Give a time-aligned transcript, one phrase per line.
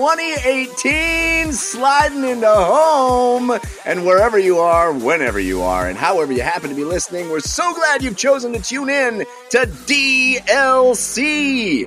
[0.00, 3.50] 2018 sliding into home.
[3.84, 7.40] And wherever you are, whenever you are, and however you happen to be listening, we're
[7.40, 11.86] so glad you've chosen to tune in to DLC.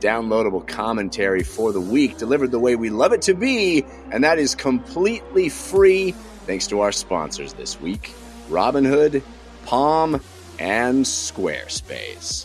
[0.00, 4.38] Downloadable commentary for the week delivered the way we love it to be, and that
[4.38, 6.12] is completely free
[6.44, 8.12] thanks to our sponsors this week
[8.50, 9.22] Robinhood,
[9.64, 10.20] Palm,
[10.58, 12.44] and Squarespace.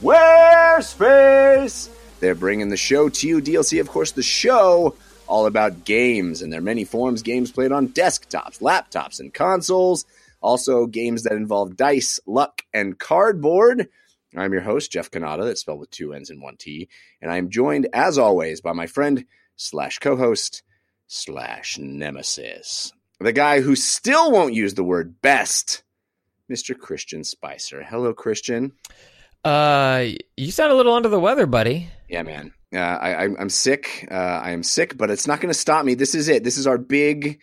[0.00, 1.88] Squarespace!
[2.20, 3.40] They're bringing the show to you.
[3.40, 7.22] DLC, of course, the show all about games and their many forms.
[7.22, 10.04] Games played on desktops, laptops, and consoles.
[10.40, 13.88] Also, games that involve dice, luck, and cardboard.
[14.36, 16.88] I'm your host, Jeff Cannata, that's spelled with two N's and one T.
[17.22, 19.24] And I'm joined, as always, by my friend
[19.56, 20.62] slash co host
[21.06, 25.82] slash nemesis, the guy who still won't use the word best,
[26.50, 26.78] Mr.
[26.78, 27.82] Christian Spicer.
[27.82, 28.72] Hello, Christian.
[29.42, 31.88] Uh, you sound a little under the weather, buddy.
[32.08, 32.52] Yeah, man.
[32.72, 34.06] Uh, I, I'm sick.
[34.10, 35.94] Uh, I am sick, but it's not going to stop me.
[35.94, 36.44] This is it.
[36.44, 37.40] This is our big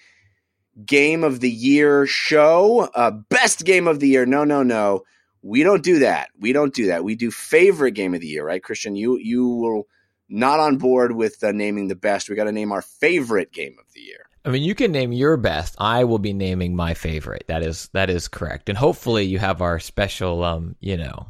[0.86, 2.90] game of the year show.
[2.94, 4.26] Uh, best game of the year.
[4.26, 5.04] No, no, no.
[5.42, 6.30] We don't do that.
[6.40, 7.04] We don't do that.
[7.04, 8.96] We do favorite game of the year, right, Christian?
[8.96, 9.88] You you will
[10.30, 12.30] not on board with uh, naming the best.
[12.30, 14.26] We got to name our favorite game of the year.
[14.46, 15.76] I mean, you can name your best.
[15.80, 17.46] I will be naming my favorite.
[17.48, 18.70] That is that is correct.
[18.70, 21.28] And hopefully, you have our special, um, you know,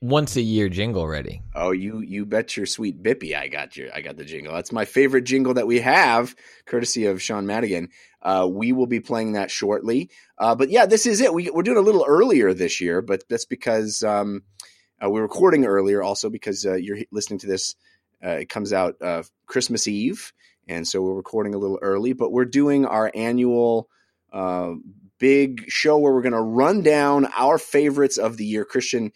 [0.00, 1.42] once a year jingle ready.
[1.54, 4.54] Oh, you you bet your sweet bippy I got your I got the jingle.
[4.54, 6.34] That's my favorite jingle that we have,
[6.66, 7.90] courtesy of Sean Madigan.
[8.22, 10.10] Uh, we will be playing that shortly.
[10.38, 11.32] Uh, but yeah, this is it.
[11.32, 14.42] We, are doing a little earlier this year, but that's because um,
[15.02, 17.76] uh, we're recording earlier, also because uh, you're listening to this.
[18.24, 20.32] Uh, it comes out uh, Christmas Eve,
[20.66, 22.12] and so we're recording a little early.
[22.14, 23.88] But we're doing our annual
[25.18, 28.64] big show where we're going to run down our favorites of the year.
[28.64, 29.12] Christian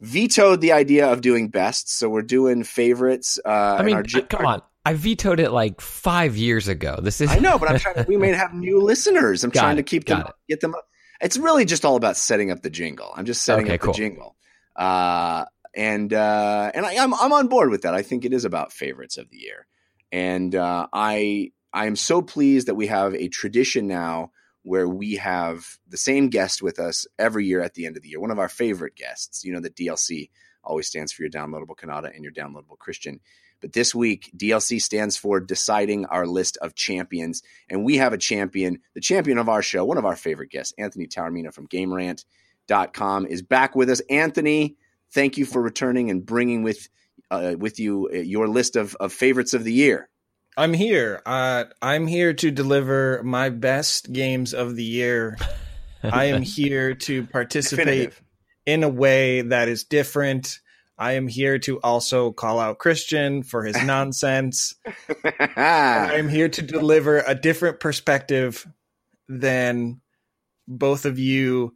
[0.00, 3.38] vetoed the idea of doing best, so we're doing favorites.
[3.44, 4.62] Uh, I mean, our, come on.
[4.84, 6.98] I vetoed it like five years ago.
[7.02, 7.96] This is I know, but I'm trying.
[7.96, 9.44] To, we may have new listeners.
[9.44, 10.34] I'm trying it, to keep them, it.
[10.48, 10.74] get them.
[11.20, 13.12] It's really just all about setting up the jingle.
[13.14, 13.92] I'm just setting okay, up cool.
[13.92, 14.36] the jingle,
[14.76, 15.44] uh,
[15.74, 17.94] and uh, and I, am I'm, I'm on board with that.
[17.94, 19.66] I think it is about favorites of the year,
[20.10, 25.16] and uh, I I am so pleased that we have a tradition now where we
[25.16, 28.20] have the same guest with us every year at the end of the year.
[28.20, 29.44] One of our favorite guests.
[29.44, 30.30] You know, the DLC
[30.62, 33.20] always stands for your downloadable Cannata and your downloadable Christian.
[33.60, 37.42] But this week, DLC stands for deciding our list of champions.
[37.68, 40.74] And we have a champion, the champion of our show, one of our favorite guests,
[40.78, 44.00] Anthony Taormina from GameRant.com, is back with us.
[44.08, 44.76] Anthony,
[45.12, 46.88] thank you for returning and bringing with
[47.30, 50.08] uh, with you uh, your list of, of favorites of the year.
[50.56, 51.22] I'm here.
[51.24, 55.38] Uh, I'm here to deliver my best games of the year.
[56.02, 58.22] I am here to participate Definitive.
[58.66, 60.58] in a way that is different.
[60.98, 64.74] I am here to also call out Christian for his nonsense.
[65.56, 68.66] I am here to deliver a different perspective
[69.28, 70.00] than
[70.68, 71.74] both of you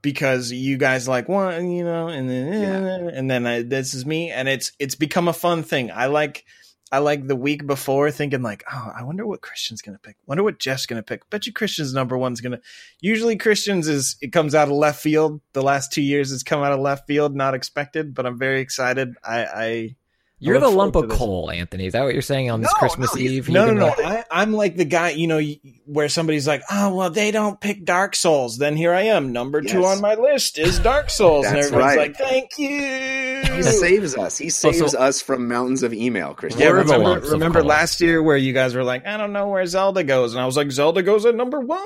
[0.00, 3.10] because you guys like one, you know, and then Yeah.
[3.12, 5.90] and then I, this is me, and it's it's become a fun thing.
[5.90, 6.44] I like
[6.90, 10.16] I like the week before thinking like, oh, I wonder what Christian's gonna pick.
[10.26, 11.28] Wonder what Jeff's gonna pick.
[11.30, 12.60] Bet you Christian's number one's gonna.
[13.00, 15.40] Usually Christian's is it comes out of left field.
[15.52, 18.14] The last two years it's come out of left field, not expected.
[18.14, 19.14] But I'm very excited.
[19.22, 19.96] I, I
[20.38, 21.86] You're look the lump of coal, Anthony.
[21.86, 23.48] Is that what you're saying on this No, Christmas no, Eve?
[23.50, 24.04] no, no, You've no.
[24.04, 25.42] I, I'm like the guy, you know,
[25.84, 29.60] where somebody's like, "Oh, well, they don't pick Dark Souls." Then here I am, number
[29.60, 32.08] two on my list is Dark Souls, and That's everybody's right.
[32.08, 34.38] like, "Thank you." He saves us.
[34.38, 36.60] He saves Also- us from mountains of email, Christian.
[36.62, 39.64] Yeah, remember, lumps remember last year where you guys were like, I don't know where
[39.66, 41.78] Zelda goes, and I was like, Zelda goes at number one.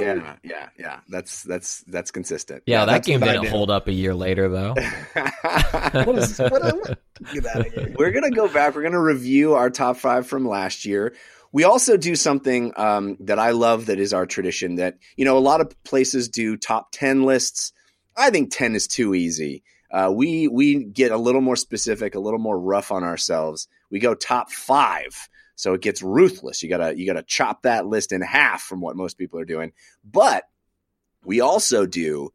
[0.00, 1.00] Yeah, yeah, yeah.
[1.08, 2.64] That's that's that's consistent.
[2.66, 3.48] Yeah, that game didn't do.
[3.48, 4.74] hold up a year later, though.
[5.94, 6.98] What is, what, what,
[7.32, 7.94] get out of here.
[7.96, 8.74] We're gonna go back.
[8.74, 11.14] We're gonna review our top five from last year.
[11.52, 13.86] We also do something um, that I love.
[13.86, 14.76] That is our tradition.
[14.76, 17.72] That you know, a lot of places do top ten lists.
[18.16, 19.62] I think ten is too easy.
[19.94, 23.68] Uh, we we get a little more specific, a little more rough on ourselves.
[23.90, 26.64] We go top five, so it gets ruthless.
[26.64, 29.70] You gotta you gotta chop that list in half from what most people are doing.
[30.04, 30.48] But
[31.24, 32.32] we also do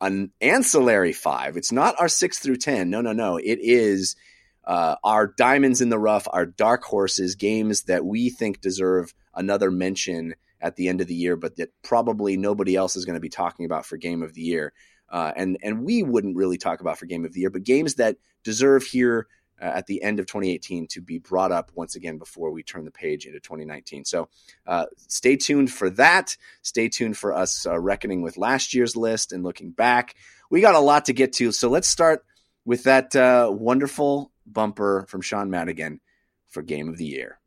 [0.00, 1.58] an ancillary five.
[1.58, 2.88] It's not our six through ten.
[2.88, 3.36] No, no, no.
[3.36, 4.16] It is
[4.64, 9.70] uh, our diamonds in the rough, our dark horses, games that we think deserve another
[9.70, 13.20] mention at the end of the year, but that probably nobody else is going to
[13.20, 14.72] be talking about for game of the year.
[15.12, 17.96] Uh, and and we wouldn't really talk about for game of the year, but games
[17.96, 19.28] that deserve here
[19.60, 22.86] uh, at the end of 2018 to be brought up once again before we turn
[22.86, 24.06] the page into 2019.
[24.06, 24.28] So
[24.66, 26.36] uh, stay tuned for that.
[26.62, 30.16] Stay tuned for us uh, reckoning with last year's list and looking back.
[30.50, 32.24] We got a lot to get to, so let's start
[32.64, 36.00] with that uh, wonderful bumper from Sean Madigan.
[36.48, 37.38] for Game of the Year.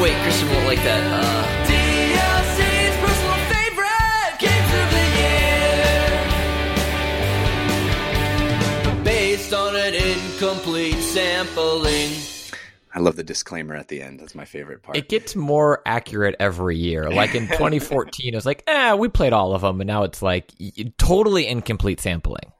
[0.00, 1.02] Wait, Christian won't like that.
[1.04, 5.04] Uh, DLC's personal favorite games of the
[8.96, 9.04] year.
[9.04, 12.12] Based on an incomplete sampling.
[12.94, 14.20] I love the disclaimer at the end.
[14.20, 14.96] That's my favorite part.
[14.96, 17.10] It gets more accurate every year.
[17.10, 20.22] Like in 2014, it was like, eh, we played all of them, and now it's
[20.22, 20.50] like
[20.96, 22.50] totally incomplete sampling.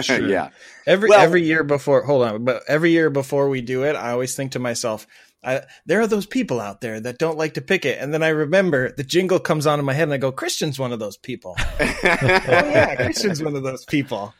[0.00, 0.20] Sure.
[0.28, 0.48] yeah.
[0.84, 4.10] Every Well- every year before, hold on, but every year before we do it, I
[4.10, 5.06] always think to myself,
[5.44, 8.22] I, there are those people out there that don't like to pick it, and then
[8.22, 10.98] I remember the jingle comes on in my head, and I go, "Christian's one of
[10.98, 14.34] those people." oh yeah, Christian's one of those people.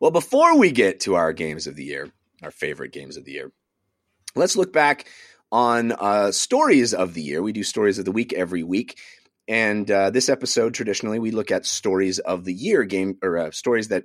[0.00, 2.10] Well, before we get to our games of the year,
[2.42, 3.52] our favorite games of the year,
[4.34, 5.06] let's look back
[5.52, 7.42] on uh, stories of the year.
[7.42, 8.98] We do stories of the week every week.
[9.46, 13.50] And uh, this episode, traditionally, we look at stories of the year game or uh,
[13.50, 14.04] stories that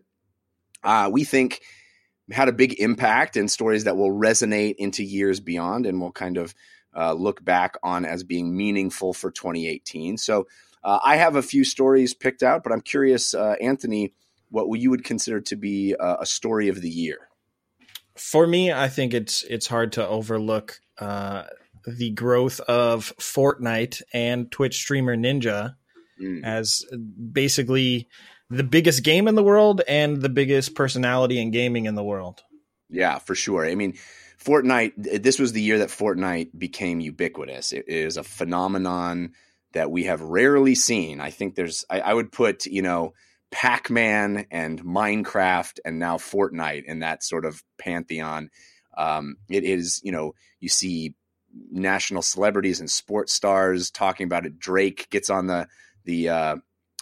[0.84, 1.62] uh, we think
[2.32, 6.38] had a big impact and stories that will resonate into years beyond and we'll kind
[6.38, 6.54] of
[6.96, 10.18] uh, look back on as being meaningful for 2018.
[10.18, 10.48] So
[10.84, 14.14] uh, I have a few stories picked out, but I'm curious, uh, Anthony,
[14.50, 17.30] what you would consider to be a, a story of the year.
[18.16, 21.44] For me, I think it's it's hard to overlook uh,
[21.86, 25.76] the growth of Fortnite and Twitch streamer Ninja
[26.22, 26.44] Mm.
[26.44, 26.84] as
[27.32, 28.08] basically
[28.50, 32.44] the biggest game in the world and the biggest personality in gaming in the world.
[32.90, 33.66] Yeah, for sure.
[33.66, 33.98] I mean,
[34.44, 37.74] Fortnite, this was the year that Fortnite became ubiquitous.
[37.74, 39.34] It is a phenomenon
[39.74, 41.20] that we have rarely seen.
[41.20, 43.14] I think there's, I, I would put, you know,
[43.52, 48.50] Pac Man and Minecraft and now Fortnite in that sort of pantheon.
[48.98, 51.16] Um, it is, you know, you see
[51.72, 54.60] national celebrities and sports stars talking about it.
[54.60, 55.68] Drake gets on the,
[56.06, 56.56] the, uh,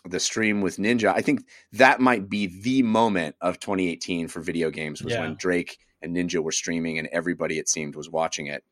[0.05, 1.13] the stream with Ninja.
[1.13, 5.21] I think that might be the moment of 2018 for video games was Yeah.
[5.21, 8.63] when Drake and Ninja were streaming and everybody it seemed was watching it.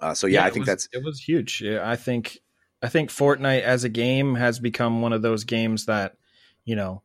[0.00, 1.60] Uh, so yeah, I think was- that's it was huge.
[1.62, 2.38] Yeah, I think
[2.82, 6.16] I think Fortnite as a game has become one of those games that
[6.64, 7.02] you know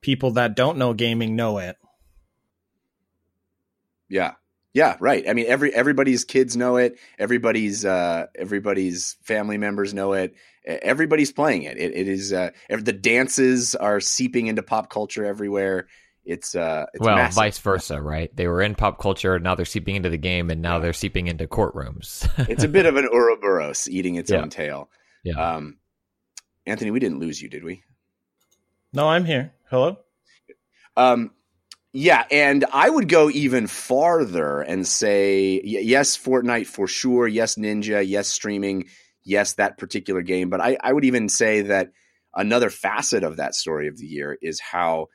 [0.00, 1.76] people that don't know gaming know it.
[4.08, 4.34] yeah,
[4.74, 5.28] yeah, right.
[5.28, 6.98] I mean, every everybody's kids know it.
[7.18, 10.34] Everybody's uh, everybody's family members know it.
[10.64, 11.76] Everybody's playing it.
[11.76, 15.88] It, it is uh, the dances are seeping into pop culture everywhere.
[16.24, 17.34] It's uh, it's well, massive.
[17.34, 18.34] vice versa, right?
[18.36, 21.26] They were in pop culture, now they're seeping into the game, and now they're seeping
[21.26, 22.28] into courtrooms.
[22.48, 24.38] it's a bit of an Ouroboros eating its Yeah.
[24.42, 24.88] own tail.
[25.24, 25.54] yeah.
[25.56, 25.78] Um,
[26.64, 27.82] Anthony, we didn't lose you, did we?
[28.92, 29.52] No, I'm here.
[29.68, 29.98] Hello.
[30.96, 31.32] Um,
[31.92, 37.28] yeah, and I would go even farther and say yes, Fortnite for sure.
[37.28, 38.06] Yes, Ninja.
[38.06, 38.86] Yes, streaming.
[39.24, 40.48] Yes, that particular game.
[40.48, 41.92] But I, I would even say that
[42.34, 45.08] another facet of that story of the year is how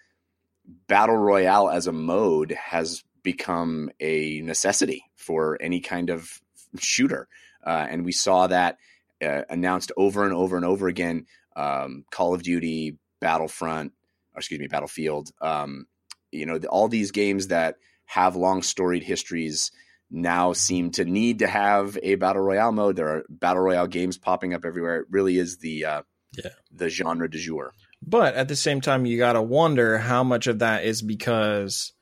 [0.88, 6.40] battle royale as a mode has become a necessity for any kind of
[6.78, 7.28] shooter,
[7.66, 8.78] uh, and we saw that
[9.24, 11.26] uh, announced over and over and over again.
[11.56, 13.94] Um, Call of Duty, Battlefront,
[14.36, 15.32] or excuse me, Battlefield.
[15.42, 15.88] Um,
[16.32, 19.72] you know, the, all these games that have long storied histories
[20.10, 22.96] now seem to need to have a battle royale mode.
[22.96, 25.02] There are battle royale games popping up everywhere.
[25.02, 26.02] It really is the uh,
[26.38, 26.52] Yeah.
[26.72, 27.74] the genre du jour.
[28.02, 31.94] But at the same time, you got to wonder how much of that is because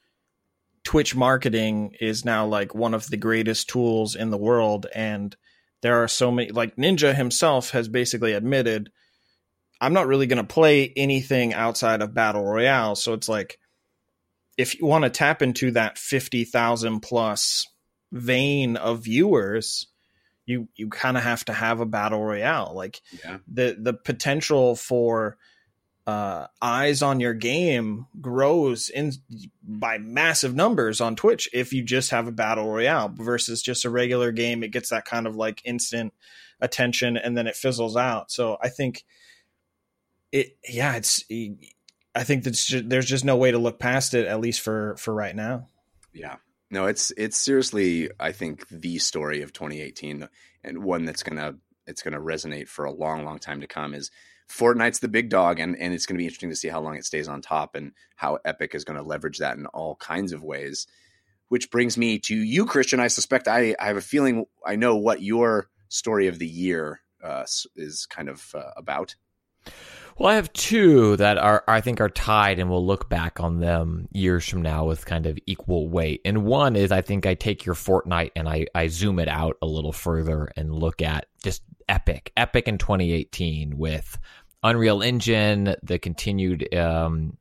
[0.84, 4.86] Twitch marketing is now like one of the greatest tools in the world.
[4.94, 5.36] And
[5.82, 8.92] there are so many, like Ninja himself has basically admitted,
[9.82, 12.96] I'm not really going to play anything outside of Battle Royale.
[12.96, 13.58] So it's like,
[14.58, 17.68] if you want to tap into that 50,000 plus
[18.12, 19.88] vein of viewers,
[20.46, 22.74] you, you kind of have to have a battle royale.
[22.76, 23.40] Like Yeah.
[23.48, 25.38] the the potential for
[26.08, 29.12] uh, eyes on your game grows in
[29.64, 33.90] by massive numbers on Twitch if you just have a battle royale versus just a
[33.90, 34.64] regular game.
[34.64, 36.14] It gets that kind of like instant
[36.62, 38.30] attention and then it fizzles out.
[38.32, 39.04] So I think
[40.32, 41.24] it, yeah, it's.
[42.16, 44.96] I think that's ju- there's just no way to look past it, at least for
[44.98, 45.68] for right now.
[46.14, 46.38] Yeah.
[46.72, 50.28] No, it's it's seriously I think the story of 2018
[50.64, 54.12] and one that's to it's to resonate for a long long time to come is
[54.50, 57.06] Fortnite's the big dog and and it's to be interesting to see how long it
[57.06, 60.88] stays on top and how Epic is to leverage that in all kinds of ways.
[61.50, 64.96] Which brings me to you Christian, I suspect I I have a feeling I know
[64.96, 67.46] what your story of the year uh,
[67.76, 69.16] is kind of uh, about.
[70.18, 73.60] Well, I have two that are I think are tied, and we'll look back on
[73.60, 76.22] them years from now with kind of equal weight.
[76.24, 79.58] And one is I think I take your Fortnite and I I zoom it out
[79.62, 84.18] a little further and look at just Epic, Epic in 2018 with
[84.64, 87.38] Unreal Engine, the continued um,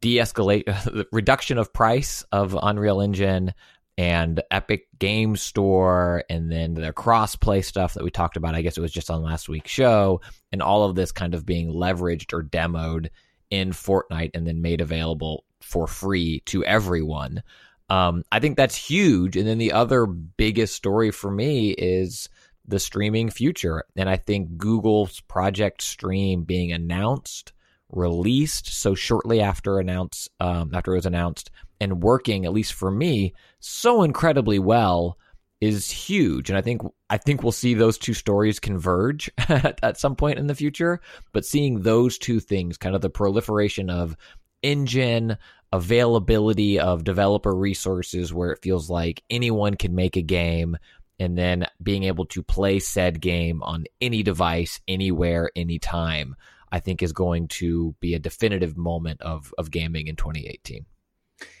[0.00, 3.54] de-escalate, the reduction of price of Unreal Engine,
[3.98, 8.54] and Epic Game Store, and then their cross-play stuff that we talked about.
[8.54, 10.20] I guess it was just on last week's show,
[10.52, 13.08] and all of this kind of being leveraged or demoed
[13.50, 17.42] in Fortnite and then made available for free to everyone.
[17.88, 19.36] Um, I think that's huge.
[19.36, 22.28] And then the other biggest story for me is
[22.66, 23.84] the streaming future.
[23.96, 27.52] And I think Google's Project Stream being announced,
[27.90, 31.50] released so shortly after announced um, after it was announced,
[31.80, 35.18] and working at least for me so incredibly well
[35.60, 36.50] is huge.
[36.50, 40.46] And I think I think we'll see those two stories converge at, some point in
[40.46, 41.00] the future.
[41.32, 44.16] But seeing those two things, kind of the proliferation of
[44.62, 45.38] engine
[45.72, 50.76] availability of developer resources where it feels like anyone can make a game
[51.18, 56.36] and then being able to play said game on any device anywhere anytime
[56.70, 60.86] i think is going to be a definitive moment of of gaming in 2018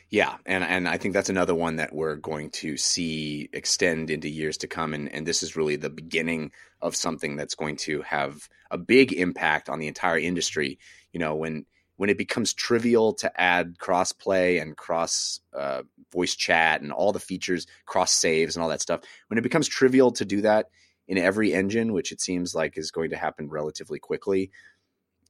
[0.08, 4.28] yeah, and and I think that's another one that we're going to see extend into
[4.28, 8.02] years to come, and and this is really the beginning of something that's going to
[8.02, 10.78] have a big impact on the entire industry.
[11.12, 15.82] You know, when when it becomes trivial to add crossplay and cross uh,
[16.12, 19.66] voice chat and all the features, cross saves and all that stuff, when it becomes
[19.66, 20.66] trivial to do that
[21.08, 24.50] in every engine, which it seems like is going to happen relatively quickly,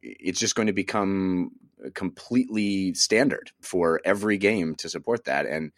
[0.02, 1.50] it's just going to become
[1.94, 5.46] completely standard for every game to support that.
[5.46, 5.72] And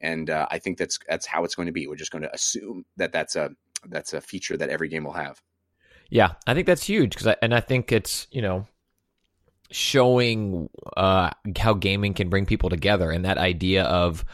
[0.00, 1.86] and uh, I think that's that's how it's going to be.
[1.86, 3.50] We're just going to assume that that's a
[3.86, 5.40] that's a feature that every game will have.
[6.10, 8.66] Yeah, I think that's huge because, and I think it's you know
[9.70, 14.24] showing uh, how gaming can bring people together and that idea of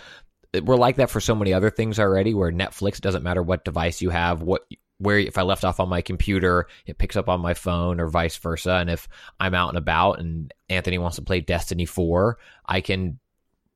[0.63, 4.03] we're like that for so many other things already where netflix doesn't matter what device
[4.03, 4.63] you have what
[4.99, 8.09] where if i left off on my computer it picks up on my phone or
[8.09, 9.09] vice versa and if
[9.41, 13.19] i'm out and about and anthony wants to play destiny 4 i can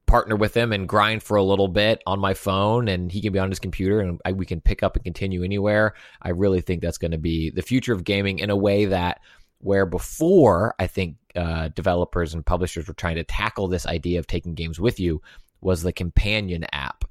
[0.07, 3.33] partner with him and grind for a little bit on my phone and he can
[3.33, 6.61] be on his computer and I, we can pick up and continue anywhere i really
[6.61, 9.21] think that's going to be the future of gaming in a way that
[9.63, 14.27] where before I think uh, developers and publishers were trying to tackle this idea of
[14.27, 15.23] taking games with you
[15.61, 17.05] was the companion app.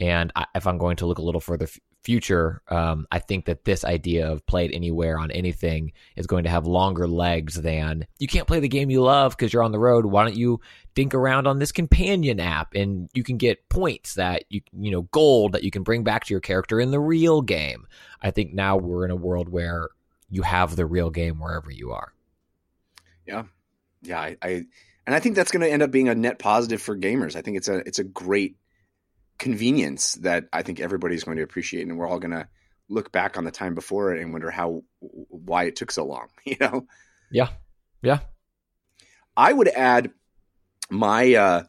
[0.00, 1.68] And I, if I'm going to look a little further
[2.02, 6.44] future, um, I think that this idea of play it anywhere on anything is going
[6.44, 9.72] to have longer legs than you can't play the game you love because you're on
[9.72, 10.06] the road.
[10.06, 10.60] Why don't you
[10.94, 15.02] dink around on this companion app and you can get points that you you know
[15.02, 17.86] gold that you can bring back to your character in the real game.
[18.22, 19.88] I think now we're in a world where
[20.30, 22.12] you have the real game wherever you are.
[23.26, 23.44] Yeah,
[24.02, 24.48] yeah, I, I
[25.06, 27.34] and I think that's going to end up being a net positive for gamers.
[27.34, 28.56] I think it's a it's a great
[29.38, 32.48] convenience that I think everybody's going to appreciate, and we're all going to
[32.88, 36.28] look back on the time before it and wonder how why it took so long.
[36.44, 36.86] You know?
[37.30, 37.50] Yeah,
[38.02, 38.20] yeah.
[39.36, 40.10] I would add
[40.90, 41.62] my uh,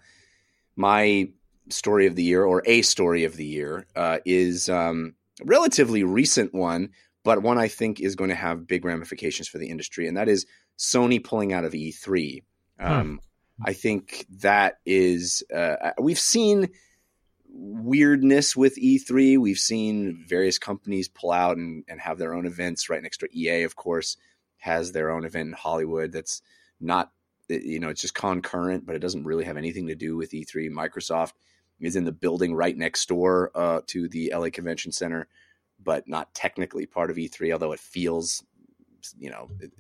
[0.75, 1.29] my
[1.69, 6.03] story of the year or a story of the year uh, is um, a relatively
[6.03, 6.89] recent one,
[7.23, 10.29] but one I think is going to have big ramifications for the industry, and that
[10.29, 10.45] is
[10.77, 12.43] Sony pulling out of E3.
[12.79, 13.19] Um,
[13.63, 16.69] I think that is uh, we've seen
[17.51, 19.37] weirdness with E3.
[19.37, 23.37] We've seen various companies pull out and, and have their own events right next to
[23.37, 23.63] EA.
[23.63, 24.17] Of course,
[24.57, 26.41] has their own event in Hollywood that's
[26.79, 27.11] not
[27.47, 30.69] you know it's just concurrent, but it doesn't really have anything to do with E3.
[30.69, 31.33] Microsoft
[31.79, 35.27] is in the building right next door uh, to the LA Convention Center
[35.83, 38.43] but not technically part of E3, although it feels,
[39.17, 39.71] you know, it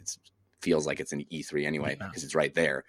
[0.61, 2.25] feels like it's an E3 anyway because yeah.
[2.25, 2.85] it's right there.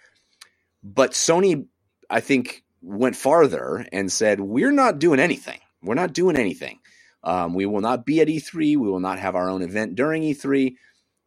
[0.82, 1.66] But Sony,
[2.08, 5.60] I think, went farther and said, "We're not doing anything.
[5.82, 6.80] We're not doing anything.
[7.22, 8.54] Um, we will not be at E3.
[8.54, 10.74] We will not have our own event during E3."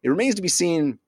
[0.02, 0.98] It remains to be seen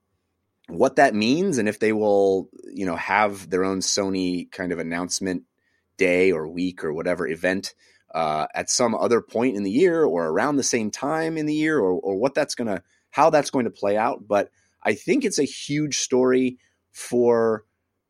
[0.69, 4.79] what that means and if they will, you know, have their own Sony kind of
[4.79, 5.43] announcement
[5.97, 7.73] day or week or whatever event
[8.13, 11.53] uh, at some other point in the year or around the same time in the
[11.53, 14.49] year or, or what that's going to how that's going to play out but
[14.83, 16.57] i think it's a huge story
[16.91, 17.65] for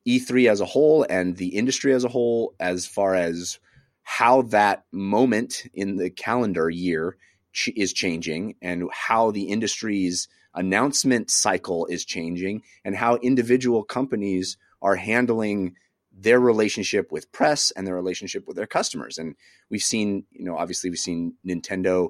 [0.08, 3.60] e3 as a whole and the industry as a whole as far as
[4.04, 7.18] how that moment in the calendar year
[7.52, 14.58] ch- is changing and how the industry's announcement cycle is changing and how individual companies
[14.82, 15.76] are handling
[16.12, 19.18] their relationship with press and their relationship with their customers.
[19.18, 19.36] And
[19.70, 22.10] we've seen, you know, obviously we've seen Nintendo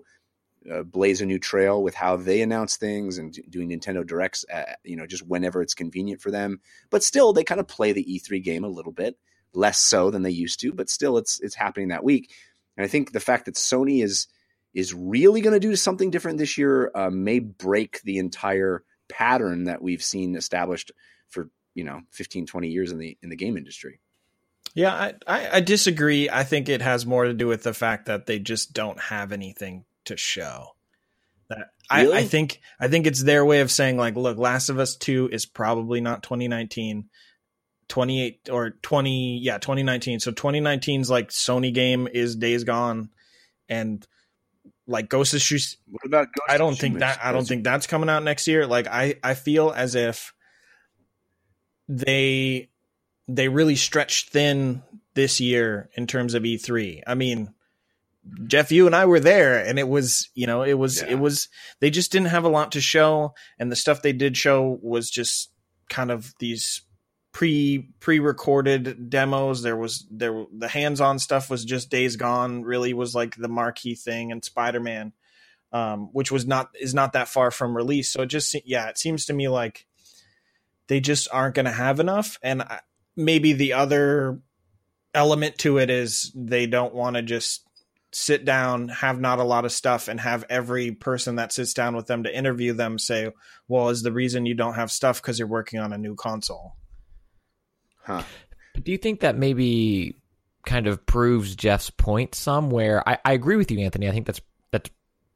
[0.71, 4.73] uh, blaze a new trail with how they announce things and doing Nintendo Directs, uh,
[4.83, 6.59] you know, just whenever it's convenient for them.
[6.89, 9.17] But still, they kind of play the E3 game a little bit
[9.53, 10.73] less so than they used to.
[10.73, 12.31] But still, it's it's happening that week.
[12.75, 14.27] And I think the fact that Sony is
[14.73, 19.63] is really going to do something different this year uh, may break the entire pattern
[19.63, 20.91] that we've seen established
[21.29, 23.99] for you know 15 20 years in the in the game industry
[24.75, 26.29] Yeah, I, I, I disagree.
[26.29, 29.31] I think it has more to do with the fact that they just don't have
[29.31, 30.75] anything to show.
[31.49, 34.79] That I, I think I think it's their way of saying like, look, Last of
[34.79, 37.05] Us Two is probably not 2019,
[37.87, 40.19] 28 or 20, yeah, 2019.
[40.19, 43.09] So 2019's like Sony game is Days Gone,
[43.69, 44.05] and
[44.87, 45.77] like Ghost of Tsushima.
[45.89, 48.67] what about Ghost I don't think that I don't think that's coming out next year.
[48.67, 50.33] Like I I feel as if
[51.87, 52.69] they
[53.27, 54.83] they really stretched thin
[55.13, 57.01] this year in terms of E3.
[57.05, 57.53] I mean,
[58.47, 61.09] Jeff, you and I were there, and it was you know it was Yeah.
[61.11, 64.37] it was they just didn't have a lot to show, and the stuff they did
[64.37, 65.51] show was just
[65.89, 66.81] kind of these
[67.31, 69.61] pre pre recorded demos.
[69.61, 72.63] There was there the hands on stuff was just Days Gone.
[72.63, 75.13] Really was like the marquee thing, and Spider Man,
[75.71, 78.11] um, which was not is not that far from release.
[78.11, 79.85] So it just yeah, it seems to me like
[80.87, 82.79] they just aren't going to have enough, and I,
[83.15, 84.39] maybe the other
[85.13, 87.66] element to it is they don't want to just
[88.11, 91.95] sit down, have not a lot of stuff, and have every person that sits down
[91.95, 93.31] with them to interview them say,
[93.67, 96.75] "Well, is the reason you don't have stuff because you're working on a new console?"
[98.03, 98.23] huh
[98.73, 100.15] But do you think that maybe
[100.65, 103.07] kind of proves Jeff's point somewhere?
[103.07, 104.07] I, I agree with you, Anthony.
[104.07, 104.89] I think that's that's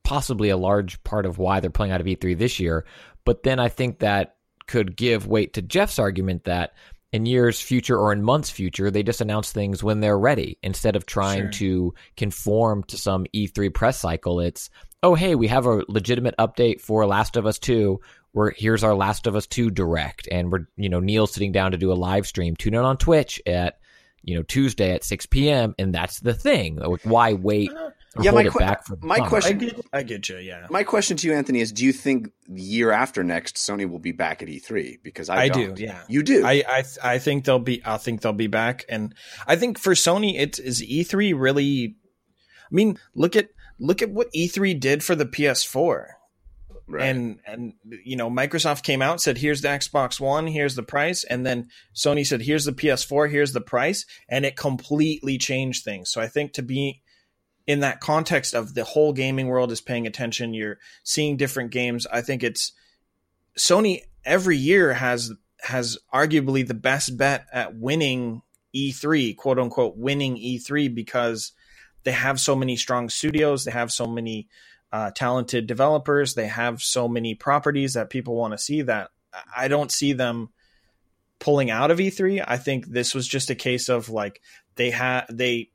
[0.04, 2.86] possibly a large part of why they're playing out of E3 this year.
[3.26, 4.36] But then I think that
[4.68, 6.74] could give weight to Jeff's argument that
[7.14, 10.96] in years future or in months future, they just announce things when they're ready instead
[10.96, 11.52] of trying Sure.
[11.52, 14.40] to conform to some E3 press cycle.
[14.40, 14.70] It's
[15.04, 18.00] oh hey, we have a legitimate update for Last of Us 2.
[18.34, 21.72] We're here's our Last of Us 2 direct, and we're you know Neil's sitting down
[21.72, 22.56] to do a live stream.
[22.56, 23.80] Tune in on Twitch at
[24.24, 25.76] you know Tuesday at 6 p.m.
[25.78, 26.78] and that's the thing.
[26.78, 29.30] Like, why wait or Yeah, hold my it back for my summer?
[29.30, 30.38] question- I get, I get you.
[30.38, 34.00] Yeah, my question to you anthony is do you think year after next sony will
[34.00, 35.76] be back at e3 because i, I don't.
[35.76, 36.04] do, yeah.
[36.10, 37.82] you do I, I, I think they'll be.
[37.86, 39.16] I think they'll be back, and
[39.48, 41.96] I think for Sony, it is E3 really.
[42.70, 46.06] I mean, look at look at what E3 did for the PS4.
[46.88, 47.04] right.
[47.04, 51.24] and and you know microsoft came out said here's the xbox one here's the price
[51.24, 56.12] and then sony said here's the ps4 here's the price and it completely changed things
[56.12, 57.02] so i think to be
[57.68, 62.08] in that context of the whole gaming world is paying attention you're seeing different games
[62.12, 62.74] i think it's
[63.58, 68.42] sony every year has has arguably the best bet at winning
[68.76, 71.52] e3 quote unquote winning e3 because
[72.04, 74.48] they have so many strong studios they have so many
[74.92, 76.34] uh, talented developers.
[76.34, 79.10] They have so many properties that people want to see that
[79.56, 80.50] I don't see them
[81.40, 82.44] pulling out of E3.
[82.46, 84.42] I think this was just a case of like
[84.76, 85.71] they had they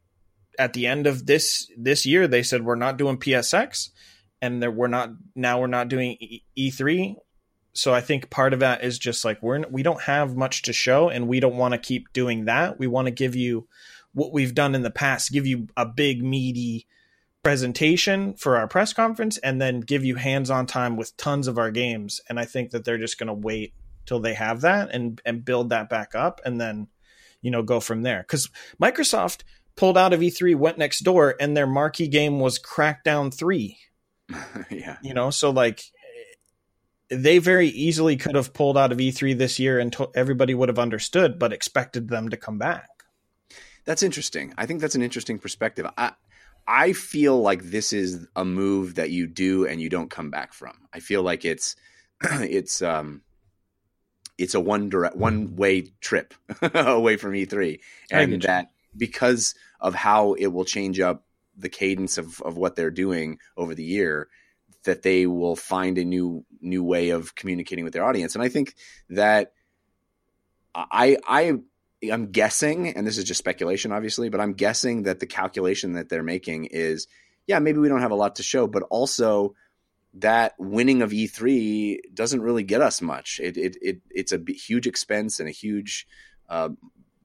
[0.58, 3.90] at the end of this this year they said we're not doing PSX
[4.42, 7.16] and that we're not now we're not doing E- E3.
[7.72, 10.72] So I think part of that is just like we're we don't have much to
[10.72, 12.78] show and we don't want to keep doing that.
[12.78, 13.68] We want to give you
[14.12, 16.86] what we've done in the past, give you a big meaty
[17.46, 21.70] presentation for our press conference and then give you hands-on time with tons of our
[21.70, 23.72] games and i think that they're just going to wait
[24.04, 26.88] till they have that and and build that back up and then
[27.42, 28.50] you know go from there cuz
[28.82, 29.44] microsoft
[29.76, 33.78] pulled out of E3 went next door and their marquee game was Crackdown 3
[34.70, 35.82] yeah you know so like
[37.08, 40.68] they very easily could have pulled out of E3 this year and to- everybody would
[40.68, 42.88] have understood but expected them to come back
[43.84, 44.52] That's interesting.
[44.58, 45.86] I think that's an interesting perspective.
[45.96, 46.12] I
[46.66, 50.52] I feel like this is a move that you do and you don't come back
[50.52, 50.72] from.
[50.92, 51.76] I feel like it's
[52.22, 53.22] it's um
[54.38, 56.34] it's a one direct one way trip
[56.74, 57.78] away from E3
[58.10, 61.24] and that because of how it will change up
[61.56, 64.28] the cadence of of what they're doing over the year
[64.84, 68.48] that they will find a new new way of communicating with their audience and I
[68.48, 68.74] think
[69.10, 69.52] that
[70.74, 71.58] I I
[72.12, 76.08] I'm guessing, and this is just speculation, obviously, but I'm guessing that the calculation that
[76.08, 77.06] they're making is,
[77.46, 79.54] yeah, maybe we don't have a lot to show, but also
[80.14, 83.40] that winning of E3 doesn't really get us much.
[83.42, 86.06] It it, it it's a huge expense and a huge
[86.48, 86.70] uh,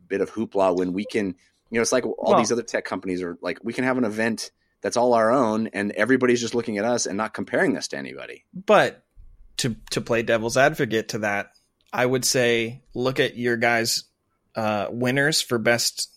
[0.08, 1.36] bit of hoopla when we can,
[1.72, 3.98] you know, it's like all Well- these other tech companies are like, we can have
[3.98, 7.78] an event that's all our own, and everybody's just looking at us and not comparing
[7.78, 8.46] us to anybody.
[8.54, 9.04] But
[9.58, 11.52] to to play devil's advocate to that,
[11.94, 14.04] I would say look at your guys'
[14.56, 16.10] uh, winners for best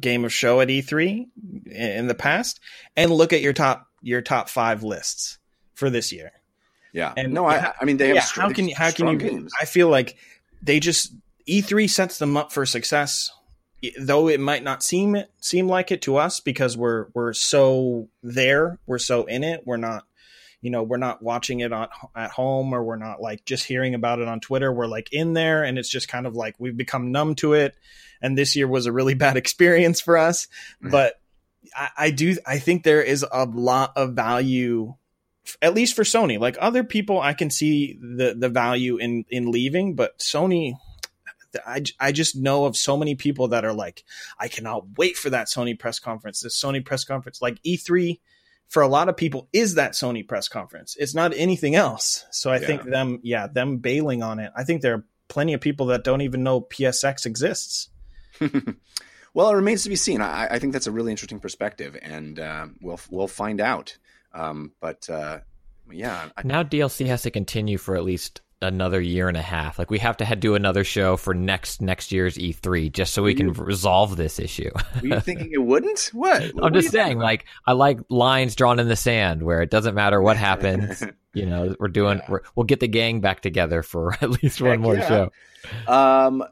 [0.00, 1.26] game of show at E3
[1.66, 2.60] in- in the past,
[2.96, 5.38] and look at your top your top five lists
[5.74, 6.30] for this year.
[6.92, 9.08] Yeah, And no, I I mean they have yeah, str- how can you how can
[9.08, 9.16] you?
[9.16, 9.52] games.
[9.60, 10.16] I feel like
[10.62, 11.12] they just
[11.46, 13.30] E3 sets them up for success,
[13.98, 18.78] though it might not seem seem like it to us because we're we're so there,
[18.86, 20.04] we're so in it, we're not.
[20.60, 23.94] you know we're not watching it on at home or we're not like just hearing
[23.94, 24.72] about it on twitter.
[24.72, 27.76] We're like in there and it's just kind of like we've become numb to it.
[28.20, 30.46] And this year was a really bad experience for us.
[30.82, 30.90] Mm-hmm.
[30.90, 31.20] But
[31.76, 34.94] I, I do i think there is a lot of value
[35.62, 36.38] at least for sony.
[36.38, 40.74] Like other people i can see the the value in in leaving but sony
[41.66, 44.04] I, I just know of so many people that are like,
[44.38, 46.40] I cannot wait for that Sony press conference.
[46.40, 48.20] This Sony press conference, like E3,
[48.68, 50.96] for a lot of people, is that Sony press conference.
[50.98, 52.26] It's not anything else.
[52.30, 52.66] So I Yeah.
[52.66, 54.52] think them, yeah, them bailing on it.
[54.56, 57.88] I think there are plenty of people that don't even know PSX exists.
[59.34, 60.20] well, it remains to be seen.
[60.20, 63.96] I, I think that's a really interesting perspective, and uh, we'll we'll find out.
[64.32, 65.40] Um, but uh,
[65.90, 69.78] yeah, I, Now DLC has to continue for at least another year and a half.
[69.78, 73.34] Like we have to do another show for next next year's E3 just so we
[73.34, 74.70] can resolve this issue.
[75.02, 76.10] were you thinking it wouldn't?
[76.12, 76.54] What?
[76.54, 79.94] What I'm just saying, like I like lines drawn in the sand where it doesn't
[79.94, 81.02] matter what happens.
[81.34, 82.20] You know, we're doing.
[82.28, 85.08] We're, we'll get the gang back together for at least one more yeah.
[85.08, 85.32] show.
[85.86, 86.42] Um,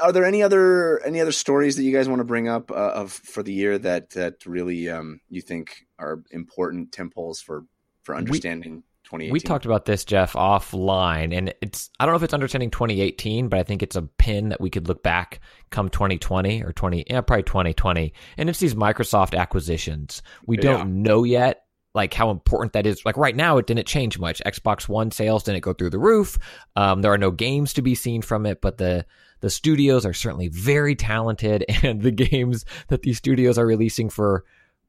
[0.00, 2.74] are there any other any other stories that you guys want to bring up uh,
[2.74, 7.64] of for the year that that really um, you think are important temples for
[8.02, 8.84] for understanding
[9.20, 9.32] 2018?
[9.32, 13.48] We talked about this, Jeff, offline, and it's I don't know if it's understanding 2018,
[13.48, 17.04] but I think it's a pin that we could look back come 2020 or 20,
[17.08, 20.22] yeah, probably 2020, and it's these Microsoft acquisitions.
[20.46, 21.02] We don't Yeah.
[21.10, 21.60] know yet.
[21.94, 23.04] Like how important that is.
[23.04, 24.42] Like right now, it didn't change much.
[24.44, 26.36] Xbox One sales didn't go through the roof.
[26.74, 29.06] Um, there are no games to be seen from it, but the
[29.40, 34.44] the studios are certainly very talented, and the games that these studios are releasing for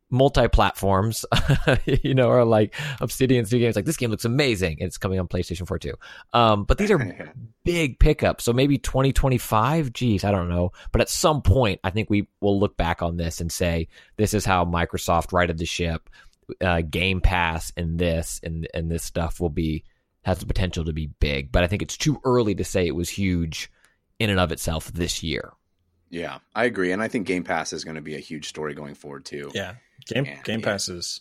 [0.10, 1.26] multi-platforms,
[1.86, 3.76] you know, or like Obsidian's new games.
[3.76, 4.78] Like this game looks amazing.
[4.80, 5.94] It's coming on PlayStation 4 too.
[6.34, 8.44] Um, but these are big pickups.
[8.44, 9.94] So maybe 2025.
[9.94, 10.72] Geez, I don't know.
[10.92, 13.88] But at some point, I think we will look back on this and say
[14.18, 16.10] this is how Microsoft righted the ship.
[16.62, 19.84] Uh, Game Pass and this and and this stuff will be
[20.26, 21.52] has the potential to be big.
[21.52, 23.72] But I think it's too early to say it was huge
[24.20, 25.54] in and of itself this year.
[26.16, 28.74] Yeah, I agree, and I think Game Pass is going to be a huge story
[28.74, 29.52] going forward too.
[29.54, 29.76] Yeah.
[30.06, 30.66] Game Yeah, Game yeah.
[30.66, 31.20] Pass is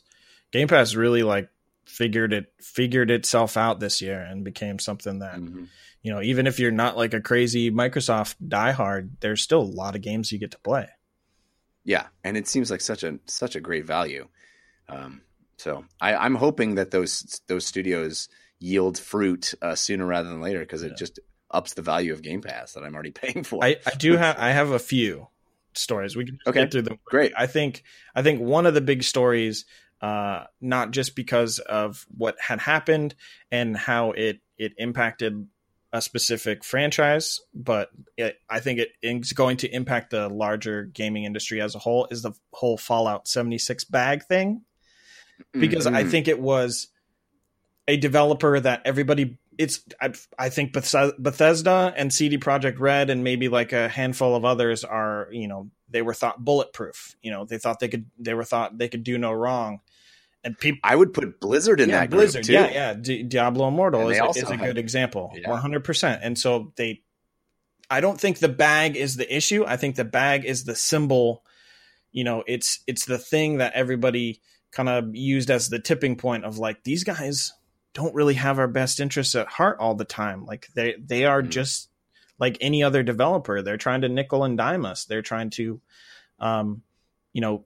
[0.53, 1.49] Game Pass really like
[1.85, 5.67] figured it figured itself out this year and became something that Mhm.
[6.03, 9.97] you know even if you're not like a crazy Microsoft diehard, there's still a lot
[9.97, 10.89] of games you get to play.
[11.85, 14.29] Yeah, and it seems like such a such a great value.
[14.89, 15.23] Um,
[15.57, 18.29] so I, I'm hoping that those those studios
[18.61, 20.97] yield fruit uh, sooner rather than later because it Yeah.
[20.99, 21.19] just
[21.51, 23.65] ups the value of Game Pass that I'm already paying for.
[23.65, 25.29] I, I do have I have a few
[25.75, 26.17] stories.
[26.17, 26.61] We can Okay.
[26.61, 26.99] get through them.
[27.05, 27.33] Great.
[27.37, 27.83] I think
[28.15, 29.65] I think one of the big stories,
[30.01, 33.15] uh, not just because of what had happened
[33.51, 35.49] and how it it impacted
[35.93, 41.23] a specific franchise, but it, I think it is going to impact the larger gaming
[41.25, 42.09] industry as a whole.
[42.11, 44.63] Is the whole Fallout seventy six bag thing?
[45.53, 46.11] because I Mhm.
[46.11, 46.89] think it was
[47.89, 53.49] a developer that everybody it's I, I think Bethesda and CD Projekt Red and maybe
[53.49, 57.17] like a handful of others are you know they were thought bulletproof.
[57.23, 59.81] You know they thought they could they were thought they could do no wrong.
[60.43, 62.53] And people I would put Blizzard in yeah that group Blizzard too.
[62.53, 62.95] yeah yeah.
[62.95, 65.33] Di- Diablo Immortal is, is a had- good example.
[65.45, 66.21] One hundred percent.
[66.23, 67.03] And so they
[67.91, 69.65] I don't think the bag is the issue.
[69.67, 71.45] I think the bag is the symbol.
[72.13, 74.41] You know it's it's the thing that everybody
[74.71, 77.53] kind of used as the tipping point of like these guys
[77.95, 80.45] don't really have our best interests at heart all the time.
[80.45, 81.51] Like they they are Mhm.
[81.51, 81.89] just
[82.39, 83.63] like any other developer.
[83.63, 85.05] They're trying to nickel and dime us.
[85.05, 85.81] They're trying to
[86.39, 86.83] um
[87.33, 87.65] you know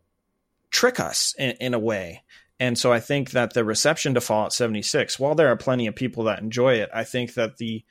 [0.70, 2.22] trick us in, in a way.
[2.60, 5.94] And so i think that the reception to fallout 76 while there are plenty of
[5.94, 7.84] people that enjoy it i think that the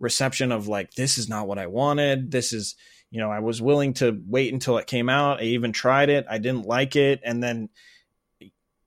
[0.00, 2.30] reception of like this is not what i wanted.
[2.30, 2.74] This is
[3.10, 5.40] you know i was willing to wait until it came out.
[5.40, 6.26] I even tried it.
[6.28, 7.20] I didn't like it.
[7.22, 7.68] And then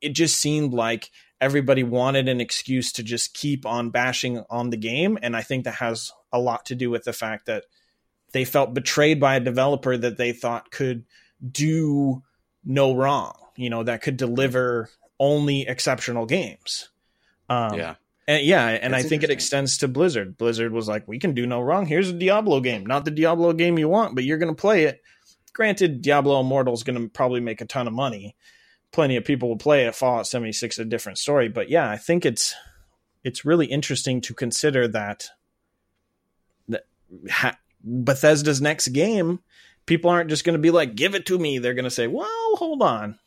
[0.02, 4.78] it just seemed like everybody wanted an excuse to just keep on bashing on the
[4.78, 7.66] game and i think that has a lot to do with the fact that
[8.34, 11.06] they felt betrayed by a developer that they thought could
[11.52, 12.22] do
[12.66, 16.90] no wrong you know that could deliver only exceptional games
[17.50, 17.96] um, yeah.
[18.28, 20.38] and yeah, and That's I think it extends to Blizzard.
[20.38, 21.86] Blizzard was like, we can do no wrong.
[21.86, 24.84] Here's a Diablo game, not the Diablo game you want, but you're going to play
[24.84, 25.02] it.
[25.54, 28.36] Granted, Diablo Immortal is going to probably make a ton of money.
[28.92, 29.96] Plenty of people will play it.
[29.96, 32.56] Fallout 76 a different story, but yeah, I think it's
[33.24, 35.28] it's really interesting to consider that
[36.70, 36.86] that
[37.30, 39.40] ha- Bethesda's next game,
[39.86, 41.58] people aren't just going to be like, give it to me.
[41.58, 43.20] They're going to say, well, hold on.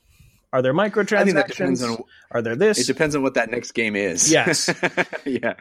[0.53, 1.89] Are there I think microtransactions?
[1.89, 2.79] on Are there this?
[2.79, 4.31] it depends on what that next game is.
[4.31, 4.69] Yes.
[5.25, 5.55] yeah.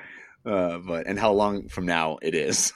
[0.45, 2.73] Uh, but and how long from now it is.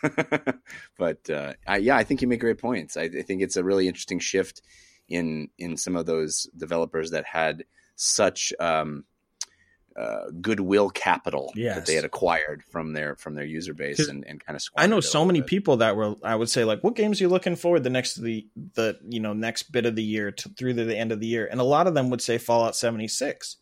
[0.97, 2.97] but uh, I, yeah, I think you make great points.
[2.97, 4.61] I, I think it's a really interesting shift
[5.09, 9.05] in in some of those developers that had such um,
[9.95, 14.43] uh, goodwill capital that they had acquired from their from their user base and, and
[14.43, 17.19] kind of I know so many people that were I would say like what games
[17.19, 20.31] are you looking forward the next the the you know next bit of the year
[20.31, 21.47] to, through to the end of the year?
[21.49, 23.57] And a lot of them would say Fallout 76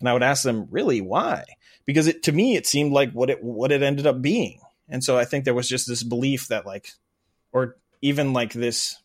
[0.00, 1.00] and I would ask them really?
[1.00, 1.44] Why?
[1.86, 4.60] Because it to me it seemed like what it what it ended up being.
[4.88, 6.88] And so I think there was just this belief that like
[7.52, 8.98] or even like this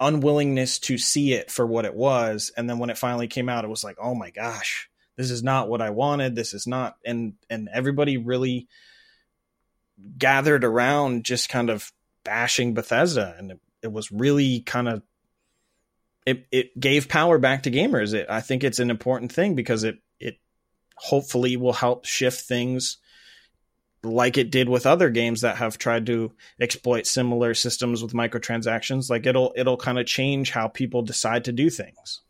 [0.00, 2.52] unwillingness to see it for what it was.
[2.56, 5.42] And then when it finally came out it was like oh my gosh this is
[5.42, 6.34] not what I wanted.
[6.34, 8.68] This is not and and everybody really
[10.16, 11.92] gathered around just kind of
[12.24, 13.34] bashing Bethesda.
[13.36, 15.02] And it, it was really kind of
[16.24, 18.14] it it gave power back to gamers.
[18.14, 20.38] It, I think it's an important thing because it it
[20.96, 22.98] hopefully will help shift things
[24.02, 29.10] like it did with other games that have tried to exploit similar systems with microtransactions
[29.10, 32.22] like it'll it'll kind of change how people decide to do things.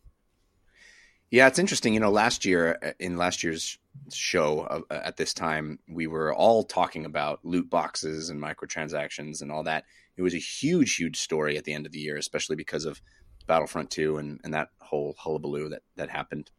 [1.30, 1.94] Yeah, it's interesting.
[1.94, 3.78] You know, last year uh, in last year's
[4.12, 9.52] show uh, at this time, we were all talking about loot boxes and microtransactions and
[9.52, 9.84] all that.
[10.16, 13.00] It was a huge, huge story at the end of the year, especially because of
[13.46, 16.50] Battlefront 2 and, and that whole hullabaloo that, that happened.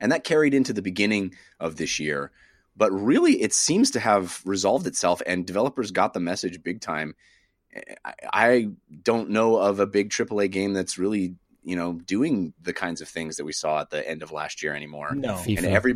[0.00, 2.32] And that carried into the beginning of this year.
[2.78, 7.16] But really, it seems to have resolved itself, and developers got the message big time.
[7.74, 8.68] Eh, I, I
[9.02, 13.08] don't know of a big AAA game that's really you know doing the kinds of
[13.08, 15.12] things that we saw at the end of last year anymore.
[15.14, 15.34] No.
[15.34, 15.58] FIFA.
[15.58, 15.94] And every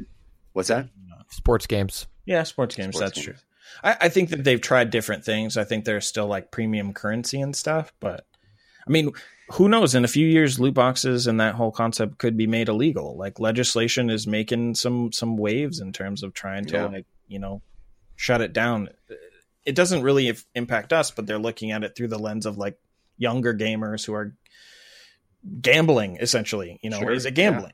[0.53, 0.89] what's that?
[1.29, 2.09] sports games.
[2.27, 2.97] Yeah, sports games.
[2.97, 3.39] Sports that's games.
[3.39, 3.49] true.
[3.83, 5.57] I, I think that they've tried different things.
[5.57, 8.27] I think there's still like premium currency and stuff, but
[8.87, 9.13] I mean,
[9.53, 9.95] who knows?
[9.95, 13.17] In a few years, loot boxes and that whole concept could be made illegal.
[13.17, 16.87] Like legislation is making some some waves in terms of trying to Yeah.
[16.87, 17.63] like you know
[18.17, 18.89] shut it down.
[19.65, 22.59] It doesn't really if- impact us, but they're looking at it through the lens of
[22.59, 22.79] like
[23.17, 24.35] younger gamers who are
[25.61, 26.79] gambling essentially.
[26.83, 27.73] You know, Sure, is it gambling?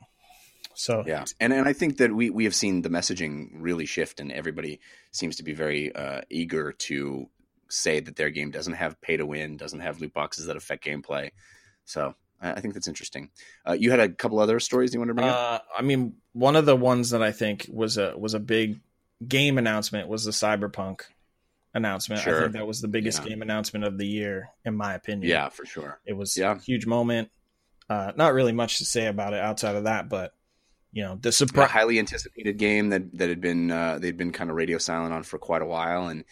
[0.74, 4.20] So Yeah, and and I think that we we have seen the messaging really shift,
[4.20, 4.80] and everybody
[5.12, 7.28] seems to be very uh, eager to
[7.68, 10.84] say that their game doesn't have pay to win, doesn't have loot boxes that affect
[10.84, 11.30] gameplay.
[11.88, 13.30] So I, think that's interesting.
[13.66, 15.36] Uh, you had a couple other stories you want to bring up?
[15.36, 18.80] Uh, I mean, one of the ones that I think was a was a big
[19.26, 21.00] game announcement was the Cyberpunk
[21.74, 22.26] announcement.
[22.26, 23.30] I think that was the biggest Yeah.
[23.30, 25.30] game announcement of the year, in my opinion.
[25.30, 25.98] Yeah, for sure.
[26.04, 26.56] it was Yeah.
[26.56, 27.30] a huge moment.
[27.88, 30.34] Uh, not really much to say about it outside of that, but
[30.92, 31.70] you know, the surprise.
[31.70, 35.22] highly anticipated game that that had been uh, they'd been kind of radio silent on
[35.22, 36.24] for quite a while, and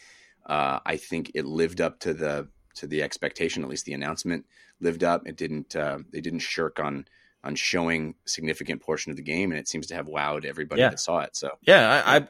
[0.44, 3.62] uh, I think it lived up to the to the expectation.
[3.62, 4.44] At least the announcement
[4.80, 5.26] lived up.
[5.26, 5.74] It didn't.
[5.76, 7.06] Uh, they didn't shirk on
[7.44, 10.90] on showing significant portion of the game, and it seems to have wowed everybody Yeah.
[10.90, 11.36] that saw it.
[11.36, 12.28] So yeah, I, I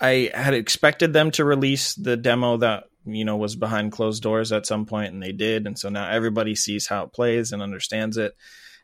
[0.00, 4.52] I had expected them to release the demo that you know was behind closed doors
[4.52, 7.60] at some point, and they did, and so now everybody sees how it plays and
[7.62, 8.34] understands it,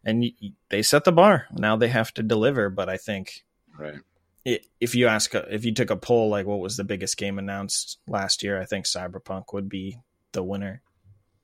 [0.04, 0.24] and
[0.68, 1.46] they set the bar.
[1.52, 2.68] Now they have to deliver.
[2.68, 3.44] But I think
[3.78, 4.00] right,
[4.44, 7.98] if you ask, if you took a poll, like what was the biggest game announced
[8.06, 9.98] last year, I think Cyberpunk would be
[10.32, 10.82] the winner.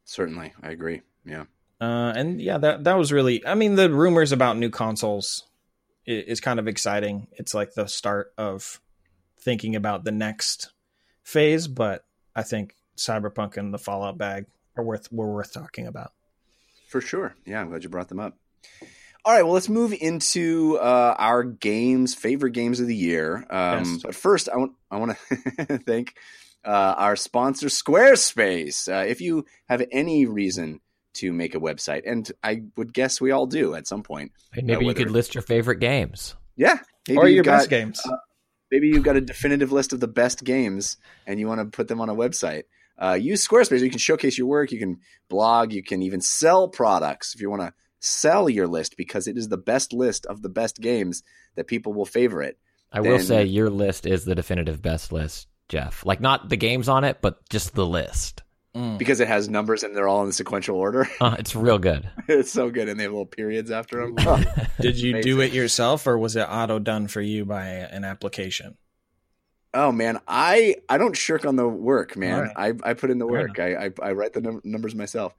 [0.04, 1.00] certainly, I agree.
[1.24, 1.44] Yeah,
[1.80, 3.46] Uh, and yeah, that that was really.
[3.46, 5.44] I mean, the rumors about new consoles
[6.08, 7.28] i- is kind of exciting.
[7.32, 8.80] It's like the start of
[9.40, 10.72] thinking about the next
[11.22, 11.68] phase.
[11.68, 16.12] But I think Cyberpunk and the Fallout bag are worth were worth talking about.
[16.88, 17.34] for sure.
[17.44, 18.36] Yeah, I'm glad you brought them up.
[19.24, 23.44] All right, well, let's move into uh, our games, favorite games of the year.
[23.50, 23.98] Um, Yes.
[24.02, 26.14] But first, I want I want to thank
[26.64, 28.88] uh, our sponsor, Squarespace.
[28.88, 30.80] Uh, if you have any reason
[31.16, 34.32] to make a website, and I would guess we all do at some point.
[34.54, 36.34] Maybe you whether- could list your favorite games.
[36.56, 38.00] Yeah, maybe or your got, best games.
[38.70, 41.88] Maybe you've got a definitive list of the best games, and you want to put
[41.88, 42.62] them on a website.
[42.98, 43.80] Uh, use Squarespace.
[43.80, 44.72] You can showcase your work.
[44.72, 44.98] You can
[45.28, 45.72] blog.
[45.72, 49.48] You can even sell products if you want to sell your list because it is
[49.48, 51.22] the best list of the best games
[51.56, 52.58] that people will favorite.
[52.92, 56.06] I will say your list is the definitive best list, Jeff.
[56.06, 58.42] Like not the games on it, but just the list.
[58.76, 58.98] Mm.
[58.98, 61.08] because it has numbers and they're all in the sequential order.
[61.20, 62.08] Uh, it's real good.
[62.28, 64.44] it's so good, and they have little periods after them.
[64.80, 68.76] Did you do it yourself, or was it auto done for you by an application?
[69.72, 72.34] Oh man, I I don't shirk on the work, man.
[72.34, 72.74] All right.
[72.84, 73.58] I I put in the work.
[73.58, 75.34] I, I I write the num- numbers myself.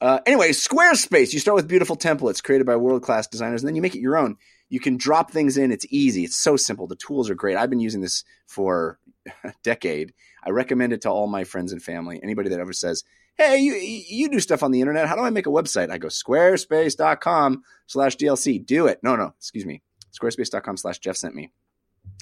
[0.00, 1.32] Uh, anyway, Squarespace.
[1.32, 4.00] You start with beautiful templates created by world class designers, and then you make it
[4.00, 4.36] your own.
[4.68, 5.70] You can drop things in.
[5.70, 6.24] It's easy.
[6.24, 6.88] It's so simple.
[6.88, 7.56] The tools are great.
[7.56, 8.98] I've been using this for
[9.44, 10.12] a decade.
[10.42, 12.20] I recommend it to all my friends and family.
[12.22, 13.04] Anybody that ever says,
[13.36, 15.08] "Hey, you you do stuff on the internet.
[15.08, 18.64] How do I make a website?" I go squarespace.com slash DLC.
[18.64, 18.98] Do it.
[19.02, 19.82] No, no, excuse me.
[20.18, 21.50] Squarespace.com slash Jeff sent me.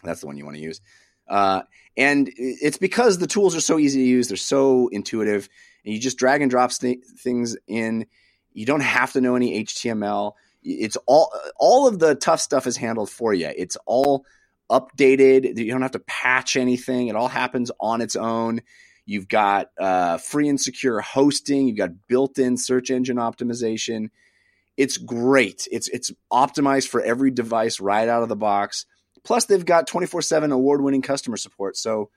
[0.03, 0.81] That's the one you want to use.
[1.29, 1.63] Uh,
[1.97, 4.29] and it's because the tools are so easy to use.
[4.29, 5.49] They're so intuitive,
[5.85, 8.07] and you just drag and drop st- things in.
[8.53, 10.33] You don't have to know any HTML.
[10.63, 13.51] It's all all of the tough stuff is handled for you.
[13.57, 14.27] It's all
[14.71, 15.59] updated.
[15.59, 17.09] You don't have to patch anything.
[17.09, 18.63] It all happens on its own.
[19.05, 21.67] You've got uh, free and secure hosting.
[21.67, 24.11] You've got built-in search engine optimization.
[24.77, 25.67] It's great.
[25.71, 28.87] It's it's optimized for every device right out of the box.
[29.25, 31.77] Plus, they've got 24/7 award-winning customer support.
[31.77, 32.11] So,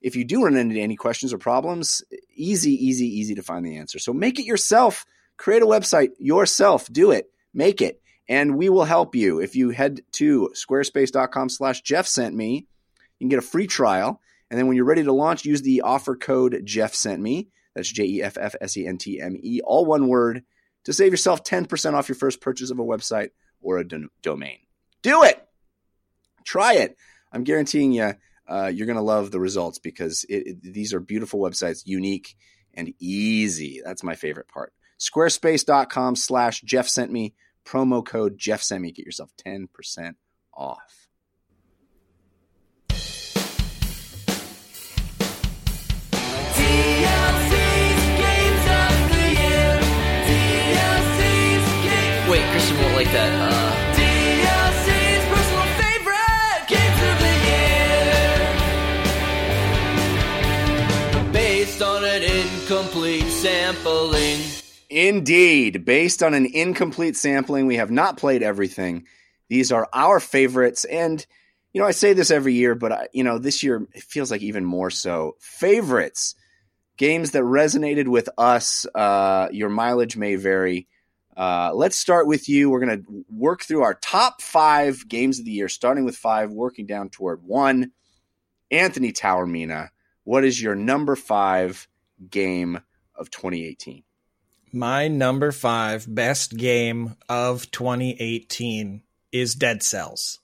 [0.00, 2.02] if you do run into any questions or problems,
[2.34, 3.98] easy, easy, easy to find the answer.
[3.98, 5.06] So, make it yourself.
[5.38, 6.92] Create a website yourself.
[6.92, 7.30] Do it.
[7.54, 9.40] Make it and we will help you.
[9.40, 12.66] If you head to squarespace.com slash Jeff sent me,
[13.18, 14.20] you can get a free trial.
[14.50, 17.48] And then when you're ready to launch, use the offer code Jeff sent me.
[17.74, 20.42] That's J E F F S E N T M E, all one word,
[20.84, 23.30] to save yourself 10% off your first purchase of a website
[23.62, 24.58] or a do- domain.
[25.02, 25.42] Do it.
[26.44, 26.96] Try it.
[27.32, 28.14] I'm guaranteeing you,
[28.46, 32.36] uh, you're going to love the results because it, it, these are beautiful websites, unique
[32.74, 33.80] and easy.
[33.84, 34.72] That's my favorite part.
[34.98, 38.92] Squarespace.com slash Jeff sent me promo code Jeff Semi.
[38.92, 40.14] Get yourself 10%
[40.54, 41.02] off.
[52.32, 53.28] Wait, Christian won't like that.
[53.28, 57.34] Uh, DLC's personal favorite games of the
[61.20, 61.30] year.
[61.30, 64.31] Based on an incomplete sampling.
[64.92, 65.86] Indeed.
[65.86, 69.06] Based on an incomplete sampling, we have not played everything.
[69.48, 70.84] These are our favorites.
[70.84, 71.24] And,
[71.72, 74.30] you know, I say this every year, but, I, you know, this year it feels
[74.30, 75.36] like even more so.
[75.40, 76.34] Favorites,
[76.98, 78.86] games that resonated with us.
[78.94, 80.86] Uh, your mileage may vary.
[81.34, 82.68] Uh, let's start with you.
[82.68, 86.52] We're going to work through our top five games of the year, starting with five,
[86.52, 87.92] working down toward one.
[88.70, 89.88] Anthony Taormina,
[90.24, 91.88] what is your number five
[92.28, 92.78] game
[93.14, 94.02] of 2018?
[94.72, 100.40] My number five best game of 2018 is Dead Cells.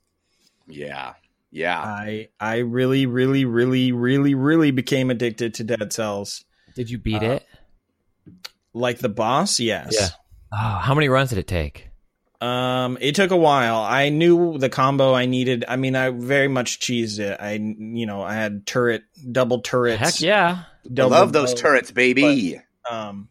[0.67, 1.14] Yeah.
[1.51, 1.81] Yeah.
[1.81, 6.45] I I really, really, really, really, really became addicted to Dead Cells.
[6.75, 7.47] Did you beat Uh, it?
[8.75, 9.97] Like the boss, yes.
[9.99, 10.09] Yeah.
[10.53, 11.88] Oh, how many runs did it take?
[12.41, 13.77] Um, it took a while.
[13.81, 15.64] I knew the combo I needed.
[15.67, 17.37] I mean, I very much cheesed it.
[17.41, 19.99] I, you know, I had turret, double turrets.
[19.99, 20.62] Heck yeah.
[20.97, 21.61] I love those bow.
[21.61, 22.61] turrets, baby.
[22.88, 23.29] um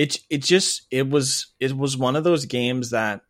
[0.00, 3.20] it it just it was it was one of those games that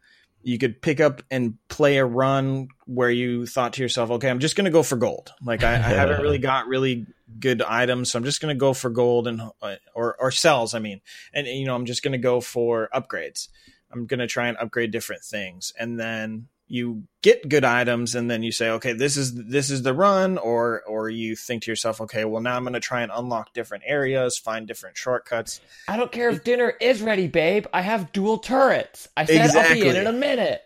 [0.43, 4.39] you could pick up and play a run where you thought to yourself okay i'm
[4.39, 5.33] just going to go for gold.
[5.43, 7.09] Like I, I haven't really got really
[7.41, 10.73] good items so i'm just going to go for gold and uh, or or cells
[10.73, 11.01] i mean.
[11.35, 13.49] And you know i'm just going to go for upgrades.
[13.93, 15.73] I'm going to try and upgrade different things.
[15.77, 19.83] And then you get good items and then you say okay this is this is
[19.83, 23.03] the run or or you think to yourself okay well now i'm going to try
[23.03, 27.67] and unlock different areas find different shortcuts I don't care if dinner is ready, babe.
[27.73, 29.09] I have dual turrets.
[29.17, 30.63] I said I'll be in in a minute.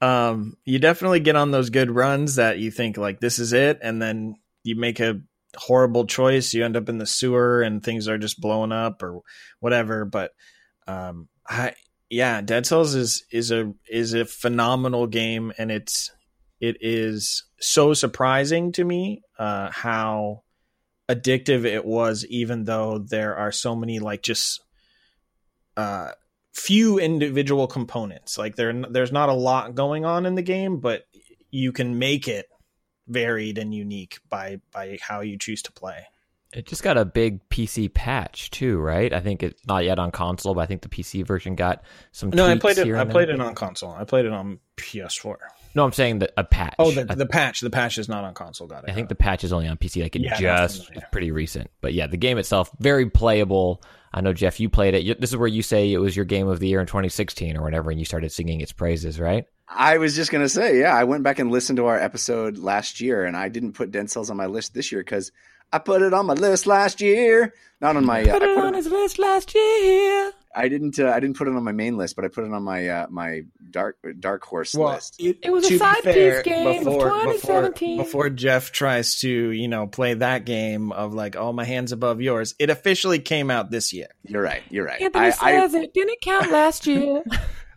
[0.00, 3.80] um you definitely get on those good runs that you think like this is it
[3.82, 5.20] and then you make a
[5.56, 9.20] horrible choice you end up in the sewer and things are just blowing up or
[9.60, 10.30] whatever but
[10.86, 11.74] um i
[12.10, 16.10] yeah dead cells is is a is a phenomenal game and it's
[16.60, 20.42] it is so surprising to me uh how
[21.08, 24.62] addictive it was even though there are so many like just
[25.76, 26.10] uh
[26.54, 28.38] few individual components.
[28.38, 31.04] Like there there's not a lot going on in the game but
[31.50, 32.46] you can make it
[33.06, 36.06] varied and unique by by how you choose to play
[36.54, 39.12] It just got a big PC patch too, right?
[39.12, 42.30] I think it's not yet on console, but I think the PC version got some.
[42.30, 43.34] no i played it i played there.
[43.34, 45.36] it on console i played it on ps4
[45.74, 46.74] No, I'm saying that a patch.
[46.78, 49.08] oh the, I, the patch the patch is not on console got it I think
[49.08, 50.02] the patch is only on PC.
[50.02, 51.04] Like it Yeah, just familiar.
[51.06, 53.82] is pretty recent, but yeah, the game itself very playable.
[54.12, 55.20] I know Jeff, you played it.
[55.20, 57.62] This is where you say it was your game of the year in 2016 or
[57.62, 59.44] whatever, and you started singing its praises, right?
[59.68, 63.00] I was just gonna say, yeah, I went back and listened to our episode last
[63.00, 65.32] year, and I didn't put Dead Cells on my list this year because
[65.72, 68.22] I put it on my list last year, not on my.
[68.22, 70.32] Uh, I, put it- on his list last year.
[70.56, 70.98] I didn't.
[71.00, 72.88] Uh, I didn't put it on my main list, but I put it on my
[72.88, 75.16] uh, my dark dark horse list.
[75.18, 77.96] It was a to be side piece fair, game of before, 2017.
[77.96, 81.90] Before, before Jeff tries to, you know, play that game of like, oh, my hands
[81.90, 84.06] above yours, it officially came out this year.
[84.22, 84.62] You're right.
[84.70, 85.00] You're right.
[85.00, 87.24] Anthony I, I, says it didn't count last year.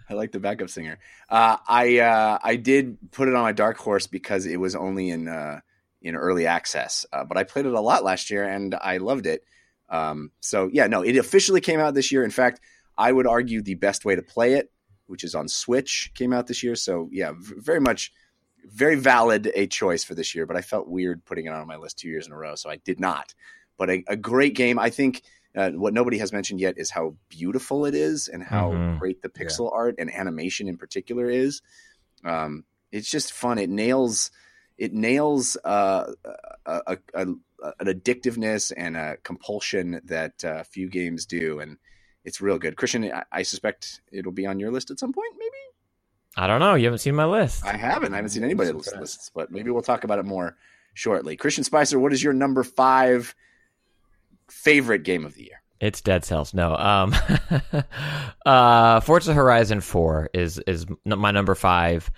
[0.07, 0.99] I like the backup singer.
[1.29, 5.09] Uh, I uh, I did put it on my dark horse because it was only
[5.09, 5.61] in uh,
[6.01, 9.25] in early access, uh, but I played it a lot last year and I loved
[9.25, 9.43] it.
[9.89, 12.23] Um, so yeah, no, it officially came out this year.
[12.23, 12.59] In fact,
[12.97, 14.71] I would argue the best way to play it,
[15.07, 16.75] which is on Switch, came out this year.
[16.75, 18.11] So yeah, v- very much,
[18.65, 20.45] very valid a choice for this year.
[20.45, 22.69] But I felt weird putting it on my list two years in a row, so
[22.69, 23.33] I did not.
[23.77, 24.77] But a, a great game.
[24.79, 25.23] I think
[25.55, 28.99] Uh, what nobody has mentioned yet is how beautiful it is and how Mhm.
[28.99, 31.61] great the pixel art and animation in particular is.
[32.23, 33.57] Um, it's just fun.
[33.57, 34.29] It nails
[34.77, 36.11] it nails uh,
[36.65, 37.21] a, a, a,
[37.79, 41.77] an addictiveness and a compulsion that uh, few games do, and
[42.23, 42.75] it's real good.
[42.75, 45.33] Christian, I, I suspect it'll be on your list at some point.
[45.37, 45.57] Maybe
[46.37, 46.75] I don't know.
[46.75, 47.65] You haven't seen my list.
[47.65, 48.13] I haven't.
[48.13, 48.99] I haven't seen anybody's Surprised.
[49.01, 50.55] lists, but maybe we'll talk about it more
[50.93, 51.35] shortly.
[51.35, 53.33] Christian Spicer, what is your number five
[54.47, 55.61] favorite game of the year?
[55.79, 56.53] It's Dead Cells.
[56.53, 56.75] No.
[56.75, 57.15] Um,
[58.45, 62.11] uh, Forza Horizon Four is is my number five.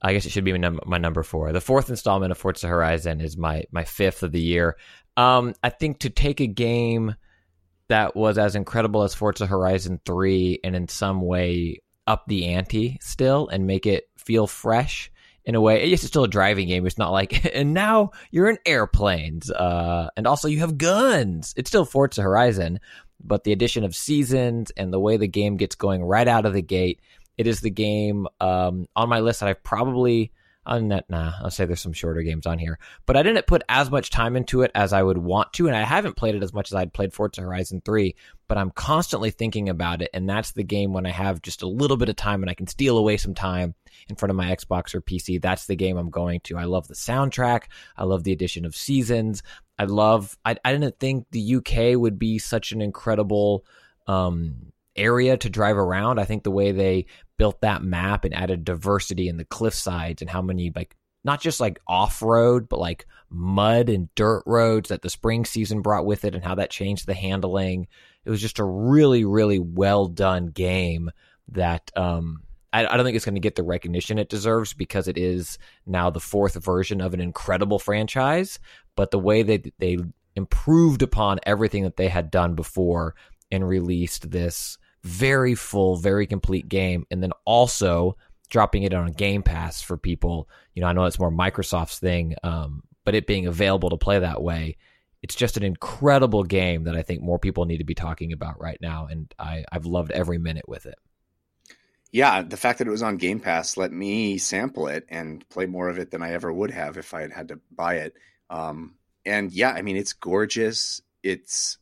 [0.00, 1.52] I guess it should be my, num- my number four.
[1.52, 4.76] The fourth installment of Forza Horizon is my my fifth of the year.
[5.16, 7.16] Um, I think to take a game
[7.88, 12.98] that was as incredible as Forza Horizon Three and in some way up the ante
[13.00, 15.10] still and make it feel fresh
[15.44, 15.86] in a way.
[15.86, 16.86] Yes, it's still a driving game.
[16.86, 19.50] It's not like, and now you're in airplanes.
[19.50, 21.54] Uh, and also you have guns.
[21.56, 22.80] It's still Forza Horizon,
[23.18, 26.52] but the addition of seasons and the way the game gets going right out of
[26.52, 27.00] the gate,
[27.38, 30.32] it is the game um, on my list that I've probably.
[30.66, 33.62] On that, nah, I'll say there's some shorter games on here, but I didn't put
[33.70, 36.42] as much time into it as I would want to, and I haven't played it
[36.42, 38.14] as much as I'd played Forza Horizon 3,
[38.48, 41.66] but I'm constantly thinking about it, and that's the game when I have just a
[41.66, 43.76] little bit of time and I can steal away some time
[44.10, 45.40] in front of my Xbox or PC.
[45.40, 46.58] That's the game I'm going to.
[46.58, 47.62] I love the soundtrack.
[47.96, 49.42] I love the addition of seasons.
[49.78, 50.36] I love.
[50.44, 53.64] I, I didn't think the UK would be such an incredible
[54.06, 56.18] um, area to drive around.
[56.18, 57.06] I think the way they
[57.38, 61.40] built that map and added diversity in the cliff sides and how many like not
[61.40, 66.06] just like off road, but like mud and dirt roads that the spring season brought
[66.06, 67.86] with it and how that changed the handling.
[68.24, 71.10] It was just a really, really well done game
[71.48, 75.08] that um, I, I don't think it's going to get the recognition it deserves because
[75.08, 78.58] it is now the fourth version of an incredible franchise.
[78.96, 79.98] But the way that they
[80.36, 83.14] improved upon everything that they had done before
[83.50, 88.16] and released this very full, very complete game, and then also
[88.48, 90.48] dropping it on Game Pass for people.
[90.74, 94.18] You know, I know it's more Microsoft's thing, um, but it being available to play
[94.18, 94.76] that way,
[95.22, 98.60] it's just an incredible game that I think more people need to be talking about
[98.60, 100.98] right now, and I, I've loved every minute with it.
[102.10, 105.66] Yeah, the fact that it was on Game Pass let me sample it and play
[105.66, 108.14] more of it than I ever would have if I had had to buy it.
[108.48, 108.94] Um,
[109.26, 111.02] and yeah, I mean, it's gorgeous.
[111.22, 111.76] It's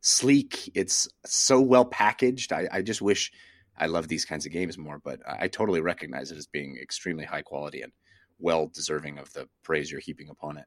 [0.00, 0.70] sleek.
[0.74, 2.52] It's so well packaged.
[2.52, 3.32] I, I just wish
[3.76, 6.78] I loved these kinds of games more, but I, I totally recognize it as being
[6.80, 7.92] extremely high quality and
[8.38, 10.66] well deserving of the praise you're heaping upon it.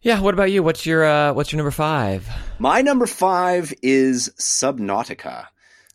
[0.00, 0.62] Yeah, what about you?
[0.62, 2.28] What's your uh, what's your number five?
[2.58, 5.46] My number five is Subnautica,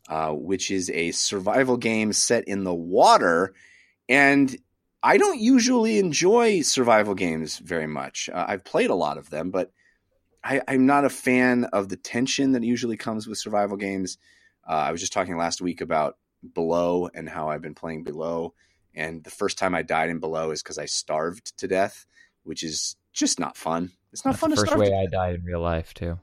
[0.09, 3.53] uh, which is a survival game set in the water.
[4.09, 4.55] And
[5.03, 8.29] I don't usually enjoy survival games very much.
[8.31, 9.71] Uh, I've played a lot of them, but
[10.43, 14.17] I, I'm not a fan of the tension that usually comes with survival games.
[14.67, 16.17] Uh, I was just talking last week about
[16.53, 18.53] Below and how I've been playing Below.
[18.95, 22.05] And the first time I died in Below is because I starved to death,
[22.43, 23.91] which is just not fun.
[24.11, 26.19] It's not That's fun the to first way I died in real life too.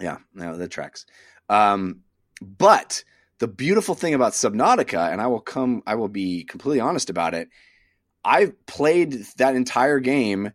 [0.00, 1.06] yeah, no, that tracks.
[1.48, 2.00] Um,
[2.40, 3.04] but
[3.38, 7.34] the beautiful thing about Subnautica, and I will come, I will be completely honest about
[7.34, 7.48] it.
[8.24, 10.52] I've played that entire game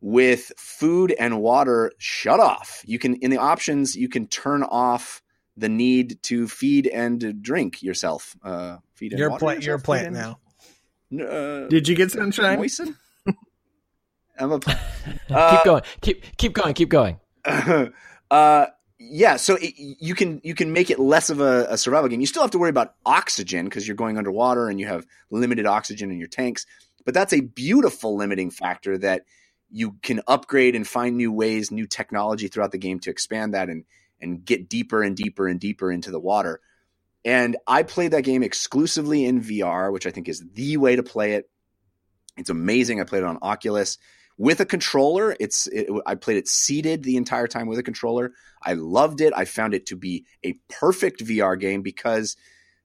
[0.00, 2.82] with food and water shut off.
[2.86, 5.22] You can, in the options, you can turn off
[5.56, 8.34] the need to feed and drink yourself.
[8.42, 9.62] Uh, feed and You're a water plant.
[9.64, 9.84] You're a yourself?
[9.84, 10.12] plant Feed
[11.20, 11.26] now.
[11.26, 12.58] Uh, Did you get sunshine?
[12.58, 12.96] moisten?
[14.38, 14.76] I'm a keep
[15.30, 15.82] Uh, going.
[16.00, 16.72] Keep keep going.
[16.74, 17.20] Keep going.
[18.30, 18.66] uh,
[18.98, 22.20] yeah, so it, you can you can make it less of a, a survival game.
[22.20, 25.66] You still have to worry about oxygen because you're going underwater and you have limited
[25.66, 26.64] oxygen in your tanks.
[27.04, 29.24] But that's a beautiful limiting factor that
[29.70, 33.68] you can upgrade and find new ways, new technology throughout the game to expand that
[33.68, 33.84] and
[34.20, 36.60] and get deeper and deeper and deeper into the water.
[37.24, 41.02] And I played that game exclusively in VR, which I think is the way to
[41.02, 41.48] play it.
[42.36, 43.00] It's amazing.
[43.00, 43.98] I played it on Oculus
[44.38, 45.36] with a controller.
[45.38, 48.32] It's it, I played it seated the entire time with a controller.
[48.62, 49.32] I loved it.
[49.36, 52.36] I found it to be a perfect VR game because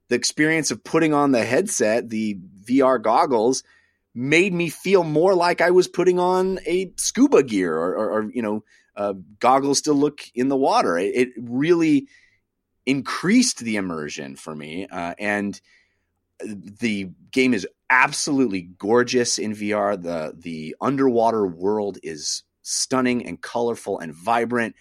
[0.08, 3.62] the experience of putting on the headset, the VR goggles,
[4.16, 8.30] made me feel more like I was putting on a scuba gear or, or, or
[8.32, 8.64] you know,
[8.96, 10.96] uh, goggles to look in the water.
[10.96, 12.08] It, it really
[12.86, 15.60] increased the immersion for me, uh, and
[16.40, 20.00] the game is absolutely gorgeous in VR.
[20.00, 24.74] the The underwater world is stunning and colorful and vibrant.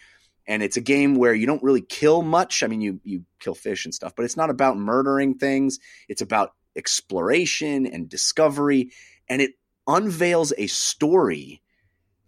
[0.48, 2.64] And it's a game where you don't really kill much.
[2.64, 5.80] I mean, you you kill fish and stuff, but it's not about murdering things.
[6.08, 8.92] It's about exploration and discovery,
[9.30, 9.54] and it
[9.88, 11.62] unveils a story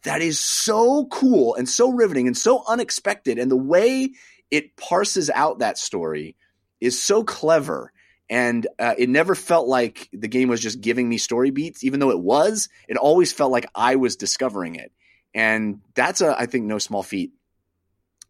[0.04, 3.38] that is so cool and so riveting and so unexpected.
[3.40, 4.12] And the way
[4.52, 6.36] it parses out that story
[6.80, 7.92] is so clever.
[8.30, 12.00] And uh, it never felt like the game was just giving me story beats, even
[12.00, 12.70] though it was.
[12.88, 14.92] It always felt like I was discovering it.
[15.34, 17.32] And that's a, I think, no small feat.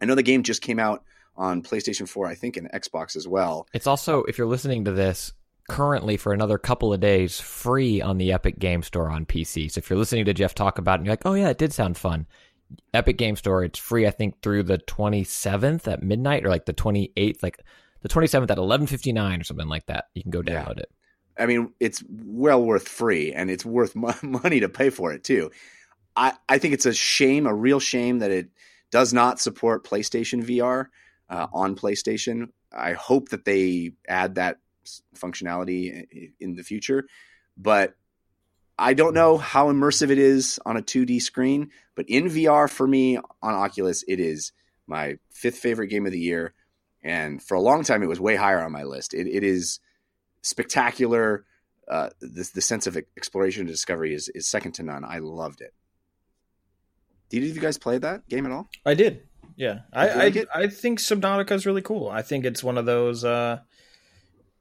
[0.02, 1.04] I know the game just came out
[1.36, 3.68] on PlayStation 4, I think, and Xbox as well.
[3.74, 5.34] It's also, if you're listening to this,
[5.68, 9.70] currently for another couple of days free on the Epic Game Store on PC.
[9.72, 11.58] So if you're listening to Jeff talk about it and you're like, oh yeah, it
[11.58, 12.26] did sound fun.
[12.94, 16.74] Epic Game Store, it's free, I think, through the 27th at midnight or like the
[16.74, 17.60] 28th, like
[18.02, 20.06] the 27th at 11:59 or something like that.
[20.14, 20.64] You can go Yeah.
[20.66, 20.92] download it.
[21.40, 25.24] I mean, it's well worth free, and it's worth mo- money to pay for it
[25.24, 25.52] too.
[26.16, 28.50] I I think it's a shame, a real shame that it
[28.92, 30.88] does not support PlayStation VR
[31.30, 32.48] uh, on PlayStation.
[32.72, 34.58] I hope that they add that
[35.16, 37.06] functionality in the future,
[37.58, 37.96] but
[38.80, 41.72] I don't know how immersive it is on a 2D screen.
[41.96, 44.52] But in VR for me on Oculus, it is
[44.86, 46.54] my fifth favorite game of the year,
[47.04, 49.14] and for a long time it was way higher on my list.
[49.14, 49.80] It, it is
[50.42, 51.46] spectacular.
[51.90, 55.06] Uh, the, the sense of exploration and discovery is, is second to none.
[55.06, 55.74] I loved it.
[57.30, 58.70] Did you guys play that game at all?
[58.86, 59.24] I did.
[59.56, 60.64] Yeah, Did I you like I.
[60.64, 62.10] I think Subnautica is really cool.
[62.10, 63.60] I think it's one of those, uh,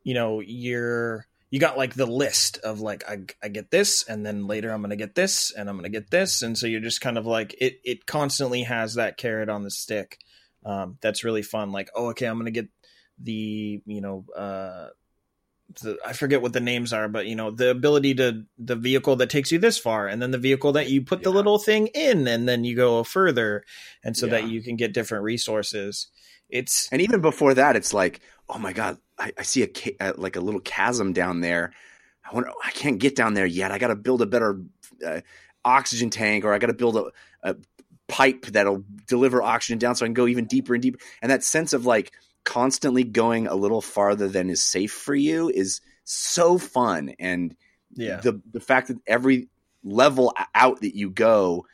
[0.07, 4.25] you know, you're you got like the list of like I I get this, and
[4.25, 7.01] then later I'm gonna get this, and I'm gonna get this, and so you're just
[7.01, 7.81] kind of like it.
[7.83, 10.19] It constantly has that carrot on the stick.
[10.65, 11.73] Um, that's really fun.
[11.73, 12.69] Like, oh, okay, I'm gonna get
[13.19, 14.91] the you know uh
[15.83, 19.17] the, I forget what the names are, but you know the ability to the vehicle
[19.17, 21.89] that takes you this far, and then the vehicle that you put the little thing
[21.89, 23.65] in, and then you go further,
[24.05, 26.07] and so that you can get different resources.
[26.49, 29.97] It's And even before that, it's like, oh my god, I, I see a ca-
[30.01, 31.73] uh, like a little chasm down there.
[32.29, 33.71] I wonder, I can't get down there yet.
[33.71, 34.61] I got to build a better
[35.07, 35.21] uh,
[35.65, 37.11] oxygen tank, or I got to build a,
[37.43, 37.57] a
[38.09, 40.99] pipe that'll deliver oxygen down, so I can go even deeper and deeper.
[41.23, 42.13] And that sense of like
[42.45, 47.15] constantly going a little farther than is safe for you is so fun.
[47.19, 47.57] And
[47.95, 49.49] yeah, the the fact that every
[49.83, 51.67] level out that you go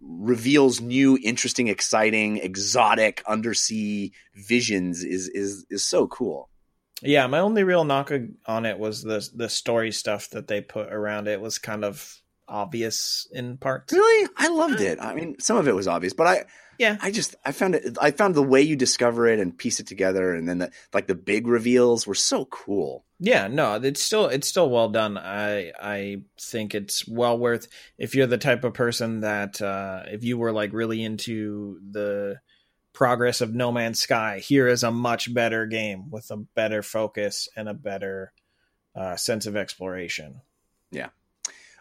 [0.00, 6.48] reveals new interesting exciting exotic undersea visions is is is so cool
[7.02, 7.26] yeah.
[7.26, 8.10] My only real knock
[8.46, 12.16] on it was the the story stuff that they put around it was kind of
[12.50, 13.92] obvious in parts.
[13.92, 16.44] really i loved it i mean some of it was obvious but i
[16.78, 16.96] Yeah.
[17.02, 19.86] i just i found it i found the way you discover it and piece it
[19.86, 24.28] together and then the like the big reveals were so cool Yeah, no, it's still
[24.28, 25.18] it's still well done.
[25.18, 27.68] I I think it's well worth
[27.98, 32.38] if you're the type of person that uh, if you were like really into the
[32.92, 37.48] progress of No Man's Sky, here is a much better game with a better focus
[37.56, 38.32] and a better
[38.94, 40.40] uh, sense of exploration.
[40.90, 41.08] Yeah.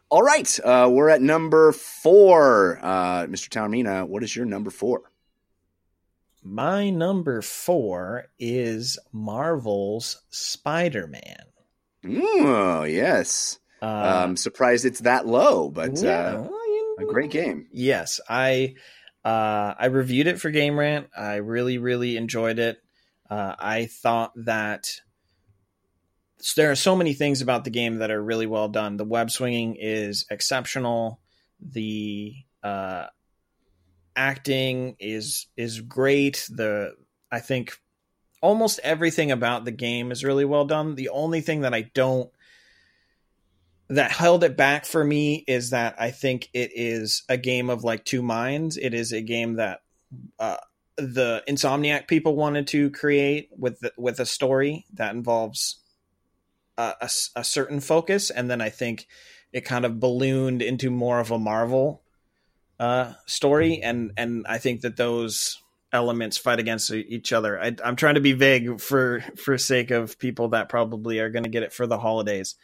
[0.09, 5.01] All right uh we're at number four uh mr taormina what is your number four
[6.43, 11.43] My number four is Marvel's Spider Man.
[12.39, 16.47] oh yes Uh, um surprised it's that low but yeah, uh
[16.99, 18.75] a great game Yes, I
[19.27, 21.09] uh, I reviewed it for Game Rant.
[21.13, 22.81] I really, really enjoyed it.
[23.29, 25.01] Uh, I thought that
[26.55, 28.95] there are so many things about the game that are really well done.
[28.95, 31.19] The web swinging is exceptional.
[31.59, 33.07] The uh,
[34.15, 36.47] acting is is great.
[36.49, 36.93] The
[37.29, 37.77] I think
[38.41, 40.95] almost everything about the game is really well done.
[40.95, 42.29] The only thing that I don't
[43.89, 47.83] that held it back for me is that I think it is a game of
[47.83, 48.77] like two minds.
[48.77, 49.81] It is a game that
[50.39, 50.57] uh,
[50.97, 55.79] the Insomniac people wanted to create with the, with a story that involves
[56.77, 59.07] a a certain focus, and then I think
[59.51, 62.03] it kind of ballooned into more of a Marvel
[62.79, 65.61] uh, story, and and I think that those
[65.93, 67.59] elements fight against each other.
[67.59, 71.43] I, I'm trying to be vague for for sake of people that probably are going
[71.43, 72.55] to get it for the holidays.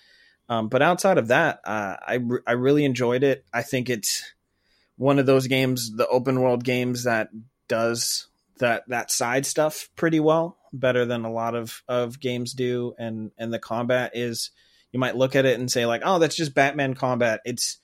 [0.49, 3.45] Um, but outside of that, uh, I re- I really enjoyed it.
[3.53, 4.33] I think it's
[4.97, 7.29] one of those games, the open world games that
[7.67, 8.27] does
[8.59, 12.93] that that side stuff pretty well, better than a lot of of games do.
[12.97, 14.51] And and the combat is,
[14.91, 17.39] you might look at it and say like, oh, that's just Batman combat.
[17.45, 17.77] It's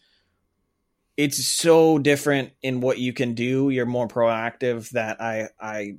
[1.18, 3.70] it's so different in what you can do.
[3.70, 4.90] You're more proactive.
[4.92, 5.96] That I I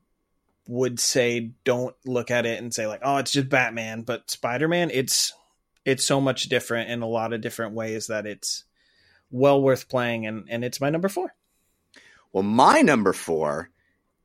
[0.69, 4.03] would say don't look at it and say like, oh, it's just Batman.
[4.03, 5.33] But Spider Man, it's
[5.85, 8.65] it's so much different in a lot of different ways that it's
[9.31, 11.35] well worth playing and and it's my number four
[12.33, 13.71] Well, my number four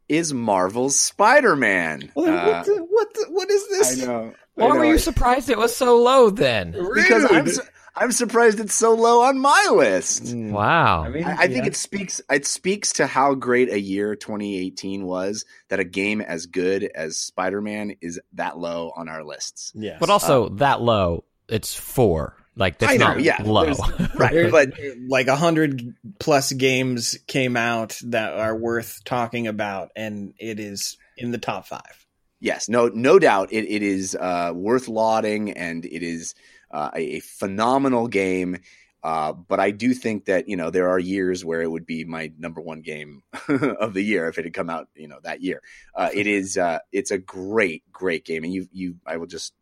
[0.08, 2.12] is Marvel's Spider Man.
[2.14, 4.34] what, what, the- uh, what, the- what is this I know.
[4.56, 6.72] Why I were you surprised it was so low then?
[6.72, 7.62] Because I'm, su-
[7.96, 10.30] I'm surprised it's so low on my list.
[10.32, 10.52] Hmm.
[10.52, 11.04] Wow.
[11.04, 15.06] I mean, I, I think it speaks it speaks to how great a year 2018
[15.06, 19.72] was that a game as good as Spider-Man is that low on our lists.
[19.76, 19.98] Yes.
[20.00, 22.36] but also uh, that low, it's four.
[22.58, 23.66] Like that's I know, not yeah, low.
[23.66, 24.74] there's- right, There- but
[25.10, 30.98] like a hundred plus games came out that are worth talking about, and it is
[31.18, 32.06] in the top five.
[32.40, 36.34] yes, no, no doubt, it, it is uh, worth lauding, and it is
[36.72, 38.58] uh, a, a phenomenal game.
[39.04, 42.06] Uh, but I do think that you know there are years where it would be
[42.06, 45.42] my number one game of the year if it had come out you know that
[45.42, 45.62] year.
[45.94, 49.54] Uh, it is uh, it's a great great game, and you you I will just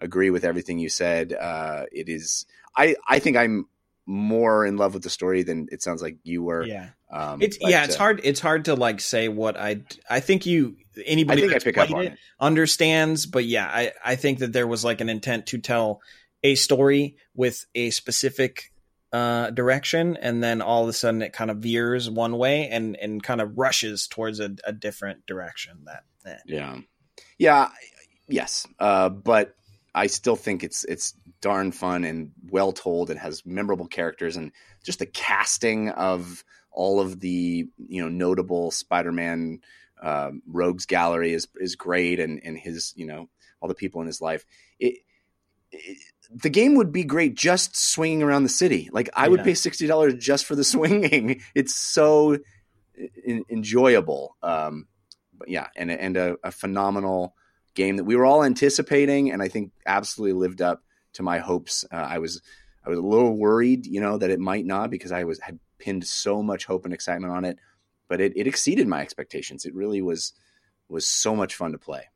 [0.00, 1.32] agree with everything you said.
[1.32, 3.66] Uh, it is I I think I'm
[4.06, 6.64] more in love with the story than it sounds like you were.
[6.64, 8.20] Yeah, Um, it's but, yeah, it's uh, hard.
[8.22, 9.82] It's hard to like say what I.
[10.08, 12.18] I think you I anybody think I pick up on it it.
[12.38, 16.00] understands, but yeah, I I think that there was like an intent to tell
[16.42, 18.72] a story with a specific
[19.12, 22.96] uh direction and then all of a sudden it kind of veers one way and
[22.96, 26.36] and kind of rushes towards a, a different direction that eh.
[26.44, 26.78] Yeah,
[27.38, 27.68] yeah,
[28.28, 29.54] yes, uh, but
[29.96, 33.10] I still think it's it's darn fun and well told.
[33.10, 34.52] It has memorable characters and
[34.84, 39.60] just the casting of all of the you know notable Spider-Man
[40.02, 43.28] um, rogues gallery is is great, and and his you know
[43.60, 44.44] all the people in his life.
[44.78, 44.98] It,
[45.72, 45.98] it,
[46.30, 48.90] the game would be great just swinging around the city.
[48.92, 51.40] Like I would pay sixty dollars just for the swinging.
[51.54, 52.38] It's so
[53.26, 54.36] en- enjoyable.
[54.42, 54.88] Um,
[55.32, 57.34] but yeah, and and a, a phenomenal
[57.76, 61.84] game that we were all anticipating, and I think absolutely lived up to my hopes.
[61.92, 62.42] Uh, I was
[62.84, 65.60] I was a little worried, you know, that it might not because I was had
[65.78, 67.58] pinned so much hope and excitement on it,
[68.08, 69.64] but it, it exceeded my expectations.
[69.64, 70.32] It really was
[70.88, 72.08] was so much fun to play.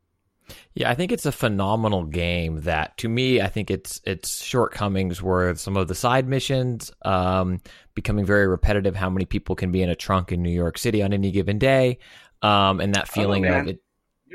[0.73, 5.21] Yeah, I think it's a phenomenal game that to me I think its its shortcomings
[5.21, 7.61] were some of the side missions um,
[7.93, 11.03] becoming very repetitive how many people can be in a trunk in New York City
[11.03, 11.99] on any given day
[12.41, 13.61] um, and that feeling man.
[13.61, 13.81] of it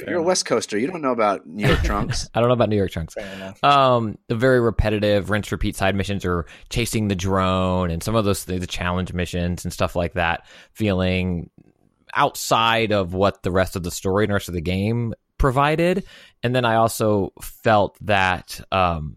[0.07, 0.79] You're a West Coaster.
[0.79, 2.29] You don't know about New York trunks.
[2.35, 3.15] I don't know about New York trunks.
[3.15, 8.15] fair Um, the very repetitive rinse repeat side missions or chasing the drone and some
[8.15, 11.51] of those things, the challenge missions and stuff like that, feeling
[12.15, 16.05] outside of what the rest of the story and rest of the game provided.
[16.43, 19.17] And then I also felt that um,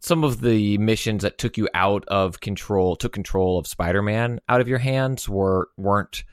[0.00, 4.60] some of the missions that took you out of control, took control of Spider-Man out
[4.60, 6.24] of your hands, were weren't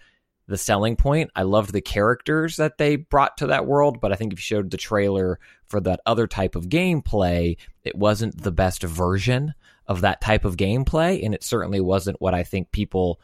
[0.52, 1.32] the selling point.
[1.36, 4.43] I loved the characters that they brought to that world, but I think if you
[4.43, 9.54] showed the trailer for that other type of gameplay, it wasn't the best version
[9.88, 13.20] of that type of gameplay, and it certainly wasn't what I think people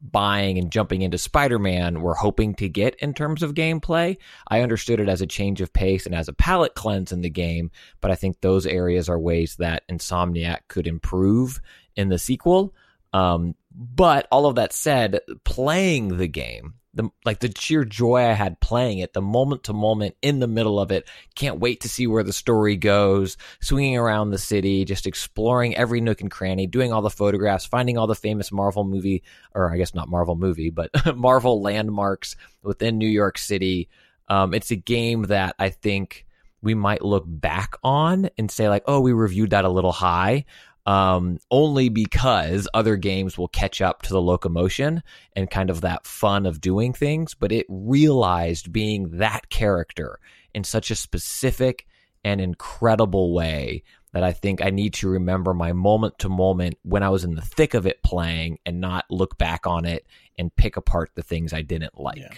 [0.00, 4.16] buying and jumping into Spider-Man were hoping to get in terms of gameplay.
[4.46, 7.30] I understood it as a change of pace and as a palate cleanse in the
[7.30, 11.60] game, but I think those areas are ways that Insomniac could improve
[11.96, 12.74] in the sequel.
[13.12, 18.32] Um, but all of that said, playing the game, the like the sheer joy I
[18.32, 21.88] had playing it, the moment to moment in the middle of it, can't wait to
[21.88, 26.66] see where the story goes, swinging around the city, just exploring every nook and cranny,
[26.66, 29.22] doing all the photographs, finding all the famous Marvel movie,
[29.54, 33.88] or I guess not Marvel movie, but Marvel landmarks within New York City.
[34.28, 36.26] Um, it's a game that I think
[36.60, 40.44] we might look back on and say like, oh, we reviewed that a little high
[40.88, 45.02] um, only because other games will catch up to the locomotion
[45.36, 47.34] and kind of that fun of doing things.
[47.34, 50.18] But it realized being that character
[50.54, 51.86] in such a specific
[52.24, 53.82] and incredible way
[54.14, 57.34] that I think I need to remember my moment to moment when I was in
[57.34, 60.06] the thick of it playing and not look back on it
[60.38, 62.16] and pick apart the things I didn't like.
[62.16, 62.32] Yeah.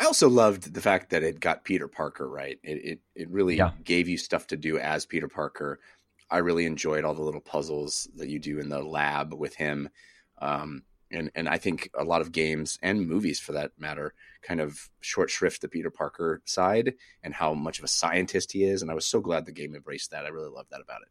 [0.00, 2.58] I also loved the fact that it got Peter Parker right.
[2.62, 3.70] It it, it really Yeah.
[3.84, 5.78] gave you stuff to do as Peter Parker.
[6.30, 9.88] I really enjoyed all the little puzzles that you do in the lab with him.
[10.40, 14.60] Um, and and I think a lot of games and movies, for that matter, kind
[14.60, 18.82] of short shrift the Peter Parker side and how much of a scientist he is.
[18.82, 20.24] And I was so glad the game embraced that.
[20.24, 21.08] I really loved that about it.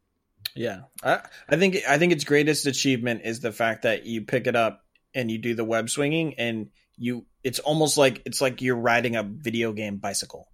[0.56, 4.48] Yeah, I, I think I think its greatest achievement is the fact that you pick
[4.48, 8.62] it up and you do the web swinging, and you it's almost like it's like
[8.62, 10.48] you're riding a video game bicycle.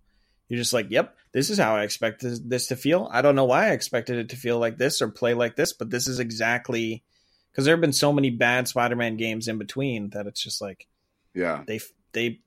[0.54, 3.10] You're just like, yep, this is how I expected this, this to feel.
[3.12, 5.74] I don't know why I expected it to feel like this or play like this,
[5.74, 7.04] but this is exactly
[7.52, 10.86] because there have been so many bad Spider-Man games in between that it's just like
[11.34, 11.64] Yeah.
[11.66, 11.80] they
[12.12, 12.40] they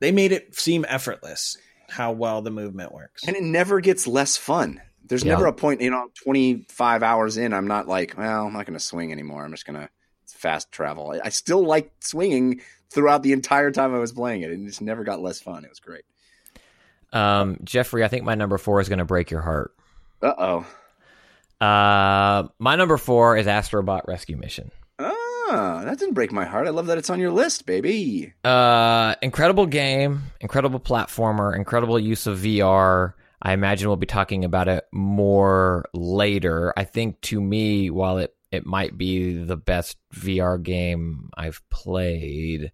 [0.00, 1.56] they made it seem effortless
[1.88, 3.22] how well the movement works.
[3.28, 4.80] And it never gets less fun.
[5.04, 5.34] There's Yeah.
[5.34, 8.76] never a point, you know, 25 hours in, I'm not like, well, I'm not going
[8.78, 9.44] to swing anymore.
[9.44, 9.88] I'm just going to
[10.26, 11.12] fast travel.
[11.12, 12.60] I, I still liked swinging
[12.90, 14.50] throughout the entire time I was playing it.
[14.50, 15.64] and It just never got less fun.
[15.64, 16.02] It was great.
[17.12, 19.74] Um, Jeffrey, I think my number four is going to break your heart.
[20.22, 20.34] Uh
[21.60, 21.64] oh.
[21.64, 24.70] Uh, my number four is Astrobot Rescue Mission.
[24.98, 26.66] Ah, that didn't break my heart.
[26.66, 28.32] I love that it's on your list, baby.
[28.42, 33.12] Uh, incredible game, incredible platformer, incredible use of VR.
[33.40, 36.72] I imagine we'll be talking about it more later.
[36.76, 42.70] I think to me, while it it might be the best VR game I've played,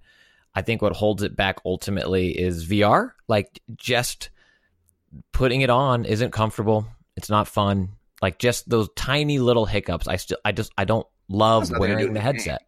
[0.59, 3.13] I think what holds it back ultimately is VR.
[3.29, 4.31] Like just
[5.31, 6.85] putting it on isn't comfortable.
[7.17, 7.91] It's not fun.
[8.21, 10.09] Like just those tiny little hiccups.
[10.09, 12.63] I still, I just, I don't love Has nothing to do wearing the headset.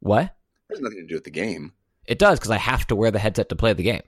[0.00, 0.34] What?
[0.70, 1.74] There's nothing to do with the game.
[2.06, 4.00] It does because I have to wear the headset to play the game.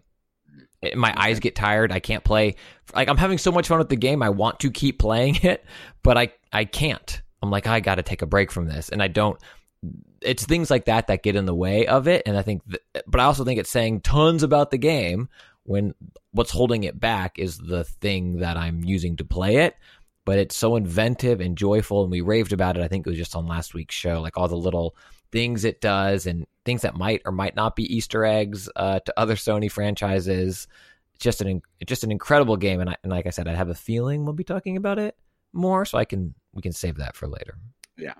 [0.80, 1.92] It- my eyes get tired.
[1.92, 2.54] I can't play.
[2.94, 4.22] Like I'm having so much fun with the game.
[4.22, 5.62] I want to keep playing it,
[6.02, 7.20] but I I can't.
[7.42, 9.38] I'm like I got to take a break from this, and I don't.
[10.22, 12.62] It's things like that that get in the way of it, and I think.
[12.68, 15.28] Th- but I also think it's saying tons about the game
[15.64, 15.94] when
[16.32, 19.76] what's holding it back is the thing that I'm using to play it.
[20.24, 22.82] But it's so inventive and joyful, and we raved about it.
[22.82, 24.96] I think it was just on last week's show, like all the little
[25.32, 29.14] things it does and things that might or might not be Easter eggs uh, to
[29.16, 30.66] other Sony franchises.
[31.14, 33.68] It's just an just an incredible game, and, I, and like I said, I have
[33.68, 35.16] a feeling we'll be talking about it
[35.52, 37.56] more, so I can we can save that for later.
[37.96, 38.14] Yeah,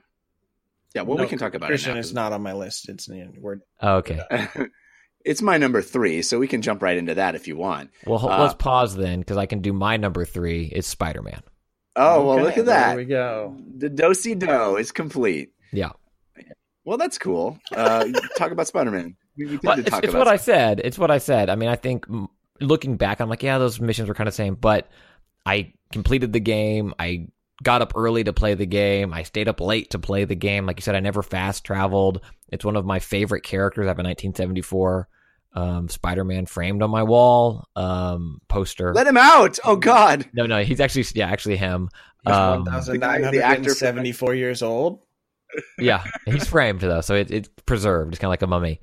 [1.02, 2.00] well, No, we can talk about Christian it.
[2.00, 2.88] is not on my list.
[2.88, 4.20] It's we're Oh, okay,
[5.24, 7.90] it's my number three, so we can jump right into that if you want.
[8.06, 10.66] well Uh, let's pause then because I can do my number three.
[10.66, 11.40] It's Spider Man.
[11.96, 12.96] Oh well, look at there that.
[12.96, 13.56] we go.
[13.78, 15.50] The dosey do is complete.
[15.72, 15.90] Yeah,
[16.84, 17.58] Well, that's cool.
[17.74, 19.16] Uh, talk about Spider Man.
[19.36, 20.80] We, we well, it's, it's what I said.
[20.84, 21.50] It's what I said.
[21.50, 22.06] I mean, I think
[22.60, 24.88] looking back, I'm like, yeah, those missions were kind of same, but
[25.44, 26.94] I completed the game.
[26.98, 27.28] I
[27.62, 29.12] got up early to play the game.
[29.12, 30.66] I stayed up late to play the game.
[30.66, 32.20] Like you said, I never fast traveled.
[32.48, 33.84] It's one of my favorite characters.
[33.86, 35.08] I have a 1974
[35.54, 38.92] um, Spider-Man framed on my wall um, poster.
[38.92, 39.58] Let him out!
[39.64, 40.28] Oh God!
[40.34, 41.88] no, no, he's actually yeah, actually him.
[42.26, 45.00] Um, The the actor- 1,974 years old.
[45.78, 48.12] yeah, he's framed though, so it, it's preserved.
[48.12, 48.80] It's kind of like a mummy.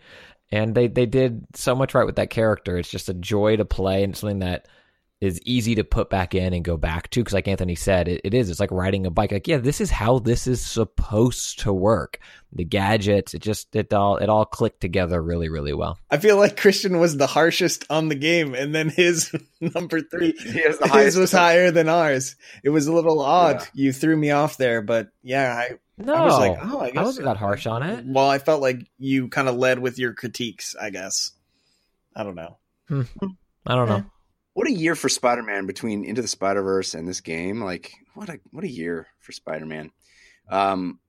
[0.51, 2.78] And they they did so much right with that character.
[2.78, 4.67] It's just a joy to play and something that
[5.24, 7.19] is easy to put back in and go back to.
[7.21, 8.49] Because like Anthony said, it, it is.
[8.49, 9.32] It's like riding a bike.
[9.32, 12.19] Like yeah, this is how this is supposed to work.
[12.51, 15.97] The gadgets, it just it all it all clicked together really really well.
[16.11, 20.34] I feel like Christian was the harshest on the game, and then his number three,
[20.38, 21.17] He has the his highest.
[21.17, 22.36] was higher than ours.
[22.63, 23.61] It was a little odd.
[23.61, 23.86] Yeah.
[23.86, 27.03] You threw me off there, but yeah, I, No, I was like, oh, I I
[27.03, 28.05] wasn't that harsh on it.
[28.05, 30.76] Well, I felt like you kind of led with your critiques.
[30.80, 31.32] I guess.
[32.15, 32.57] I don't know.
[32.88, 33.01] Hmm.
[33.65, 34.03] I don't know.
[34.54, 37.62] What a year for Spider Man between Into the Spider Verse and this game.
[37.62, 39.91] Like what a what a year for Spider Man.
[40.49, 40.99] Um,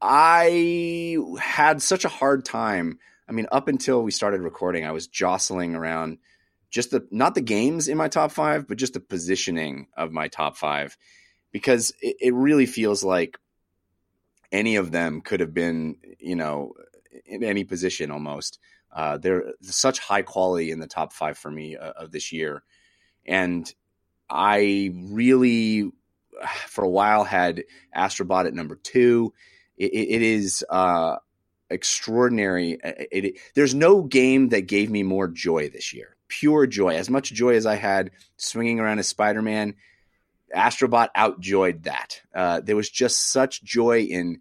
[0.00, 2.98] I had such a hard time.
[3.28, 6.18] I mean, up until we started recording, I was jostling around
[6.70, 10.28] just the not the games in my top five, but just the positioning of my
[10.28, 10.96] top five,
[11.52, 13.38] because it, it really feels like
[14.50, 16.72] any of them could have been, you know,
[17.26, 18.58] in any position almost.
[18.92, 22.62] Uh, they're such high quality in the top five for me uh, of this year,
[23.26, 23.72] and
[24.30, 25.90] I really,
[26.66, 27.64] for a while, had
[27.96, 29.32] Astrobot at number two.
[29.76, 31.16] It, it, is uh,
[31.70, 32.78] extraordinary.
[32.82, 36.16] It, it- there's no game that gave me more joy this year.
[36.28, 39.74] Pure joy, as much joy as I had swinging around as Spider Man.
[40.54, 42.22] Astrobot outjoyed that.
[42.34, 44.40] Uh, there was just such joy in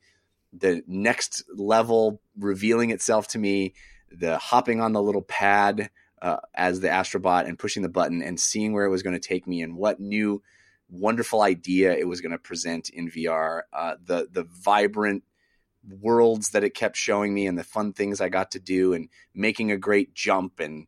[0.54, 3.74] the next level revealing itself to me
[4.12, 5.90] the hopping on the little pad
[6.22, 9.28] uh, as the astrobot and pushing the button and seeing where it was going to
[9.28, 10.42] take me and what new
[10.90, 13.62] wonderful idea it was going to present in VR.
[13.74, 15.24] Uh, the the vibrant
[16.02, 19.10] worlds that it kept showing me and the fun things I got to do and
[19.34, 20.88] making a great jump and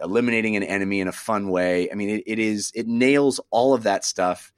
[0.00, 1.90] eliminating an enemy in a fun way.
[1.90, 4.52] I mean, it, it is it nails all of that stuff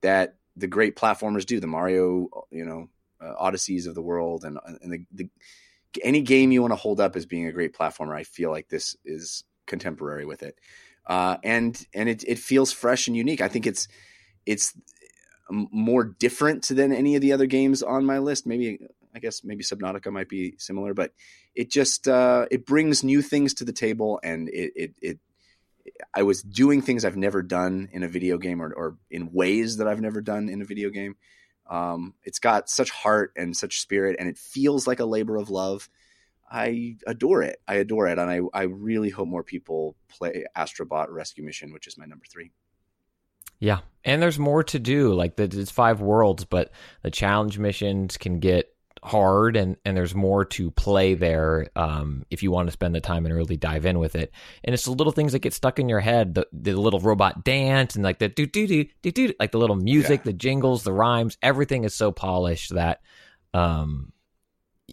[0.00, 1.60] that the great platformers do.
[1.60, 2.88] The Mario, you know,
[3.20, 5.28] uh, Odysseys of the world and and the, the
[6.02, 8.68] any game you want to hold up as being a great platformer, I feel like
[8.68, 10.58] this is contemporary with it,
[11.06, 13.40] uh, and and it it feels fresh and unique.
[13.40, 13.88] I think it's
[14.46, 14.74] it's
[15.50, 18.46] more different than any of the other games on my list.
[18.46, 18.78] Maybe
[19.14, 21.12] I guess maybe Subnautica might be similar, but
[21.54, 24.94] it just uh, it brings new things to the table, and it it.
[25.00, 25.18] it
[26.14, 29.78] I was doing things I've never done in a video game, or, or in ways
[29.78, 31.16] that I've never done in a video game.
[31.70, 35.48] Um, it's got such heart and such spirit, and it feels like a labor of
[35.48, 35.88] love.
[36.50, 37.60] I adore it.
[37.68, 41.86] I adore it, and I, I really hope more people play Astrobot Rescue Mission, which
[41.86, 42.50] is my number three.
[43.60, 45.14] Yeah, and there's more to do.
[45.14, 50.14] Like the, it's five worlds, but the challenge missions can get hard and and there's
[50.14, 53.86] more to play there um, if you want to spend the time and really dive
[53.86, 54.30] in with it
[54.62, 57.42] and it's the little things that get stuck in your head the, the little robot
[57.42, 60.24] dance and like the do do do do do like the little music Yeah.
[60.24, 63.00] the jingles the rhymes everything is so polished that
[63.54, 64.12] um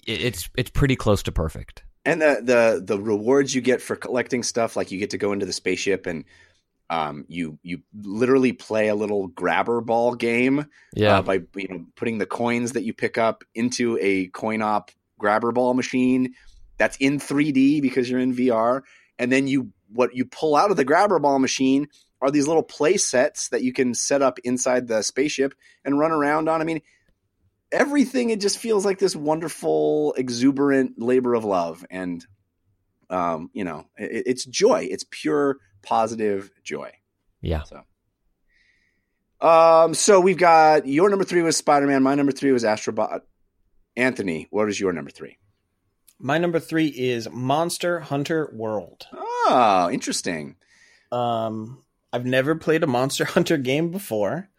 [0.06, 3.96] it, it's it's pretty close to perfect and the the the rewards you get for
[3.98, 6.24] collecting stuff like you get to go into the spaceship and
[6.90, 11.18] um, you you literally play a little grabber ball game yeah.
[11.18, 14.92] uh, by you know putting the coins that you pick up into a coin op
[15.20, 16.34] grabber ball machine
[16.78, 18.84] that's in 3D because you're in VR
[19.20, 21.88] and then you what you pull out of the grabber ball machine
[22.22, 25.54] are these little play sets that you can set up inside the spaceship
[25.86, 26.62] and run around on.
[26.62, 26.82] I mean
[27.70, 31.86] everything it just feels like this wonderful exuberant labor of love.
[31.90, 32.26] And
[33.10, 34.88] um you know it, it's joy.
[34.90, 35.58] It's pure
[35.88, 36.92] positive joy
[37.42, 37.82] yeah so
[39.48, 43.22] um so we've got your number 3 was Spider-Man my number 3 was Astrobot
[43.96, 45.38] Anthony what is your number 3
[46.20, 49.08] My number three is Monster Hunter World.
[49.14, 50.56] oh interesting
[51.12, 54.50] Um, I've never played a Monster Hunter game before.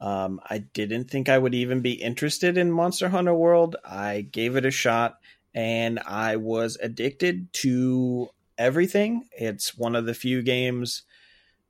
[0.00, 3.76] Um, I didn't think I would even be interested in Monster Hunter World.
[3.84, 5.18] I gave it a shot
[5.54, 9.24] and I was addicted to everything.
[9.32, 11.02] It's one of the few games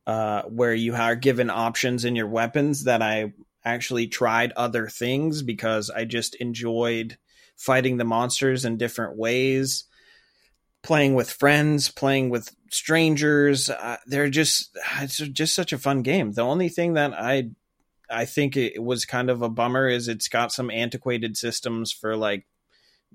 [0.07, 3.33] uh, where you are given options in your weapons that I
[3.65, 7.17] actually tried other things because I just enjoyed
[7.57, 9.85] fighting the monsters in different ways
[10.83, 13.71] playing with friends, playing with strangers.
[13.71, 16.33] Uh, they're just it's just such a fun game.
[16.33, 17.51] The only thing that I
[18.11, 22.17] I think it was kind of a bummer is it's got some antiquated systems for
[22.17, 22.47] like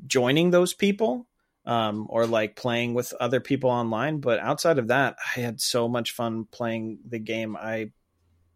[0.07, 1.27] joining those people
[1.67, 4.19] um, or like playing with other people online.
[4.19, 7.55] But outside of that, I had so much fun playing the game.
[7.55, 7.91] I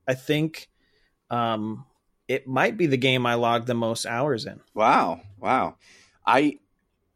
[0.07, 0.69] I think
[1.29, 1.85] um,
[2.27, 4.61] it might be the game I logged the most hours in.
[4.73, 5.75] Wow, wow.
[6.25, 6.59] I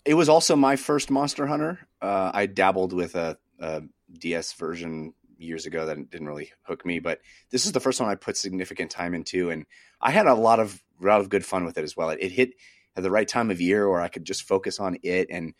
[0.04, 1.80] it was also my first Monster Hunter.
[2.02, 3.82] Uh, I dabbled with a, a
[4.20, 7.22] DS version years ago that didn't really hook me, but
[7.52, 9.66] this is the first one I put significant time into, and
[10.02, 12.10] I had a lot of a lot of good fun with it as well.
[12.10, 12.50] It, it hit
[12.98, 15.54] at the right time of year where I could just focus on it, and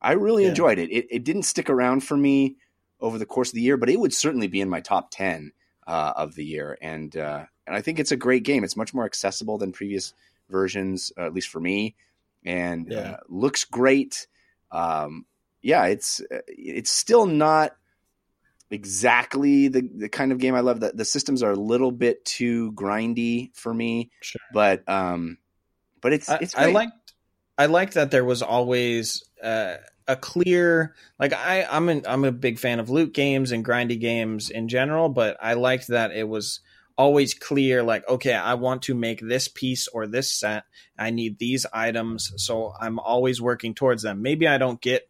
[0.00, 0.50] I really Yeah.
[0.50, 0.90] enjoyed it.
[0.90, 1.06] it.
[1.10, 2.56] It didn't stick around for me
[3.00, 5.52] over the course of the year, but it would certainly be in my top ten
[5.86, 8.64] uh, of the year, and uh, and I think it's a great game.
[8.64, 10.14] It's much more accessible than previous
[10.48, 11.94] versions, uh, at least for me,
[12.44, 12.98] and Yeah.
[13.00, 14.26] uh, looks great.
[14.70, 15.26] Um,
[15.62, 17.76] yeah, it's uh, it's still not
[18.70, 20.80] exactly the the kind of game I love.
[20.80, 24.40] The, the systems are a little bit too grindy for me, Sure.
[24.52, 25.38] but um,
[26.00, 26.74] but it's I, it's I great.
[26.74, 27.12] liked
[27.58, 29.76] I liked that there was always uh,
[30.06, 33.98] a clear like I I'm an, I'm a big fan of loot games and grindy
[33.98, 36.60] games in general, but I liked that it was
[36.96, 40.64] always clear like okay I want to make this piece or this set.
[40.98, 44.22] I need these items so I'm always working towards them.
[44.22, 45.08] Maybe I don't get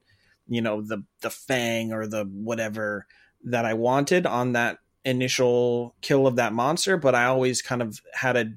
[0.49, 3.07] you know the the fang or the whatever
[3.45, 8.01] that I wanted on that initial kill of that monster but I always kind of
[8.15, 8.53] had a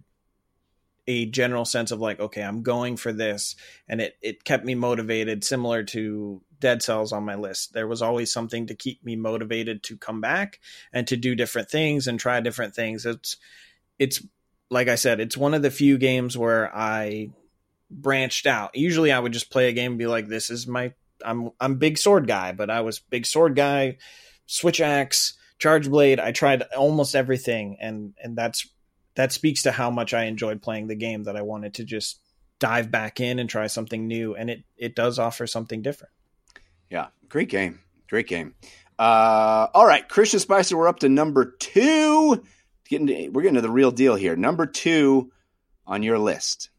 [1.07, 3.55] a general sense of like okay i'm going for this.
[3.87, 7.73] And it it kept me motivated similar to dead cells on my list.
[7.73, 10.59] There was always something to keep me motivated to come back
[10.91, 13.05] and to do different things and try different things.
[13.05, 13.37] It's
[13.99, 14.25] it's
[14.69, 17.29] like i said it's one of the few games where i
[17.89, 18.75] branched out.
[18.75, 20.93] Usually i would just play a game and be like this is my
[21.25, 23.97] i'm i'm big sword guy but i was big sword guy
[24.45, 26.19] switch axe charge blade.
[26.19, 27.77] I tried almost everything.
[27.79, 28.67] And and that's
[29.17, 32.21] that speaks to how much I enjoyed playing the game that I wanted to just
[32.59, 36.13] dive back in and try something new and it it does offer something different.
[36.89, 38.55] Yeah, great game, great game.
[38.97, 42.41] Uh, all right, Christian Spicer, we're up to number two.
[42.89, 44.35] Getting to, we're getting to the real deal here.
[44.35, 45.31] Number two
[45.85, 46.69] on your list.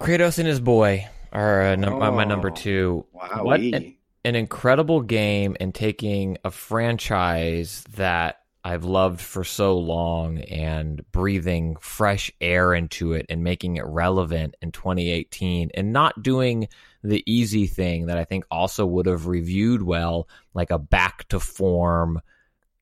[0.00, 2.54] Kratos and his boy are uh, num- my number Oh.
[2.54, 3.06] two.
[3.12, 9.78] Wow, What an, an incredible game and taking a franchise that I've loved for so
[9.78, 16.22] long and breathing fresh air into it and making it relevant in 2018 and not
[16.22, 16.68] doing
[17.02, 21.40] the easy thing that I think also would have reviewed well, like a back to
[21.40, 22.20] form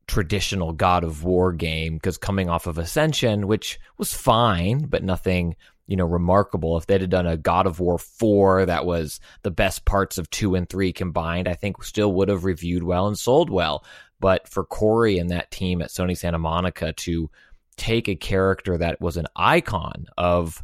[0.09, 5.55] traditional God of War game, because coming off of Ascension, which was fine, but nothing
[5.89, 6.77] you know, remarkable.
[6.77, 10.31] If they'd have done a God of War 4 that was the best parts of
[10.31, 13.85] 2 and 3 combined, I think still would have reviewed well and sold well.
[14.21, 17.31] But for Cory and that team at Sony Santa Monica to
[17.77, 20.63] take a character that was an icon of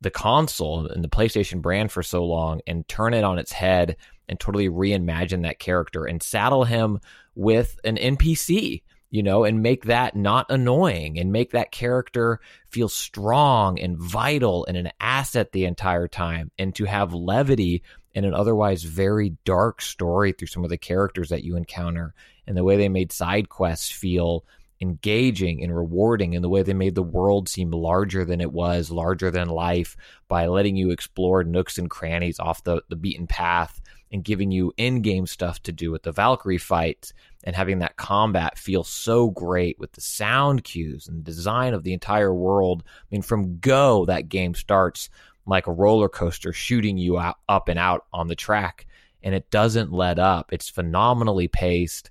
[0.00, 3.96] the console and the PlayStation brand for so long and turn it on its head
[4.28, 7.00] and totally reimagine that character and saddle him
[7.34, 12.88] with an NPC you know, and make that not annoying and make that character feel
[12.88, 17.82] strong and vital and an asset the entire time and to have levity
[18.14, 22.14] in an otherwise very dark story through some of the characters that you encounter
[22.46, 24.44] and the way they made side quests feel
[24.80, 28.90] engaging and rewarding and the way they made the world seem larger than it was,
[28.90, 29.96] larger than life
[30.26, 33.80] by letting you explore nooks and crannies off the, the beaten path
[34.10, 37.12] and giving you in-game stuff to do with the Valkyrie fights
[37.44, 41.92] and having that combat feel so great with the sound cues and design of the
[41.92, 42.82] entire world.
[42.86, 45.10] I mean, from go, that game starts
[45.46, 48.86] like a roller coaster shooting you out, up and out on the track,
[49.22, 50.52] and it doesn't let up.
[50.52, 52.10] It's phenomenally paced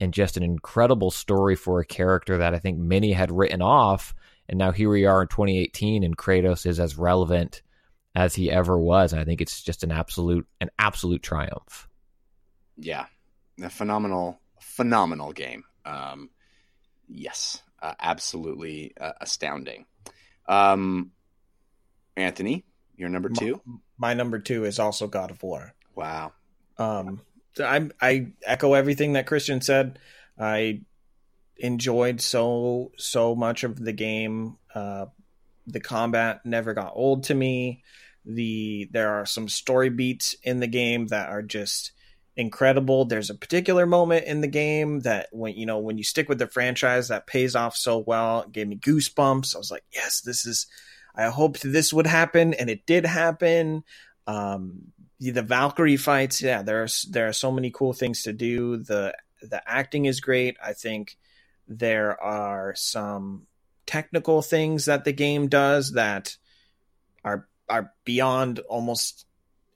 [0.00, 4.14] and just an incredible story for a character that I think many had written off.
[4.48, 7.62] And now here we are in 2018, and Kratos is as relevant
[8.14, 9.12] as he ever was.
[9.12, 11.88] I think it's just an absolute, an absolute triumph.
[12.76, 13.06] Yeah,
[13.62, 15.64] a phenomenal, phenomenal game.
[15.84, 16.30] Um,
[17.08, 19.86] yes, uh, absolutely uh, astounding.
[20.48, 21.10] Um,
[22.16, 22.64] Anthony,
[22.98, 23.60] your number two.
[23.64, 25.72] My, my, number two is also God of War.
[25.94, 26.32] Wow.
[26.76, 27.20] Um,
[27.58, 29.98] I I echo everything that Christian said.
[30.38, 30.82] I
[31.56, 34.56] enjoyed so so much of the game.
[34.74, 35.06] Uh,
[35.66, 37.82] the combat never got old to me.
[38.24, 41.92] The there are some story beats in the game that are just
[42.36, 43.04] incredible.
[43.04, 46.38] There's a particular moment in the game that when you know when you stick with
[46.38, 48.42] the franchise that pays off so well.
[48.42, 49.54] It gave me goosebumps.
[49.54, 50.66] I was like, yes, this is.
[51.18, 53.82] I hoped this would happen, and it did happen.
[54.26, 58.76] Um, the Valkyrie fights, yeah, there's there are so many cool things to do.
[58.76, 60.56] The the acting is great.
[60.62, 61.16] I think
[61.66, 63.46] there are some
[63.84, 66.36] technical things that the game does that
[67.24, 69.26] are are beyond almost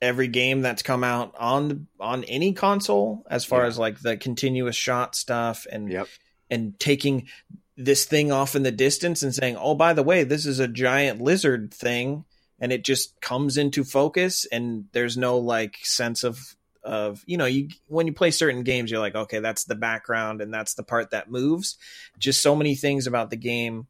[0.01, 3.67] every game that's come out on on any console as far yeah.
[3.67, 6.07] as like the continuous shot stuff and yep.
[6.49, 7.27] and taking
[7.75, 10.67] this thing off in the distance and saying, "Oh, by the way, this is a
[10.67, 12.25] giant lizard thing."
[12.63, 17.45] and it just comes into focus and there's no like sense of of you know
[17.45, 20.83] you when you play certain games you're like okay that's the background and that's the
[20.83, 21.77] part that moves.
[22.17, 23.87] Just so many things about the game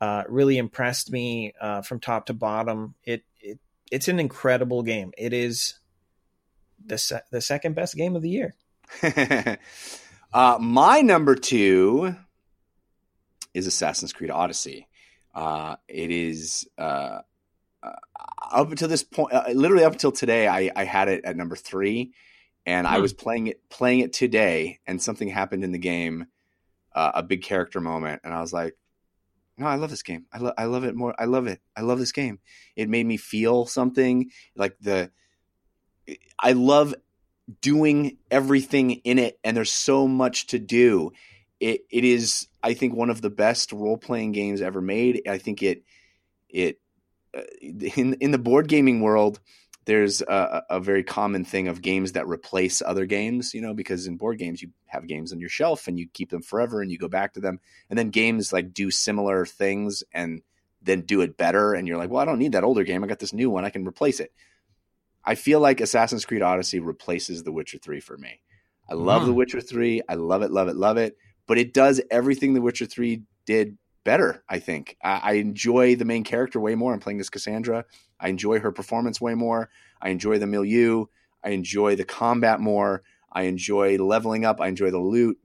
[0.00, 2.94] uh, really impressed me uh, from top to bottom.
[3.04, 3.58] It, it
[3.90, 5.12] it's an incredible game.
[5.16, 5.78] It is
[6.84, 8.54] the se- the second best game of the year.
[10.34, 12.14] Uh, my number two
[13.56, 14.86] is Assassin's Creed Odyssey
[15.36, 17.20] uh, it is uh,
[17.82, 17.90] uh,
[18.50, 21.56] up until this point, uh, literally up until today, I, I had it at number
[21.56, 22.12] three,
[22.64, 22.92] and hmm.
[22.94, 26.26] I was playing it playing it today, and something happened in the game,
[26.94, 28.78] uh, a big character moment, and I was like,
[29.58, 30.24] no, I love this game.
[30.32, 31.14] I, lo- I love it more.
[31.18, 31.60] I love it.
[31.76, 32.38] I love this game.
[32.74, 35.10] It made me feel something like the.
[36.38, 36.94] I love
[37.60, 41.12] doing everything in it, and there's so much to do.
[41.60, 45.22] It it is, I think, one of the best role playing games ever made.
[45.28, 45.84] I think it
[46.48, 46.80] it
[47.36, 49.40] uh, in in the board gaming world,
[49.86, 53.54] there's a, a, very common thing of games that replace other games.
[53.54, 56.30] You know, because in board games you have games on your shelf and you keep
[56.30, 60.02] them forever and you go back to them, and then games like do similar things
[60.12, 60.42] and
[60.82, 61.74] then do it better.
[61.74, 63.02] And you're like, well, I don't need that older game.
[63.02, 63.64] I got this new one.
[63.64, 64.32] I can replace it.
[65.24, 68.40] I feel like Assassin's Creed Odyssey replaces The Witcher 3 for me.
[68.88, 69.26] I love mm.
[69.26, 70.02] The Witcher 3.
[70.08, 71.16] I love it, love it, love it.
[71.46, 74.42] But it does everything The Witcher 3 did better.
[74.48, 76.94] I think I, I enjoy the main character way more.
[76.94, 77.84] I'm playing as Cassandra.
[78.18, 79.68] I enjoy her performance way more.
[80.00, 81.06] I enjoy the milieu.
[81.44, 83.02] I enjoy the combat more.
[83.32, 84.60] I enjoy leveling up.
[84.60, 85.38] I enjoy the loot.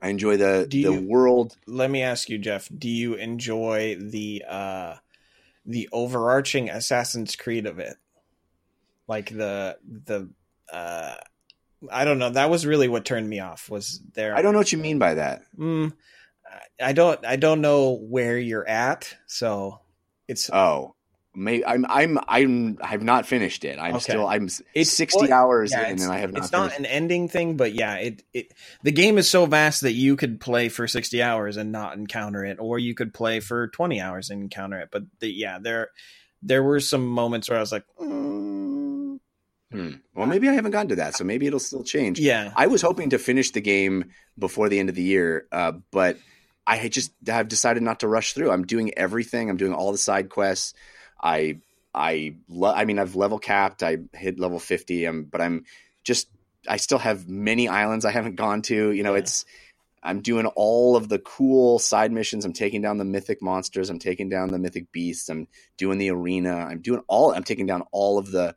[0.00, 1.56] I enjoy the the world.
[1.66, 2.68] Let me ask you, Jeff.
[2.76, 4.96] Do you enjoy the uh,
[5.64, 7.96] the overarching Assassin's Creed of it,
[9.06, 10.28] like the the
[10.72, 11.14] uh,
[11.90, 12.30] I don't know.
[12.30, 13.70] That was really what turned me off.
[13.70, 14.36] Was there?
[14.36, 15.42] I don't know what you mean by that.
[15.58, 15.92] Mm,
[16.80, 19.80] I don't I don't know where you're at, so
[20.28, 20.94] it's oh.
[21.34, 23.78] May, I'm I'm I'm I've not finished it.
[23.78, 24.02] I'm okay.
[24.02, 26.42] still I'm it's sixty well, hours yeah, in, and I have not.
[26.42, 28.52] It's not an ending thing, but yeah, it it
[28.82, 32.44] the game is so vast that you could play for sixty hours and not encounter
[32.44, 34.90] it, or you could play for twenty hours and encounter it.
[34.92, 35.88] But the, yeah, there
[36.42, 38.51] there were some moments where I was like, mm,
[39.72, 39.90] hmm.
[40.14, 42.18] well, maybe I haven't gotten to that, so maybe it'll still change.
[42.20, 45.72] Yeah, I was hoping to finish the game before the end of the year, uh,
[45.90, 46.18] but
[46.66, 48.50] I just have decided not to rush through.
[48.50, 49.50] I'm doing everything.
[49.50, 50.74] I'm doing all the side quests.
[51.20, 51.58] I
[51.94, 53.82] I lo- I mean I've level capped.
[53.82, 55.04] I hit level 50.
[55.04, 55.64] I'm, but I'm
[56.04, 56.28] just
[56.68, 58.92] I still have many islands I haven't gone to.
[58.92, 59.20] You know, yeah.
[59.20, 59.44] it's
[60.02, 62.44] I'm doing all of the cool side missions.
[62.44, 63.90] I'm taking down the mythic monsters.
[63.90, 65.28] I'm taking down the mythic beasts.
[65.28, 65.46] I'm
[65.76, 66.56] doing the arena.
[66.56, 67.32] I'm doing all.
[67.32, 68.54] I'm taking down all of the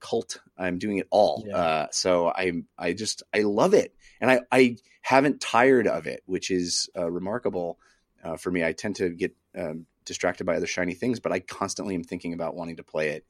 [0.00, 0.40] cult.
[0.56, 1.44] I'm doing it all.
[1.46, 1.56] Yeah.
[1.56, 6.22] Uh, so I I just I love it and I, I haven't tired of it,
[6.26, 7.78] which is uh, remarkable
[8.24, 8.64] uh, for me.
[8.64, 12.32] I tend to get um, distracted by other shiny things, but I constantly am thinking
[12.32, 13.26] about wanting to play it.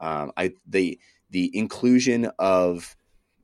[0.00, 0.98] Um, I the
[1.30, 2.96] the inclusion of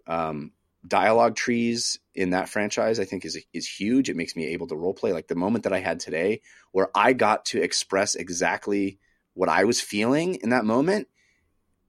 [0.06, 0.52] um,
[0.86, 4.08] dialogue trees in that franchise, I think is is huge.
[4.08, 5.12] It makes me able to role play.
[5.12, 6.40] Like the moment that I had today,
[6.72, 8.98] where I got to express exactly
[9.34, 11.08] what I was feeling in that moment,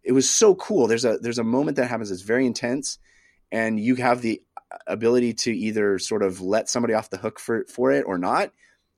[0.10, 0.88] it was so cool.
[0.88, 2.97] There's a there's a moment that happens that's very intense,
[3.51, 4.41] and you have the
[4.88, 8.51] ability to either sort of let somebody off the hook for for it or not.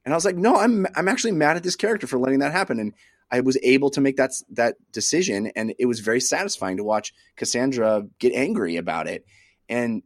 [0.05, 2.53] And I was like, no, I'm I'm actually mad at this character for letting that
[2.53, 2.79] happen.
[2.79, 2.93] And
[3.29, 7.13] I was able to make that that decision, and it was very satisfying to watch
[7.35, 9.25] Cassandra get angry about it.
[9.67, 10.03] And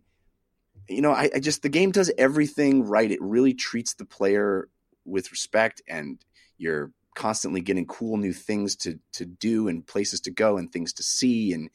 [0.89, 3.11] you know, I, I just the game does everything right.
[3.11, 4.69] It really treats the player
[5.05, 6.17] with respect, and
[6.57, 10.93] you're constantly getting cool new things to to do and places to go and things
[10.93, 11.69] to see and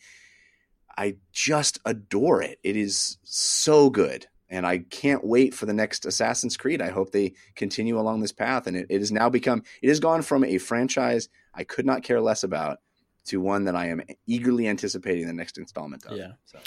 [0.97, 2.59] I just adore it.
[2.63, 4.27] It is so good.
[4.51, 6.83] And I can't wait for the next Assassin's Creed.
[6.83, 8.67] I hope they continue along this path.
[8.67, 12.03] And it, it has now become, it has gone from a franchise I could not
[12.03, 12.79] care less about
[13.27, 16.17] to one that I am eagerly anticipating the next installment of.
[16.17, 16.33] Yeah.
[16.45, 16.59] So.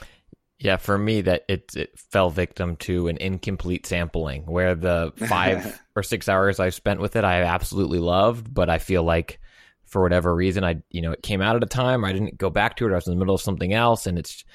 [0.64, 5.78] Yeah, for me, that it, it fell victim to an incomplete sampling where the five
[5.94, 9.42] or six hours I've spent with it, I absolutely loved, but I feel like
[9.84, 12.50] for whatever reason, I you know it came out at a time I didn't go
[12.50, 12.94] back to it.
[12.94, 14.46] I was in the middle of something else, and it's,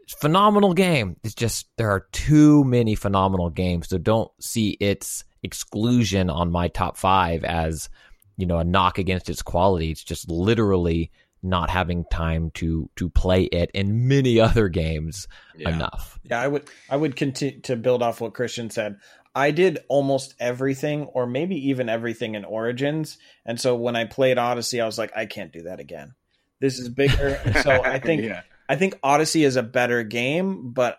[0.00, 1.14] it's phenomenal game.
[1.22, 6.66] It's just there are too many phenomenal games, so don't see its exclusion on my
[6.66, 7.88] top five as
[8.36, 9.92] you know a knock against its quality.
[9.92, 11.12] It's just literally
[11.42, 15.26] not having time to to play it and many other games
[15.56, 15.70] Yeah.
[15.74, 16.20] enough.
[16.24, 18.96] Yeah, I would I would continue to build off what Christian said.
[19.34, 23.16] I did almost everything, or maybe even everything in Origins,
[23.46, 26.14] and so when I played Odyssey, I was like, I can't do that again.
[26.60, 27.40] This is bigger.
[27.62, 28.42] so I think yeah.
[28.68, 30.98] I think Odyssey is a better game, but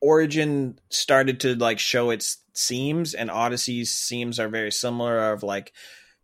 [0.00, 5.32] Origin started to like show its seams, and Odyssey's seams are very similar.
[5.32, 5.72] Of like,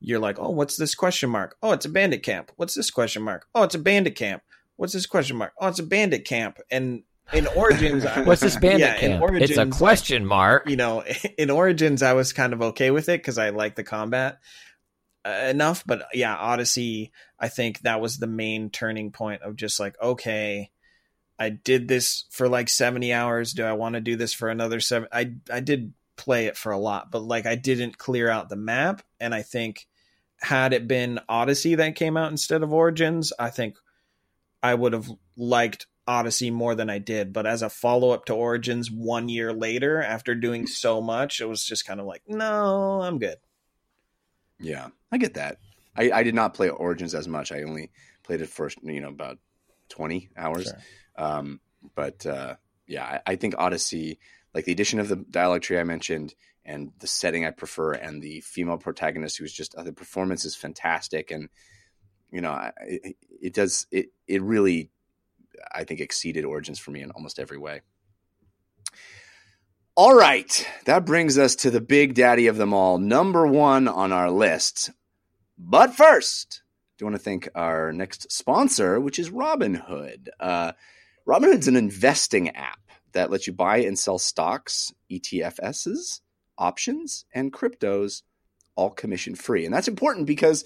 [0.01, 1.57] you're like, oh, what's this question mark?
[1.63, 2.53] Oh, it's a bandit camp.
[2.57, 3.47] What's this question mark?
[3.55, 4.43] Oh, it's a bandit camp.
[4.77, 5.53] What's this question mark?
[5.59, 6.59] Oh, it's a bandit camp.
[6.71, 9.35] And in Origins, I- What's this bandit Yeah, in camp?
[9.43, 10.69] it's a question mark.
[10.69, 11.03] you know,
[11.39, 14.39] in Origins, I was kind of okay with it because I like the combat
[15.25, 15.83] uh, enough.
[15.87, 20.71] But yeah, Odyssey, I think that was the main turning point of just like, okay,
[21.39, 23.53] I did this for like 70 hours.
[23.55, 25.09] Do I want to do this for another seven?
[25.13, 28.57] I, I did play it for a lot, but like I didn't clear out the
[28.57, 29.03] map.
[29.21, 29.87] And I think
[30.41, 33.77] had it been Odyssey that came out instead of Origins, I think
[34.63, 37.33] I would have liked Odyssey more than I did.
[37.33, 41.49] But as a follow up to Origins one year later, after doing so much, it
[41.49, 43.37] was just kind of like, no, I'm good.
[44.59, 45.59] Yeah, I get that.
[45.97, 47.53] I, I did not play Origins as much.
[47.53, 47.91] I only
[48.23, 49.39] played it for you know about
[49.89, 50.65] twenty hours.
[50.65, 50.79] Sure.
[51.17, 51.61] Um,
[51.95, 52.57] but uh,
[52.87, 54.19] yeah, I, I think Odyssey,
[54.57, 56.35] like the addition of the dialogue tree I mentioned,
[56.65, 60.57] and the setting I prefer, and the female protagonist who's just uh, the performance is
[60.57, 61.51] fantastic, and
[62.33, 64.91] you know, I, it, it does it it really,
[65.75, 67.83] I think, exceeded Origins for me in almost every way.
[69.95, 74.11] All right, that brings us to the big daddy of them all, number one on
[74.11, 74.91] our list.
[75.59, 76.63] But first,
[76.97, 80.29] do want to thank our next sponsor, which is Robinhood.
[80.41, 80.73] Uh,
[81.29, 82.79] Robinhood's an investing app
[83.17, 86.21] that lets you buy and sell stocks, ETFs,
[86.59, 88.23] options, and cryptos,
[88.77, 89.65] all commission free.
[89.65, 90.65] And that's important because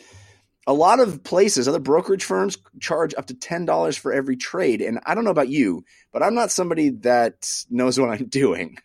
[0.67, 4.83] a lot of places, other brokerage firms, charge up to $10 for every trade.
[4.83, 8.77] And I don't know about you, but I'm not somebody that knows what I'm doing.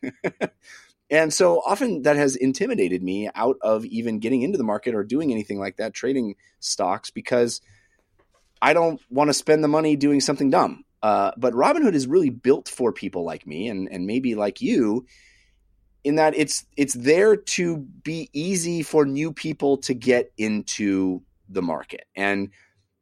[1.10, 5.04] and so often that has intimidated me out of even getting into the market or
[5.04, 7.62] doing anything like that, trading stocks, because
[8.62, 10.85] I don't want to spend the money doing something dumb.
[11.06, 15.06] Uh, but Robinhood is really built for people like me and, and maybe like you
[16.04, 21.62] in that it's it's there to be easy for new people to get into the
[21.62, 22.06] market.
[22.16, 22.50] And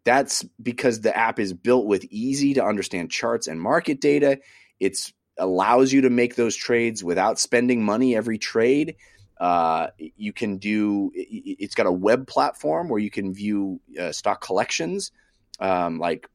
[0.04, 4.38] that's because the app is built with easy to understand charts and market data.
[4.82, 8.98] It's allows you to make those trades without spending money every trade.
[9.40, 11.10] Uh, you can do.
[11.16, 15.14] It's got a web platform where you can view uh, stock collections,
[15.62, 16.28] um, like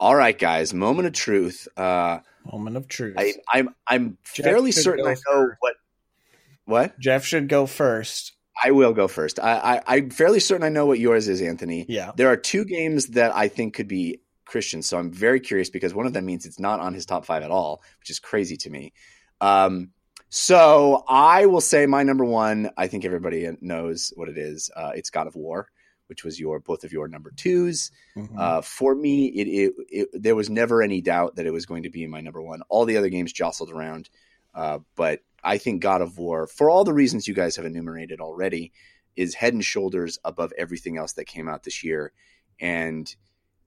[0.00, 0.72] All right, guys.
[0.72, 1.68] Moment of truth.
[1.76, 2.20] Uh,
[2.50, 3.16] Moment of truth.
[3.18, 5.56] I, I'm I'm Jeff fairly certain I know first.
[5.60, 5.74] what.
[6.64, 6.98] What?
[6.98, 8.32] Jeff should go first.
[8.62, 9.38] I will go first.
[9.38, 11.84] I, I I'm fairly certain I know what yours is, Anthony.
[11.86, 12.12] Yeah.
[12.16, 15.94] There are two games that I think could be Christian, so I'm very curious because
[15.94, 18.56] one of them means it's not on his top five at all, which is crazy
[18.58, 18.94] to me.
[19.42, 19.90] Um,
[20.30, 22.70] so I will say my number one.
[22.76, 24.70] I think everybody knows what it is.
[24.74, 25.68] Uh, it's God of War,
[26.10, 27.92] which was your both of your number twos.
[28.16, 28.36] Mhm.
[28.36, 31.84] Uh, for me, it, it, it there was never any doubt that it was going
[31.84, 32.62] to be my number one.
[32.68, 34.10] All the other games jostled around,
[34.52, 38.20] uh, but I think God of War, for all the reasons you guys have enumerated
[38.20, 38.72] already,
[39.14, 42.12] is head and shoulders above everything else that came out this year,
[42.58, 43.14] and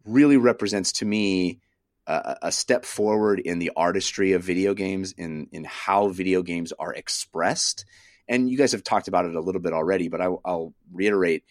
[0.05, 1.61] really represents to me
[2.07, 6.73] a, a step forward in the artistry of video games, in in how video games
[6.77, 7.85] are expressed.
[8.27, 11.43] And you guys have talked about it a little bit already, but I, I'll reiterate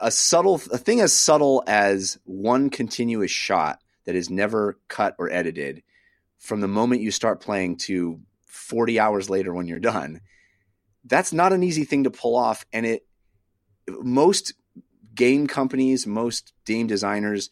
[0.00, 5.30] a subtle a thing as subtle as one continuous shot that is never cut or
[5.30, 5.82] edited
[6.38, 10.20] from the moment you start playing to 40 hours later when you're done
[11.08, 12.64] that's not an easy thing to pull off.
[12.72, 13.06] And it
[13.88, 14.52] most
[15.14, 17.50] game companies most game designers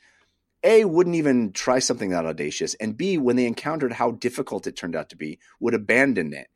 [0.62, 4.76] a wouldn't even try something that audacious and b when they encountered how difficult it
[4.76, 6.48] turned out to be would abandon it.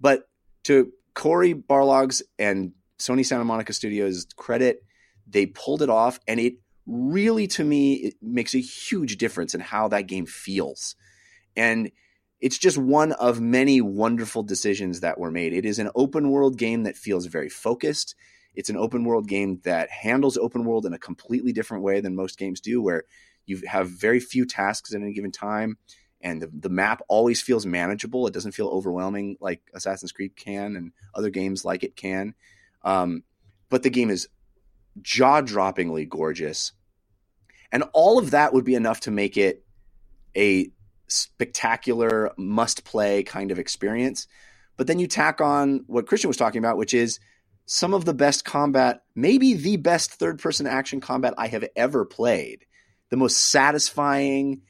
[0.00, 0.28] But
[0.64, 4.84] to Cory Barlog's and sony santa monica studios credit
[5.34, 6.54] they pulled it off and it
[6.86, 10.96] really to me it makes a huge difference in how that game feels.
[11.56, 11.90] And
[12.40, 15.52] it's just one of many wonderful decisions that were made.
[15.52, 18.14] It is an open world game that feels very focused.
[18.54, 22.14] It's an open world game that handles open world in a completely different way than
[22.14, 23.04] most games do where
[23.46, 25.78] you have very few tasks at any given time
[26.20, 28.26] and the, the map always feels manageable.
[28.26, 32.34] It doesn't feel overwhelming like assassin's creed can and other games like it can.
[32.82, 33.24] Um,
[33.68, 34.28] but the game is
[35.02, 36.72] jaw-droppingly gorgeous.
[37.72, 39.64] And all of that would be enough to make it
[40.36, 40.70] a
[41.08, 44.26] spectacular must play kind of experience.
[44.76, 47.20] But then you tack on what christian was talking about which is
[47.66, 52.04] some of the best combat maybe the best third person action combat i have ever
[52.04, 52.64] played.
[53.10, 54.62] The most satisfying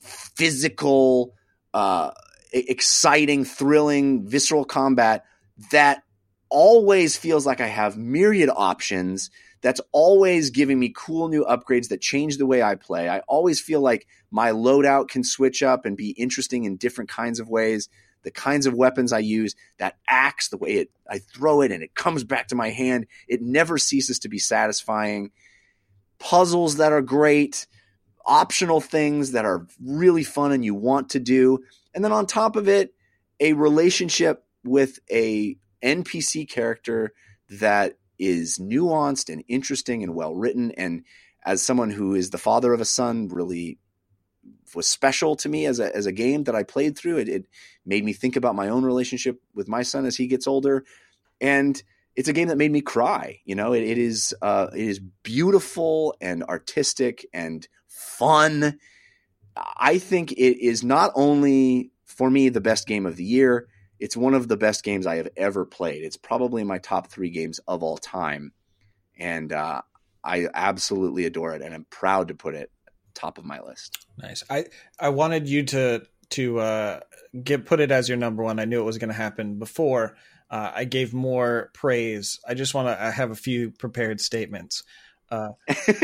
[0.00, 1.34] physical
[1.72, 2.10] uh,
[2.52, 5.24] exciting thrilling visceral combat
[5.70, 6.02] that
[6.48, 9.30] always feels like i have myriad options
[9.66, 13.08] that's always giving me cool new upgrades that change the way I play.
[13.08, 17.40] I always feel like my loadout can switch up and be interesting in different kinds
[17.40, 17.88] of ways.
[18.22, 21.82] The kinds of weapons I use, that axe, the way it I throw it and
[21.82, 25.32] it comes back to my hand, it never ceases to be satisfying.
[26.20, 27.66] Puzzles that are great,
[28.24, 31.58] optional things that are really fun and you want to do.
[31.92, 32.94] And then on top of it,
[33.40, 37.14] a relationship with a NPC character
[37.50, 40.70] that is nuanced and interesting and well written.
[40.72, 41.04] And
[41.44, 43.78] as someone who is the father of a son, really
[44.74, 47.18] was special to me as a as a game that I played through.
[47.18, 47.46] It, it
[47.84, 50.84] made me think about my own relationship with my son as he gets older,
[51.40, 51.80] and
[52.14, 53.40] it's a game that made me cry.
[53.44, 58.78] You know, it, it is uh, it is beautiful and artistic and fun.
[59.56, 63.68] I think it is not only for me the best game of the year
[63.98, 66.04] it's one of the best games I have ever played.
[66.04, 68.52] It's probably my top three games of all time,
[69.18, 69.82] and uh,
[70.22, 72.70] I absolutely adore it, and I'm proud to put it
[73.14, 74.06] top of my list.
[74.18, 74.44] Nice.
[74.50, 74.66] I
[75.00, 77.00] I wanted you to to uh,
[77.42, 78.58] get put it as your number one.
[78.58, 80.16] I knew it was going to happen before.
[80.50, 82.38] Uh, I gave more praise.
[82.46, 83.02] I just want to.
[83.02, 84.82] I have a few prepared statements.
[85.30, 85.50] Uh,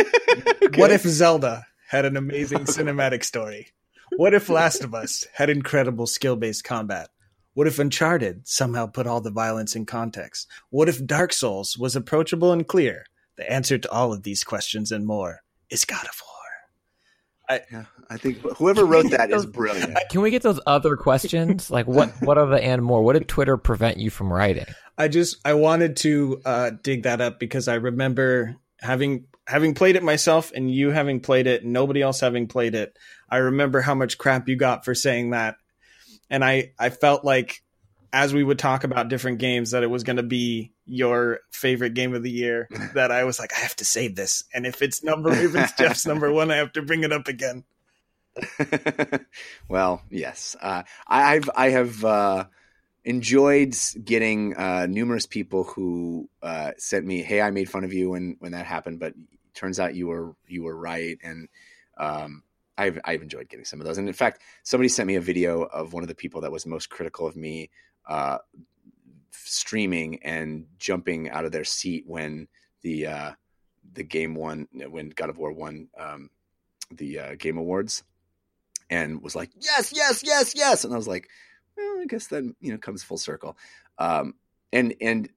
[0.77, 3.69] What if Zelda had an amazing cinematic story?
[4.17, 7.11] What if Last of Us had incredible skill based combat?
[7.55, 10.49] What if Uncharted somehow put all the violence in context?
[10.71, 13.05] What if Dark Souls was approachable and clear?
[13.37, 16.33] The answer to all of these questions and more is God of War.
[17.71, 19.99] Yeah, I think whoever wrote that is brilliant.
[20.11, 21.71] Can we get those other questions?
[21.71, 22.11] Like what?
[22.23, 23.03] What are the and more?
[23.03, 24.65] What did Twitter prevent you from writing?
[24.97, 29.97] I just I wanted to uh, dig that up because I remember having having played
[29.97, 32.97] it myself and you having played it, and nobody else having played it.
[33.29, 35.57] I remember how much crap you got for saying that,
[36.33, 37.63] and I I felt like
[38.13, 41.95] as we would talk about different games that it was going to be your favorite
[41.95, 42.69] game of the year.
[42.95, 45.73] That I was like I have to save this, and if it's number if it's
[45.79, 47.65] Jeff's number one, I have to bring it up again.
[49.69, 52.45] well, yes, uh, I, I've I have uh,
[53.05, 58.11] enjoyed getting uh, numerous people who uh, sent me, "Hey, I made fun of you
[58.11, 59.15] when when that happened, but
[59.55, 61.49] turns out you were you were right." And
[61.99, 62.43] um,
[62.79, 63.99] I've I've enjoyed getting some of those.
[63.99, 66.67] And in fact, somebody sent me a video of one of the people that was
[66.67, 67.71] most critical of me
[68.09, 68.39] uh,
[69.31, 72.49] streaming and jumping out of their seat when
[72.83, 73.33] the uh,
[73.93, 76.31] the game won when God of War won um,
[76.91, 78.03] the uh, Game Awards,
[78.91, 81.29] and was like, "Yes, yes, yes, yes," and I was like,
[81.77, 83.57] "Well, I guess that you know comes full circle."
[83.99, 84.35] Um,
[84.73, 85.29] and and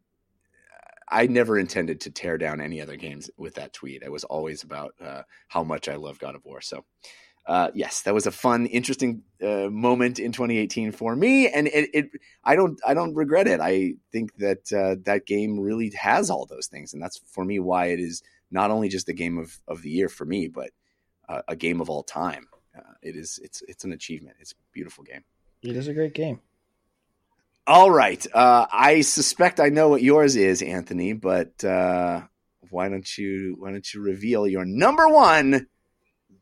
[1.07, 4.01] I never intended to tear down any other games with that tweet.
[4.03, 6.61] It was always about uh, how much I love God of War.
[6.61, 6.85] So
[7.47, 11.89] uh, yes, that was a fun, interesting uh, moment in 2018 for me, and it,
[11.93, 12.09] it,
[12.43, 13.59] I don't I don't regret it.
[13.61, 17.59] I think that uh, that game really has all those things, and that's for me
[17.59, 20.71] why it is not only just the game of, of the year for me, but
[21.29, 22.47] uh, a game of all time.
[22.75, 24.37] Uh, it is it's it's an achievement.
[24.39, 25.23] It's a beautiful game.
[25.61, 26.41] It is a great game.
[27.67, 31.63] All right, uh, I suspect I know what yours is, Anthony, but
[32.71, 35.67] why don't you why don't you reveal your number one?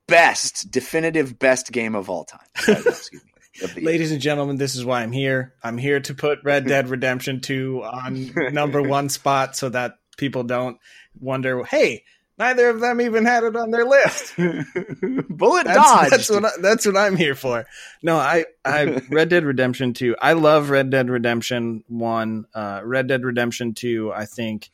[0.07, 2.47] Best, definitive best game of all time.
[2.67, 3.83] Excuse me.
[3.83, 5.53] Ladies and gentlemen, this is why I'm here.
[5.63, 10.43] I'm here to put Red Dead Redemption 2 on number one spot so that people
[10.43, 10.77] don't
[11.19, 12.03] wonder, hey,
[12.39, 14.33] neither of them even had it on their list.
[15.29, 16.11] Bullet that's, dodged.
[16.11, 17.65] That's what, I, that's what I'm here for.
[18.01, 20.15] No, I, I Red Dead Redemption 2.
[20.19, 22.45] I love Red Dead Redemption 1.
[22.55, 24.71] Uh, Red Dead Redemption 2, I think,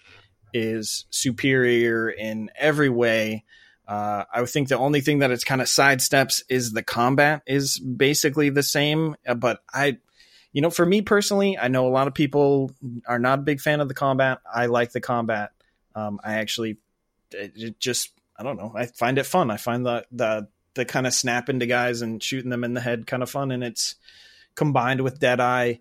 [0.53, 3.43] is superior in every way.
[3.90, 7.80] Uh, I think the only thing that it's kind of sidesteps is the combat is
[7.80, 9.16] basically the same.
[9.28, 9.98] Uh, but I,
[10.53, 12.72] you know, for me personally, I know a lot of people
[13.07, 14.41] are not a big fan of the combat.
[14.53, 15.53] I like the combat.
[15.95, 16.78] Um, I actually
[17.80, 19.49] just, I don't know, I find it fun.
[19.49, 22.82] I find the the the kind of snap into guys and shooting them in the
[22.82, 23.95] head kind of fun, and it's
[24.53, 25.76] combined with Deadeye.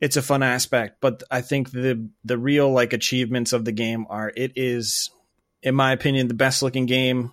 [0.00, 4.04] It's a fun aspect, but I think the the real like achievements of the game
[4.10, 5.10] are it is
[5.62, 7.32] in my opinion, the best looking game.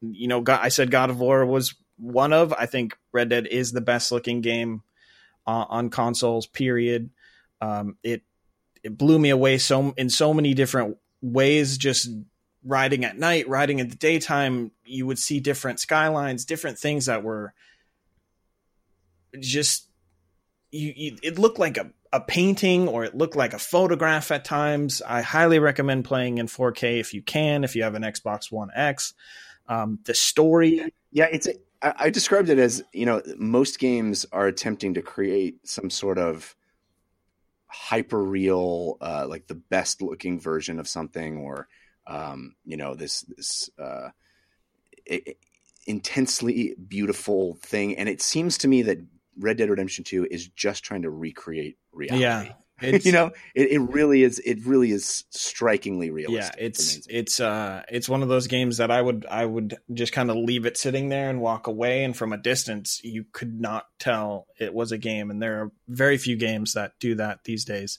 [0.00, 2.52] You know, I said God of War was one of.
[2.52, 4.82] I think Red Dead is the best looking game
[5.46, 6.46] uh, on consoles.
[6.46, 7.10] Period.
[7.60, 8.22] Um, it
[8.82, 11.78] it blew me away so in so many different ways.
[11.78, 12.10] Just
[12.64, 17.22] riding at night, riding in the daytime, you would see different skylines, different things that
[17.22, 17.54] were
[19.40, 19.88] just
[20.70, 24.44] you, you, it looked like a, a painting or it looked like a photograph at
[24.44, 25.02] times.
[25.06, 28.70] I highly recommend playing in 4K if you can, if you have an Xbox One
[28.74, 29.14] X.
[29.68, 30.92] Um, the story.
[31.10, 31.46] Yeah, it's.
[31.46, 35.90] A, I, I described it as you know most games are attempting to create some
[35.90, 36.56] sort of
[37.66, 41.68] hyper real, uh, like the best looking version of something, or
[42.06, 44.08] um, you know this this uh,
[45.04, 45.36] it,
[45.86, 47.96] intensely beautiful thing.
[47.96, 48.98] And it seems to me that
[49.38, 52.22] Red Dead Redemption 2 is just trying to recreate reality.
[52.22, 52.52] Yeah.
[53.02, 56.54] you know, it, it really is it really is strikingly realistic.
[56.56, 60.12] Yeah, it's it's uh it's one of those games that I would I would just
[60.12, 63.60] kind of leave it sitting there and walk away and from a distance you could
[63.60, 67.42] not tell it was a game and there are very few games that do that
[67.42, 67.98] these days.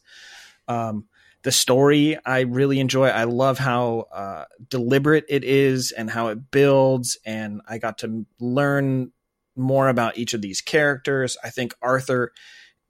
[0.70, 1.10] Um
[1.44, 3.08] the story I really enjoy.
[3.08, 8.26] I love how uh, deliberate it is and how it builds, and I got to
[8.40, 9.14] learn
[9.56, 11.38] more about each of these characters.
[11.44, 12.34] I think Arthur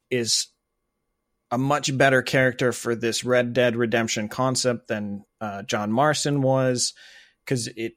[0.10, 0.48] is
[1.52, 6.94] a much better character for this Red Dead Redemption concept than uh, John Marston was,
[7.44, 7.94] because it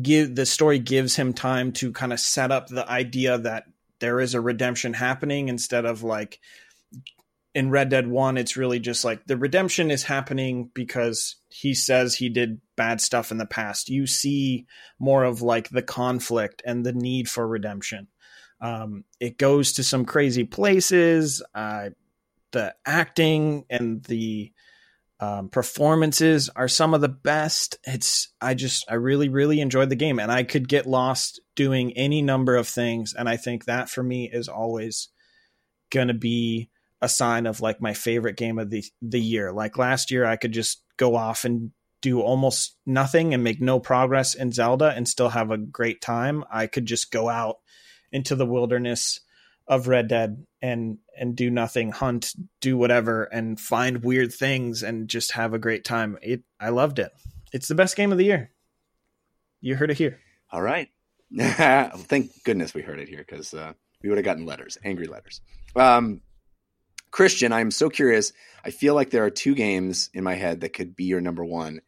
[0.00, 3.64] give the story gives him time to kind of set up the idea that
[4.00, 6.40] there is a redemption happening instead of like
[7.54, 12.14] in Red Dead 1 it's really just like the redemption is happening because he says
[12.14, 13.90] he did bad stuff in the past.
[13.90, 14.66] You see
[14.98, 18.08] more of like the conflict and the need for redemption.
[18.60, 21.42] Um, it goes to some crazy places.
[21.54, 21.90] Uh,
[22.52, 24.52] the acting and the
[25.20, 27.76] um, performances are some of the best.
[27.84, 31.92] It's I just I really really enjoyed the game, and I could get lost doing
[31.92, 35.08] any number of things, and I think that for me is always
[35.90, 36.70] gonna be
[37.00, 39.52] a sign of like my favorite game of the the year.
[39.52, 41.70] Like last year, I could just go off and
[42.00, 46.44] do almost nothing and make no progress in Zelda and still have a great time.
[46.50, 47.58] I could just go out
[48.10, 49.20] into the wilderness
[49.72, 55.08] of Red Dead and and do nothing, hunt, do whatever, and find weird things and
[55.08, 56.18] just have a great time.
[56.20, 57.10] It I loved it.
[57.52, 58.50] It's the best game of the year.
[59.62, 60.20] You heard it here.
[60.50, 60.88] All right.
[61.38, 63.72] Thank goodness we heard it here because uh,
[64.02, 65.40] we would have gotten letters, angry letters.
[65.74, 66.20] Um,
[67.10, 68.32] Christian, I'm so curious.
[68.62, 71.44] I feel like there are two games in my head that could be your number
[71.44, 71.80] one.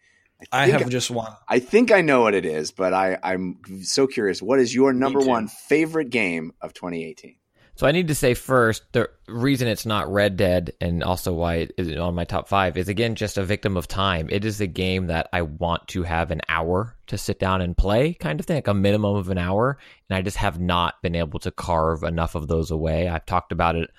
[0.53, 1.33] I think have just one.
[1.49, 4.43] I think I know what it is, but I, I'm so curious.
[4.43, 7.37] What is your number one favorite game of 2018?
[7.77, 11.57] So I need to say first the reason it's not Red Dead and also why
[11.57, 14.29] it is on my top five is again just a victim of time.
[14.31, 17.77] It is a game that I want to have an hour to sit down and
[17.77, 19.79] play, kind of thing, like a minimum of an hour,
[20.09, 23.09] and I just have not been able to carve enough of those away.
[23.09, 23.91] I've talked about it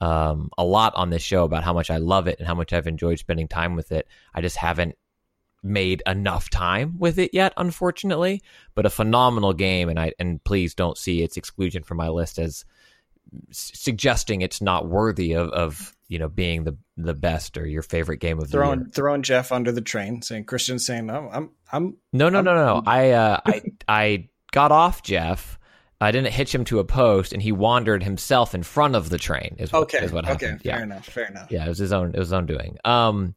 [0.00, 2.72] um, a lot on this show about how much I love it and how much
[2.72, 4.08] I've enjoyed spending time with it.
[4.34, 4.96] I just haven't
[5.62, 8.42] made enough time with it yet, unfortunately.
[8.74, 12.38] But a phenomenal game, and I and please don't see its exclusion from my list
[12.38, 12.64] as
[13.50, 18.18] suggesting it's not worthy of, of you know being the the best or your favorite
[18.18, 18.64] game of the year.
[18.64, 22.44] Throwing throwing Jeff under the train, saying Christian's saying no, I'm I'm No, no, I'm-
[22.44, 22.82] no, no.
[22.86, 25.58] I uh, I I got off Jeff.
[26.02, 29.18] I didn't hitch him to a post, and he wandered himself in front of the
[29.18, 29.56] train.
[29.58, 29.98] Is what, okay.
[30.02, 30.62] is what okay, happened.
[30.62, 31.50] fair Yeah, enough, fair enough.
[31.50, 31.66] yeah.
[31.66, 32.14] It was his own.
[32.14, 32.78] It was his own doing.
[32.86, 33.34] Um,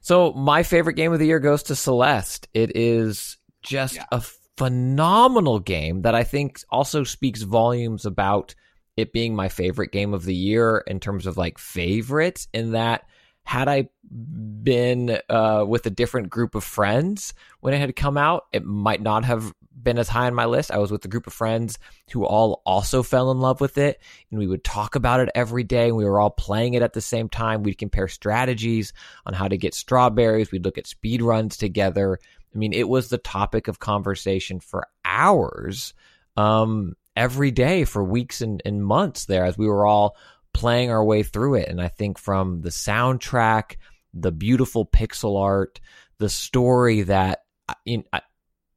[0.00, 2.48] so my favorite game of the year goes to Celeste.
[2.54, 4.06] It is just Yeah.
[4.12, 4.22] a
[4.56, 8.54] phenomenal game that I think also speaks volumes about
[8.96, 12.48] it being my favorite game of the year in terms of like favorites.
[12.52, 13.04] In that,
[13.44, 18.46] had I been uh, with a different group of friends when it had come out,
[18.52, 20.70] it might not have been as high on my list.
[20.70, 21.78] I was with a group of friends
[22.10, 24.00] who all also fell in love with it,
[24.30, 25.88] and we would talk about it every day.
[25.88, 27.62] And we were all playing it at the same time.
[27.62, 28.92] We'd compare strategies
[29.26, 30.50] on how to get strawberries.
[30.50, 32.18] We'd look at speed runs together.
[32.54, 35.94] I mean, it was the topic of conversation for hours
[36.36, 40.16] um, every day for weeks and, and months there as we were all
[40.52, 41.68] playing our way through it.
[41.68, 43.76] And I think from the soundtrack,
[44.14, 45.80] the beautiful pixel art,
[46.18, 48.20] the story that uh, in, uh,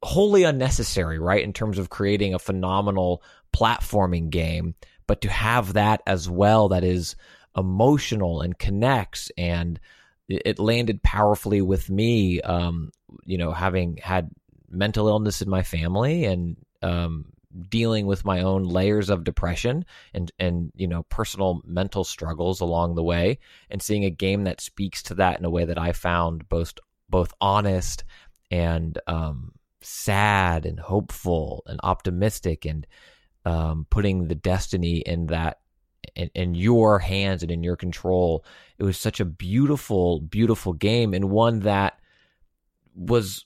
[0.02, 3.22] wholly unnecessary, right, in terms of creating a phenomenal
[3.54, 4.74] platforming game,
[5.06, 7.16] but to have that as well that is
[7.56, 9.80] emotional and connects and
[10.28, 12.92] it it landed powerfully with me um
[13.24, 14.30] you know having had
[14.70, 17.24] mental illness in my family and um
[17.68, 22.94] dealing with my own layers of depression and and you know personal mental struggles along
[22.94, 23.38] the way
[23.70, 26.74] and seeing a game that speaks to that in a way that I found both
[27.08, 28.04] both honest
[28.50, 32.86] and um sad and hopeful and optimistic and
[33.44, 35.58] um putting the destiny in that
[36.14, 38.44] in, in your hands and in your control.
[38.78, 41.98] It was such a beautiful beautiful game and one that
[42.94, 43.44] was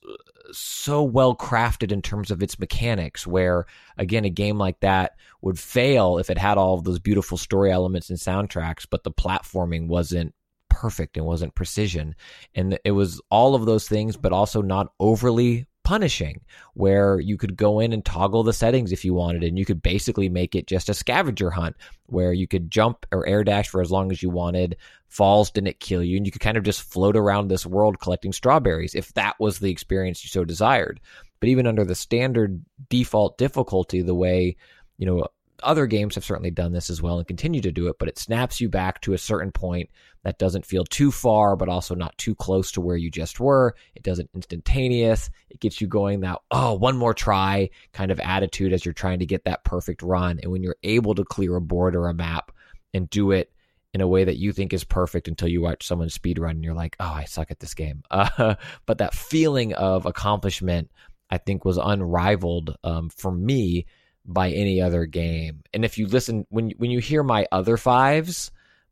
[0.59, 3.67] so well crafted in terms of its mechanics where
[3.97, 5.13] again a game like that
[5.43, 9.11] would fail if it had all of those beautiful story elements and soundtracks but the
[9.11, 10.35] platforming wasn't
[10.75, 12.17] perfect and wasn't precision.
[12.55, 16.41] And it was all of those things but also not overly punishing
[16.73, 19.83] where you could go in and toggle the settings if you wanted and you could
[19.83, 23.81] basically make it just a scavenger hunt where you could jump or air dash for
[23.81, 24.77] as long as you wanted
[25.09, 28.33] falls didn't kill you and you could kind of just float around this world collecting
[28.33, 31.01] strawberries if that was the experience you so desired.
[31.39, 34.57] But even under the standard default difficulty the way
[34.97, 35.27] you know
[35.65, 38.19] other games have certainly done this as well and continue to do it but it
[38.19, 39.89] snaps you back to a certain point
[40.25, 43.75] that doesn't feel too far but also not too close to where you just were.
[43.95, 45.31] It doesn't instantaneous.
[45.51, 49.21] It gets you going that oh one more try kind of attitude as you're trying
[49.21, 50.41] to get that perfect run.
[50.43, 52.51] And when you're able to clear a board or a map
[52.93, 53.53] and do it
[53.93, 56.65] in a way that you think is perfect until you watch someone speed run and
[56.65, 58.03] you're like oh i suck at this game.
[58.11, 58.55] Uh,
[58.87, 60.91] but that feeling of accomplishment
[61.31, 63.87] i think was unrivaled um, for me
[64.25, 68.51] by any other game and if you listen when when you hear my other fives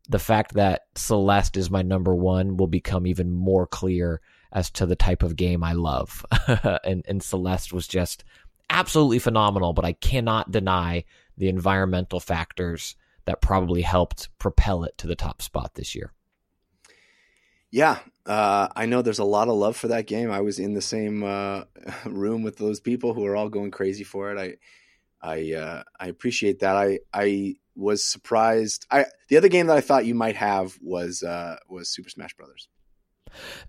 [0.09, 4.20] the fact that celeste is my number one will become even more clear
[4.52, 6.26] as to the type of game i love
[6.84, 8.24] and and celeste was just
[8.68, 11.02] absolutely phenomenal but i cannot deny
[11.38, 16.12] the environmental factors that probably helped propel it to the top spot this year.
[17.70, 20.30] Yeah, uh, I know there's a lot of love for that game.
[20.30, 21.64] I was in the same uh,
[22.04, 24.38] room with those people who are all going crazy for it.
[24.38, 24.56] I,
[25.22, 26.76] I, uh, I appreciate that.
[26.76, 28.86] I, I was surprised.
[28.90, 32.34] I the other game that I thought you might have was uh, was Super Smash
[32.34, 32.68] Brothers.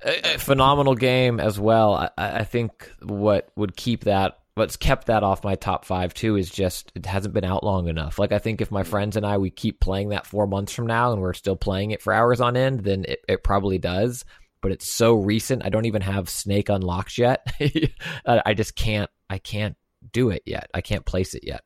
[0.03, 1.93] A, a phenomenal game as well.
[1.93, 6.35] I, I think what would keep that what's kept that off my top five too
[6.35, 8.19] is just it hasn't been out long enough.
[8.19, 10.87] Like I think if my friends and I we keep playing that four months from
[10.87, 14.25] now and we're still playing it for hours on end, then it, it probably does.
[14.61, 15.65] But it's so recent.
[15.65, 17.45] I don't even have Snake unlocked yet.
[18.25, 19.09] I just can't.
[19.29, 19.75] I can't
[20.13, 20.69] do it yet.
[20.73, 21.61] I can't place it yet.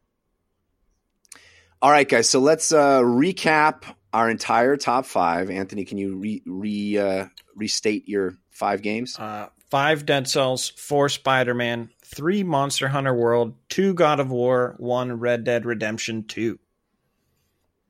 [1.82, 2.30] All right, guys.
[2.30, 5.52] So let's uh, recap our entire top five.
[5.52, 7.26] Anthony, can you re, re uh,
[7.56, 9.18] restate your five games?
[9.20, 14.76] Uh, five Dead Cells, four Spider Man, three Monster Hunter World, two God of War,
[14.80, 16.58] one Red Dead Redemption 2.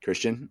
[0.04, 0.50] Christian?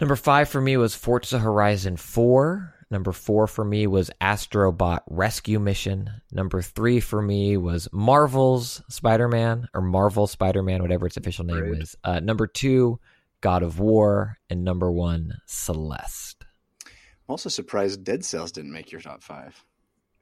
[0.00, 2.74] Number five for me was Forza Horizon 4.
[2.92, 6.10] Number four for me was Astrobot Rescue Mission.
[6.30, 11.46] Number three for me was Marvel's Spider Man or Marvel Spider Man, whatever its official
[11.46, 11.80] name Right.
[11.80, 11.96] is.
[12.04, 13.00] Uh, number two,
[13.40, 16.44] God of War, and number one, Celeste.
[16.84, 16.90] I'm
[17.28, 19.64] also surprised Dead Cells didn't make your top five,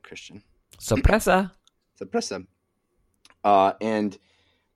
[0.05, 0.44] Christian.
[0.78, 1.52] Sorpresa.
[1.97, 2.44] Sorpresa.
[3.42, 4.18] Uh, and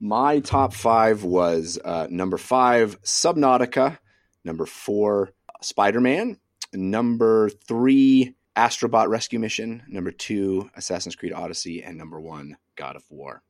[0.01, 3.99] my top five was uh, number five, Subnautica.
[4.43, 6.39] Number four, Spider Man.
[6.75, 9.83] Number three, Astrobot Rescue Mission.
[9.89, 11.83] Number two, Assassin's Creed Odyssey.
[11.83, 13.43] And number one, God of War.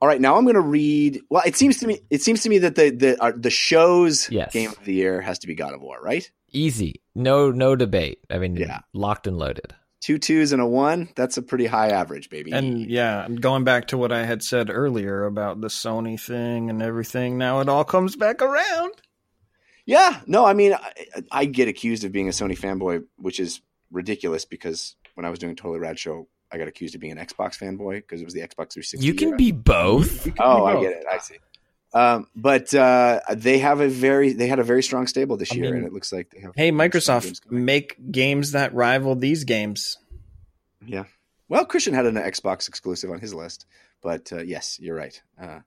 [0.00, 1.20] All right, now I'm going to read.
[1.30, 4.30] Well, it seems to me it seems to me that the the uh, the show's
[4.30, 4.52] Yes.
[4.52, 6.30] game of the year has to be God of War, right?
[6.52, 7.00] Easy.
[7.14, 8.18] No no debate.
[8.30, 8.80] I mean, Yeah.
[8.92, 9.74] locked and loaded.
[10.02, 11.08] Two twos and a one.
[11.16, 12.52] That's a pretty high average, baby.
[12.52, 16.68] And yeah, and going back to what I had said earlier about the Sony thing
[16.68, 18.92] and everything, now it all comes back around.
[19.86, 20.92] Yeah, no, I mean, I,
[21.30, 25.38] I get accused of being a Sony fanboy, which is ridiculous because when I was
[25.38, 28.34] doing Totally Rad Show, I got accused of being an Xbox fanboy because it was
[28.34, 29.06] the Xbox 360.
[29.06, 29.36] You can era.
[29.38, 30.26] be both.
[30.40, 31.04] Oh, be I get it.
[31.10, 31.36] I see.
[31.94, 35.54] Um, but uh, they have a very, they had a very strong stable this I
[35.54, 36.52] year, mean, and it looks like they have.
[36.54, 39.98] Hey, some games Microsoft, make games that rival these games.
[40.84, 41.04] Yeah.
[41.48, 43.66] Well, Christian had an Xbox exclusive on his list,
[44.02, 45.20] but uh, yes, you're right.
[45.40, 45.60] Uh,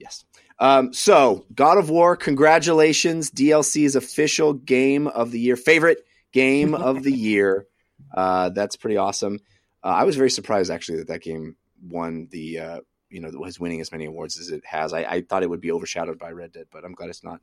[0.00, 0.24] yes.
[0.58, 3.30] Um, so, God of War, congratulations!
[3.30, 7.66] DLC's official game of the year, favorite game of the year.
[8.12, 9.38] Uh, that's pretty awesome.
[9.82, 11.56] Uh, I was very surprised actually that that game
[11.88, 14.92] won the, uh, you know, was winning as many awards as it has.
[14.92, 17.40] I, I thought it would be overshadowed by Red Dead, but I'm glad it's not.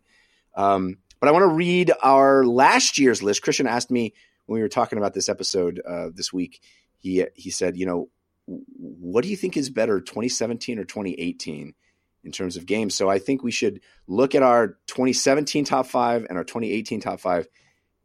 [0.56, 3.42] Um, but I want to read our last year's list.
[3.42, 4.14] Christian asked me
[4.46, 6.62] when we were talking about this episode uh, this week
[6.98, 8.10] he he said, you know,
[8.46, 11.74] what do you think is better, 2017 or 2018
[12.28, 12.94] in terms of games?
[12.94, 17.22] So I think we should look at our 2017 top five and our 2018 top
[17.22, 17.48] five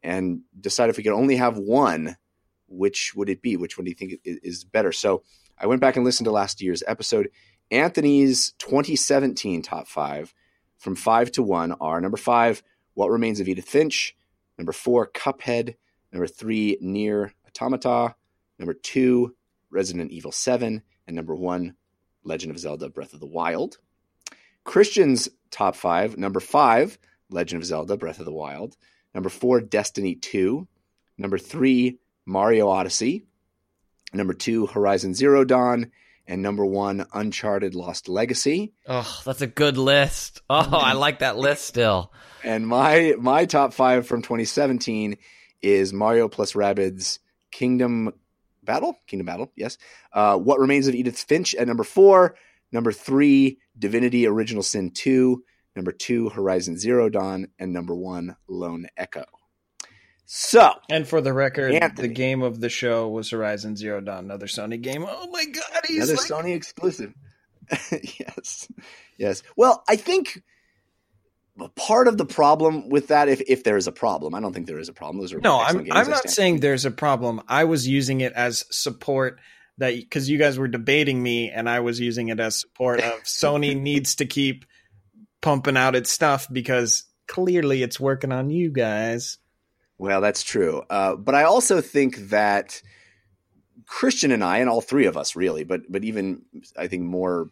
[0.01, 2.15] and decide if we could only have one,
[2.67, 3.57] which would it be?
[3.57, 4.93] Which one do you think is better?
[4.93, 5.23] So
[5.57, 7.29] I went back and listened to last year's episode.
[7.69, 10.33] Anthony's 2017 top five
[10.79, 12.63] from five to one are number five,
[12.93, 14.15] What Remains of Edith Finch,
[14.57, 15.75] number four, Cuphead,
[16.13, 18.15] number three, Nier Automata,
[18.57, 19.35] number two,
[19.69, 21.75] Resident Evil 7, and number one,
[22.23, 23.77] Legend of Zelda Breath of the Wild.
[24.63, 26.97] Christian's top five number five,
[27.29, 28.75] Legend of Zelda Breath of the Wild.
[29.13, 30.67] Number four, Destiny 2.
[31.17, 33.25] Number three, Mario Odyssey.
[34.13, 35.91] Number two, Horizon Zero Dawn.
[36.25, 38.71] And number one, Uncharted Lost Legacy.
[38.87, 40.41] Oh, that's a good list.
[40.49, 42.13] Oh, I like that list still.
[42.43, 45.17] And my my top five from 2017
[45.61, 47.19] is Mario plus Rabbids
[47.51, 48.13] Kingdom
[48.63, 48.97] Battle.
[49.05, 49.77] Kingdom Battle, yes.
[50.13, 52.35] Uh, what Remains of Edith Finch at number four.
[52.71, 55.43] Number three, Divinity Original Sin 2.
[55.75, 57.47] Number two, Horizon Zero Dawn.
[57.57, 59.25] And number one, Lone Echo.
[60.25, 62.07] So, And for the record, Anthony.
[62.07, 65.05] the game of the show was Horizon Zero Dawn, another Sony game.
[65.07, 67.13] Oh my god, he's another like, Sony exclusive.
[67.91, 68.67] yes.
[69.17, 69.43] Yes.
[69.55, 70.41] Well, I think
[71.75, 74.67] part of the problem with that, if, if there is a problem, I don't think
[74.67, 75.19] there is a problem.
[75.19, 75.87] Those are No, I'm.
[75.91, 77.41] I'm not saying there's a problem.
[77.47, 79.39] I was using it as support
[79.77, 83.13] that because you guys were debating me, and I was using it as support of
[83.23, 84.65] Sony needs to keep
[85.41, 89.37] pumping out its stuff because clearly it's working on you guys.
[89.97, 90.83] Well, that's true.
[90.89, 92.81] Uh, but I also think that
[93.85, 96.43] Christian and I, and all three of us really, but but even
[96.77, 97.49] I think more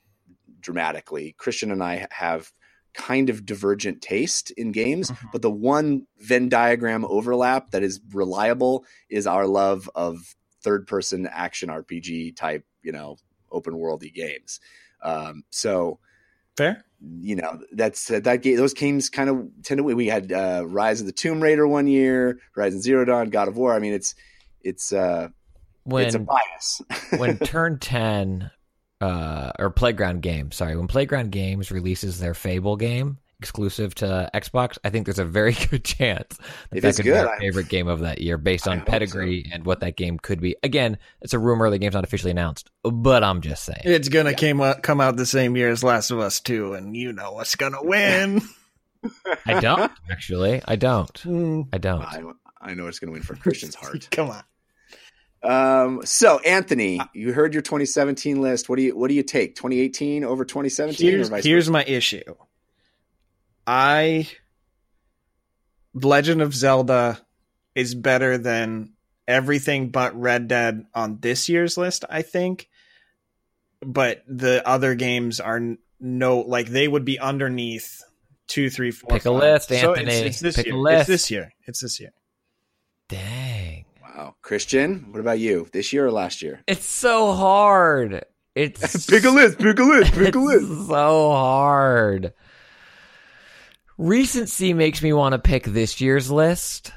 [0.59, 2.51] dramatically, Christian and I have
[2.93, 5.11] kind of divergent taste in games.
[5.11, 5.31] Mhm.
[5.31, 11.27] But the one Venn diagram overlap that is reliable is our love of third person
[11.27, 13.17] action RPG type, you know,
[13.51, 14.59] open worldy games.
[15.03, 15.99] Um, so
[16.57, 16.83] Fair.
[16.99, 20.99] you know that's that game those games kind of tend to we had uh rise
[20.99, 24.15] of the tomb raider one year horizon zero dawn god of war i mean it's
[24.61, 25.29] it's uh
[25.89, 26.81] it's a bias
[27.17, 28.51] when Turn 10
[28.99, 34.77] uh, or Playground Games, sorry, when Playground Games releases their Fable game exclusive to Xbox,
[34.83, 36.37] I think there's a very good chance
[36.69, 38.77] that If that it's could be good, our favorite game of that year based on
[38.79, 38.91] hope so.
[38.91, 40.55] pedigree and what that game could be.
[40.63, 43.81] Again, it's a rumor, the game's not officially announced, but I'm just saying.
[43.83, 44.35] It's gonna Yeah.
[44.37, 47.31] came out, come out the same year as Last of Us Two, and you know
[47.33, 48.41] what's gonna win.
[49.47, 50.61] I don't, actually.
[50.65, 51.17] I don't.
[51.23, 52.01] Hmm, I don't.
[52.03, 52.21] I,
[52.61, 54.43] I know it's going to win for christian's heart Come on.
[55.43, 59.55] um so anthony you heard your 2017 list what do you what do you take
[59.55, 62.21] 2018 over 2017 Here's or vice here's my issue.
[63.73, 64.27] I
[65.93, 67.19] Legend of Zelda
[67.73, 68.93] is better than
[69.27, 72.67] everything but Red Dead on this year's list, I think.
[73.81, 75.61] But the other games are
[76.01, 78.03] no like they would be underneath
[78.47, 79.09] two, three, four.
[79.09, 79.39] Pick a five.
[79.39, 80.11] list, So Anthony.
[80.11, 80.77] it's, it's this Pick a year.
[80.77, 80.99] list.
[80.99, 81.53] It's this year.
[81.65, 82.11] It's this year.
[83.07, 83.85] Dang.
[84.01, 84.07] Wow.
[84.17, 85.67] Wow, Christian, what about you?
[85.71, 86.61] This year or last year?
[86.67, 88.25] It's so hard.
[88.53, 89.57] It's pick a list.
[89.57, 90.11] Pick a list.
[90.11, 90.87] Pick a it's list.
[90.89, 92.33] so hard.
[94.01, 96.91] Recency makes me want to pick this year's list.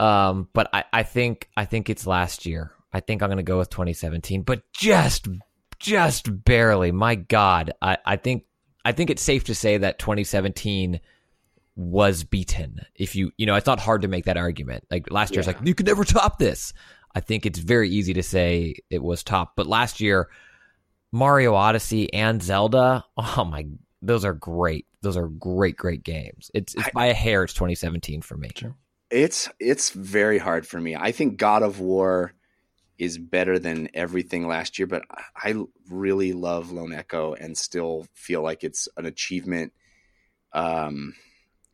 [0.00, 2.72] Um, but I, I think I think it's last year.
[2.92, 5.28] I think I'm gonna go with 2017, but just
[5.78, 6.92] just barely.
[6.92, 7.72] My God.
[7.82, 8.44] I, I think
[8.86, 11.00] I think it's safe to say that 2017
[11.76, 12.80] was beaten.
[12.94, 14.84] If you you know, it's not hard to make that argument.
[14.90, 15.52] Like last year's Yeah.
[15.58, 16.72] like you could never top this.
[17.14, 19.56] I think it's very easy to say it was top.
[19.56, 20.28] But last year,
[21.12, 23.66] Mario Odyssey and Zelda, oh my,
[24.02, 24.86] those are great.
[25.02, 26.50] Those are great, great games.
[26.54, 27.44] It's it's I- by a hair.
[27.44, 28.50] It's 2017 for me.
[29.10, 30.96] It's it's very hard for me.
[30.96, 32.32] I think God of War
[32.98, 35.02] is better than everything last year, but
[35.36, 35.54] I
[35.90, 39.72] really love Lone Echo and still feel like it's an achievement.
[40.52, 41.14] Um,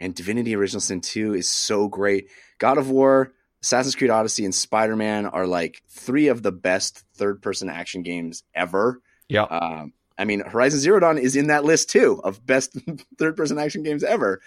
[0.01, 2.29] and Divinity Original Sin 2 is so great.
[2.59, 3.33] God of War,
[3.63, 8.03] Assassin's Creed Odyssey, and Spider Man are like three of the best third person action
[8.03, 9.01] games ever.
[9.29, 9.45] Yeah.
[9.45, 9.93] Um,
[10.23, 12.77] I mean, Horizon Zero Dawn is in that list too of best
[13.19, 14.41] third person action games ever.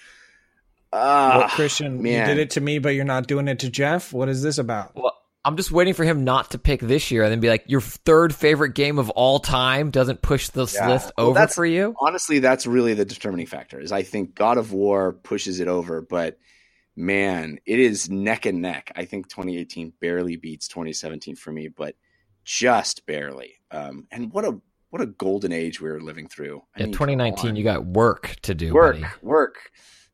[0.93, 2.21] Uh, what, Christian, man.
[2.29, 4.13] you did it to me, but you're not doing it to Jeff.
[4.13, 4.95] What is this about?
[4.95, 5.11] Well,
[5.43, 7.81] I'm just waiting for him not to pick this year and then be like, your
[7.81, 10.87] third favorite game of all time doesn't push this Yeah.
[10.87, 11.93] list Well, over that's- for you.
[11.99, 13.79] honestly, that's really the determining factor.
[13.79, 16.37] Is I think God of War pushes it over, but
[16.95, 18.91] man, it is neck and neck.
[18.95, 21.95] I think 2018 barely beats 2017 for me, but
[22.45, 23.55] just barely.
[23.69, 24.57] Um, and what a
[24.95, 26.63] what a golden age we were living through.
[26.73, 28.73] I Yeah, mean, 2019, you got work to do.
[28.73, 29.05] work, buddy.
[29.21, 29.71] work.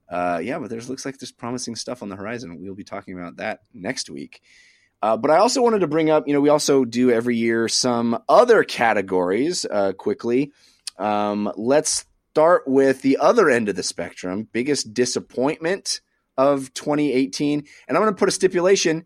[0.09, 2.57] Uh, yeah, but there's looks like there's promising stuff on the horizon.
[2.59, 4.41] We'll be talking about that next week.
[4.99, 7.67] Uh, but I also wanted to bring up, you know, we also do every year
[7.67, 10.51] some other categories uh, quickly.
[10.97, 16.01] Um, let's start with the other end of the spectrum biggest disappointment
[16.39, 17.65] of 2018.
[17.87, 19.05] And I'm going to put a stipulation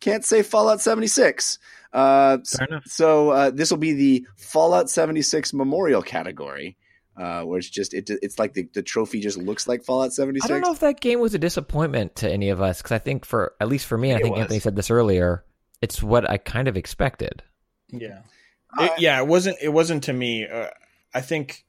[0.00, 1.58] can't say Fallout 76.
[1.94, 2.82] Uh, Fair enough.
[2.86, 6.76] so uh, this will be the Fallout 76 memorial category.
[7.16, 10.44] Uh, where it's just it, it's like the, the trophy just looks like Fallout 76.
[10.44, 12.98] I don't know if that game was a disappointment to any of us because I
[12.98, 14.42] think for at least for me, and I It think was.
[14.42, 15.44] Anthony said this earlier.
[15.80, 17.44] It's what I kind of expected.
[17.92, 18.22] Yeah,
[18.80, 19.20] it, yeah.
[19.20, 19.58] It wasn't.
[19.62, 20.48] It wasn't to me.
[20.48, 20.70] Uh,
[21.14, 21.64] I think.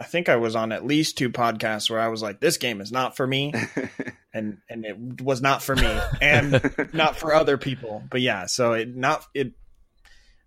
[0.00, 2.80] I think I was on at least two podcasts where I was like, "This game
[2.80, 3.52] is not for me,"
[4.34, 6.60] and and it was not for me, and
[6.92, 8.02] not for other people.
[8.10, 9.52] But yeah, so it not it.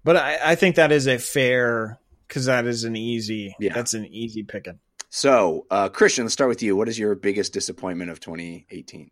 [0.04, 3.56] But I, I think that is a fair because that is an easy.
[3.60, 3.74] Yeah.
[3.74, 4.80] that's an easy picking.
[5.10, 6.76] so, uh, Christian, let's start with you.
[6.76, 9.12] What is your biggest disappointment of 2018?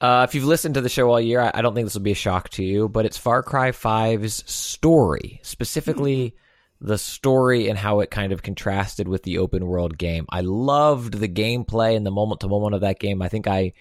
[0.00, 2.00] Uh, if you've listened to the show all year, I, I don't think this will
[2.00, 6.34] be a shock to you, but it's Far Cry 5's story, specifically
[6.80, 10.24] the story and how it kind of contrasted with the open world game.
[10.30, 13.20] I loved the gameplay and the moment to moment of that game.
[13.20, 13.74] I think I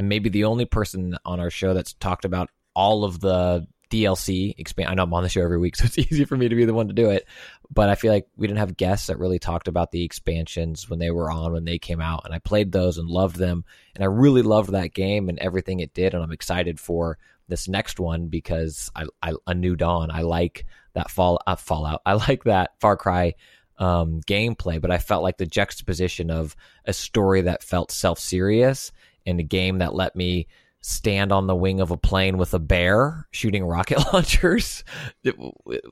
[0.00, 4.54] am maybe the only person on our show that's talked about all of the DLC
[4.56, 4.88] expand.
[4.88, 6.64] I know I'm on the show every week, so it's easy for me to be
[6.64, 7.26] the one to do it.
[7.72, 10.98] But I feel like we didn't have guests that really talked about the expansions when
[10.98, 13.64] they were on when they came out, and I played those and loved them,
[13.94, 17.18] and I really loved that game and everything it did, and I'm excited for
[17.48, 20.10] this next one because I, I a new dawn.
[20.10, 22.00] I like that fall uh, Fallout.
[22.06, 23.34] I like that Far Cry
[23.78, 26.54] um, gameplay, but I felt like the juxtaposition of
[26.84, 28.92] a story that felt self serious
[29.26, 30.46] and a game that let me
[30.82, 34.82] stand on the wing of a plane with a bear shooting rocket launchers
[35.22, 35.36] it,
[35.66, 35.84] it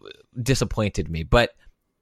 [0.42, 1.22] disappointed me.
[1.22, 1.54] But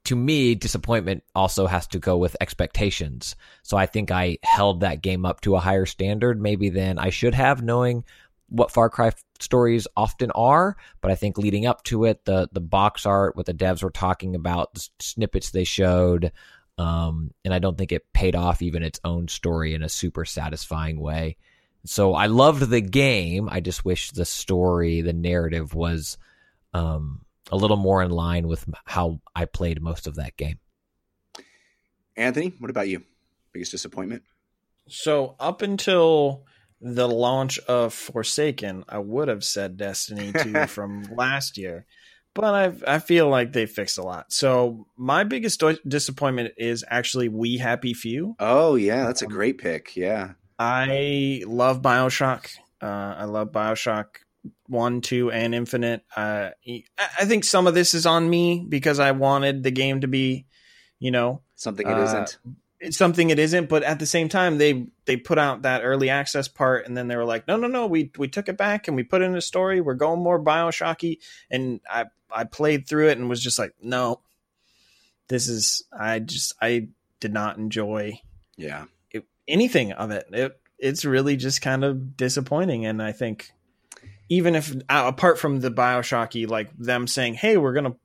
[0.07, 3.35] to me, disappointment also has to go with expectations.
[3.65, 7.11] So I think I held that game up to a higher standard maybe than I
[7.11, 8.05] should have, knowing
[8.49, 9.11] what Far Cry
[9.41, 10.77] stories often are.
[11.01, 13.91] But I think leading up to it, the the box art, what the devs were
[13.91, 16.31] talking about, the snippets they showed,
[16.79, 20.25] um, and I don't think it paid off even its own story in a super
[20.25, 21.37] satisfying way.
[21.87, 23.49] So I loved the game.
[23.51, 26.19] I just wish the story, the narrative was
[26.75, 30.59] um, a little more in line with how I played most of that game.
[32.17, 33.03] Anthony, what about you?
[33.53, 34.23] Biggest disappointment?
[34.89, 36.45] So up until
[36.81, 41.87] the launch of Forsaken, I would have said Destiny 2 from last year,
[42.35, 42.45] but
[42.87, 44.33] I I feel like they fixed a lot.
[44.33, 48.37] So my biggest do- disappointment is actually We Happy Few.
[48.39, 49.97] Oh yeah, that's a Um, great pick.
[49.97, 50.33] Yeah.
[50.59, 52.49] I love Bioshock.
[52.81, 52.87] Uh,
[53.19, 54.07] I love Bioshock
[54.69, 56.05] one, two, and Infinite.
[56.15, 60.01] Uh, I I think some of this is on me because I wanted the game
[60.03, 60.47] to be,
[60.99, 62.37] you know, Something it Uh, not
[62.79, 66.11] it's something it isn't but at the same time they they put out that early
[66.11, 68.87] access part and then they were like no no no we we took it back
[68.87, 71.19] and we put in a story we're going more bioshocky
[71.51, 74.21] and i i played through it and was just like no
[75.29, 76.87] this is i just i
[77.21, 78.21] did not enjoy
[78.59, 78.85] Yeah.
[79.49, 83.53] Anything of it it it's really just kind of disappointing and i think
[84.29, 87.97] even if uh, apart from the Bioshocky, like them saying, "Hey, we're gonna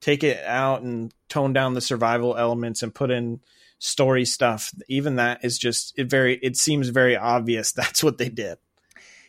[0.00, 3.40] take it out and tone down the survival elements and put in
[3.78, 6.38] story stuff," even that is just it very.
[6.42, 8.58] It seems very obvious that's what they did.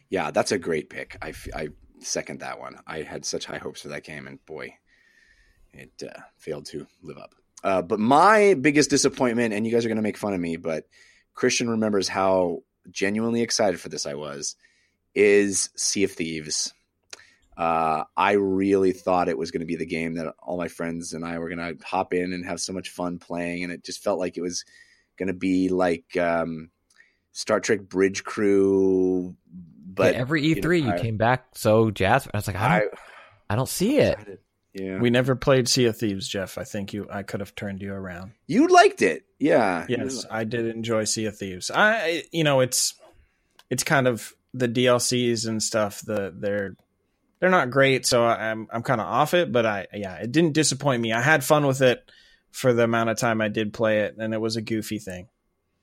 [0.10, 1.18] Yeah, that's a great pick.
[1.22, 1.70] I, I
[2.00, 2.80] second that one.
[2.86, 4.76] I had such high hopes for that game, and boy,
[5.74, 7.36] it uh, failed to live up.
[7.64, 10.58] Uh, but my biggest disappointment, and you guys are going to make fun of me,
[10.58, 10.86] but
[11.36, 14.56] Christian remembers how genuinely excited for this I was,
[15.14, 16.74] is Sea of Thieves.
[17.58, 21.14] Uh, I really thought it was going to be the game that all my friends
[21.14, 23.84] and I were going to hop in and have so much fun playing, and it
[23.84, 24.66] just felt like it was
[25.18, 26.70] going to be like um,
[27.32, 29.36] Star Trek Bridge Crew.
[29.88, 32.30] But Yeah, every E3 you, know, I- came back so jazzed.
[32.34, 32.94] I was like, I I, don't,
[33.52, 34.42] I don't see it.
[34.76, 36.58] Yeah, We never played Sea of Thieves, Jeff.
[36.58, 37.08] I think you.
[37.10, 38.34] I could have turned you around.
[38.46, 39.86] you liked it, yeah.
[39.88, 41.72] Yes, I did enjoy Sea of Thieves.
[41.74, 42.94] I, you know, it's
[43.70, 46.02] it's kind of the DLCs and stuff.
[46.02, 46.76] The they're
[47.40, 49.52] they're not great, so I'm I'm kind of off it.
[49.52, 51.14] But I, yeah, it didn't disappoint me.
[51.14, 52.04] I had fun with it
[52.52, 55.30] for the amount of time I did play it, and it was a goofy thing.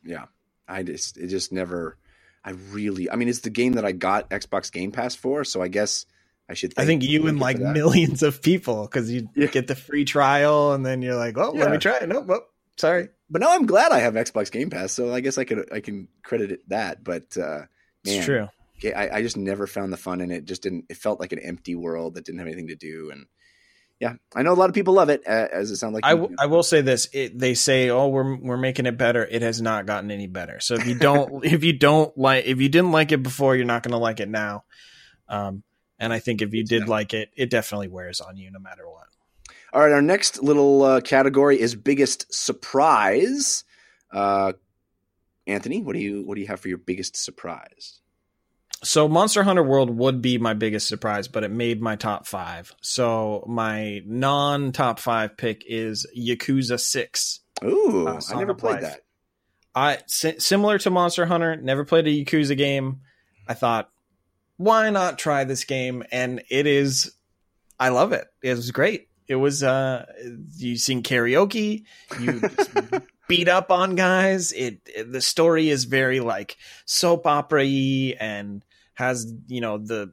[0.04, 0.26] yeah.
[0.68, 1.98] I just it just never.
[2.44, 3.10] I really.
[3.10, 6.06] I mean, it's the game that I got Xbox Game Pass for, so I guess
[6.48, 6.74] I should.
[6.76, 9.46] I think you and like millions of people because you Yeah.
[9.46, 12.08] get the free trial, and then you're like, oh, let me try it.
[12.08, 12.28] Nope,
[12.76, 13.08] sorry.
[13.30, 15.80] But now I'm glad I have Xbox Game Pass, so I guess I could I
[15.80, 17.02] can credit it that.
[17.02, 17.62] But uh,
[18.04, 18.48] It's true.
[18.82, 20.44] yeah, I, I just never found the fun in it.
[20.44, 20.86] Just didn't.
[20.90, 23.10] It felt like an empty world that didn't have anything to do.
[23.10, 23.26] And
[24.00, 26.04] yeah, I know a lot of people love it, uh, as it sounds like.
[26.04, 26.34] I, w-.
[26.38, 29.62] I will say this: it, they say, "Oh, we're we're making it better." It has
[29.62, 30.58] not gotten any better.
[30.60, 33.64] So if you don't, if you don't like, if you didn't like it before, you're
[33.64, 34.64] not going to like it now.
[35.28, 35.62] Um,
[36.02, 38.86] and I think if you did like it, it definitely wears on you no matter
[38.88, 39.06] what.
[39.72, 43.64] All right, our next little uh, category is biggest surprise.
[44.12, 44.52] Uh,
[45.46, 48.00] Anthony, what do you what do you have for your biggest surprise?
[48.84, 52.74] So Monster Hunter World would be my biggest surprise, but it made my top five.
[52.82, 57.40] So my non top five pick is Yakuza Six.
[57.64, 58.82] Ooh, Uh, I never played Life.
[58.82, 59.00] that.
[59.74, 63.02] I si- similar to Monster Hunter, never played a Yakuza game.
[63.48, 63.88] I thought,
[64.62, 66.04] why not try this game?
[66.12, 67.12] And it is,
[67.78, 68.26] I love it.
[68.42, 69.08] It was great.
[69.28, 70.06] It was, uh,
[70.56, 71.84] you sing karaoke,
[72.20, 72.42] you
[73.28, 74.52] beat up on guys.
[74.52, 78.64] It, it the story is very like soap opera y and
[78.94, 80.12] has you know the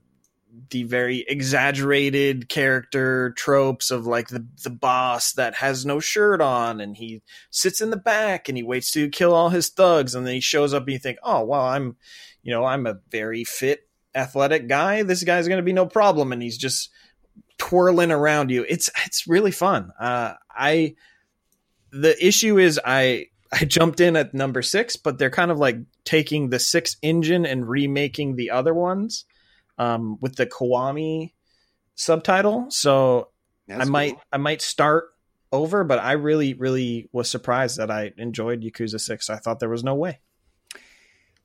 [0.70, 6.80] the very exaggerated character tropes of like the the boss that has no shirt on
[6.80, 7.22] and he
[7.52, 10.40] sits in the back and he waits to kill all his thugs and then he
[10.40, 11.96] shows up and you think oh well i'm
[12.42, 16.31] you know i'm a very fit athletic guy this guy's going to be no problem
[16.31, 16.90] and he's just
[17.57, 20.95] twirling around you it's it's really fun uh i
[21.91, 25.77] the issue is i i jumped in at number six but they're kind of like
[26.06, 29.26] taking the six engine and remaking the other ones
[29.77, 31.34] um with the Kiwami
[31.95, 33.30] subtitle so
[33.68, 34.15] That's I might.
[34.31, 35.10] I might start
[35.52, 39.30] over, but I really really was surprised that I enjoyed Yakuza Six.
[39.30, 40.19] I thought there was no way.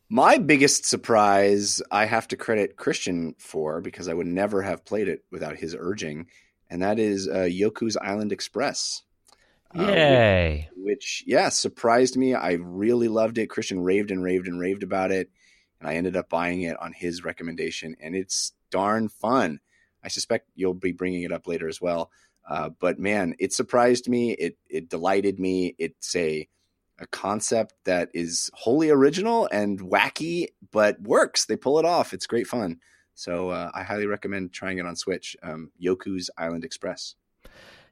[0.09, 5.09] My biggest surprise, I have to credit Christian for because I would never have played
[5.09, 6.27] it without his urging,
[6.71, 9.03] and that is uh, Yoku's Island Express.
[9.77, 10.69] Uh, Yay.
[10.77, 12.35] which yeah surprised me.
[12.35, 13.49] I really loved it.
[13.51, 15.31] Christian raved and raved and raved about it
[15.81, 19.61] and i ended up buying it on his recommendation and it's darn fun.
[20.03, 22.11] I suspect you'll be bringing it up later as well.
[22.49, 24.33] Uh, but man it surprised me.
[24.33, 25.75] It it delighted me.
[25.79, 26.49] It's a
[26.99, 32.27] a concept that is wholly original and wacky but works they pull it off it's
[32.27, 32.79] great fun
[33.15, 37.15] so uh, i highly recommend trying it on switch um, yoku's island express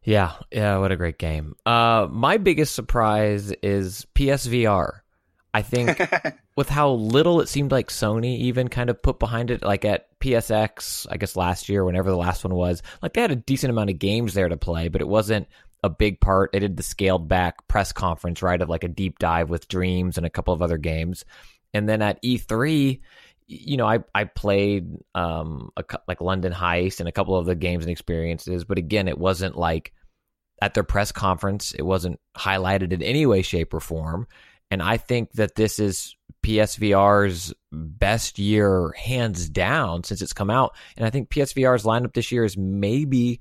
[0.05, 1.55] Yeah, yeah, what a great game.
[1.65, 5.01] Uh, my biggest surprise is PSVR.
[5.55, 6.01] I think
[6.57, 10.19] with how little it seemed like Sony even kind of put behind it, like at
[10.19, 13.71] PSX, I guess last year, whenever the last one was, like they had a decent
[13.71, 15.47] amount of games there to play, but it wasn't
[15.83, 16.53] a big part.
[16.53, 20.17] They did the scaled back press conference, right, of like a deep dive with Dreams
[20.17, 21.25] and a couple of other games.
[21.75, 23.01] And then at E3,
[23.49, 27.55] you know, I I played um a, like London Heist and a couple of the
[27.55, 29.93] games and experiences, but again, it wasn't like
[30.61, 34.29] at their press conference, it wasn't highlighted in any way, shape, or form.
[34.71, 40.75] And I think that this is PSVR's best year, hands down, since it's come out.
[40.97, 43.41] And I think PSVR's lineup this year is maybe,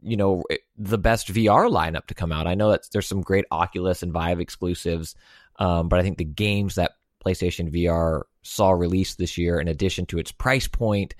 [0.00, 0.44] you know,
[0.76, 2.46] the best VR lineup to come out.
[2.46, 5.14] I know that there's some great Oculus and Vive exclusives,
[5.58, 6.92] um, but I think the games that
[7.24, 11.14] PlayStation VR saw released this year, in addition to its price point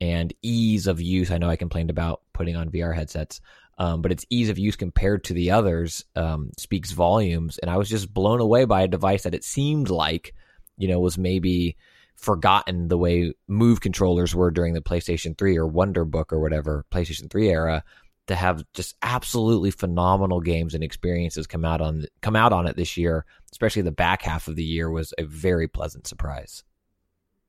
[0.00, 3.40] and ease of use, I know I complained about putting on VR headsets
[3.78, 7.58] um, but its ease of use compared to the others um, speaks volumes.
[7.58, 10.34] And I was just blown away by a device that it seemed like,
[10.76, 11.76] you know, was maybe
[12.22, 16.86] forgotten the way move controllers were during the PlayStation 3 or Wonder Book or whatever
[16.90, 17.84] PlayStation 3 era
[18.28, 22.76] to have just absolutely phenomenal games and experiences come out on come out on it
[22.76, 26.62] this year, especially the back half of the year was a very pleasant surprise.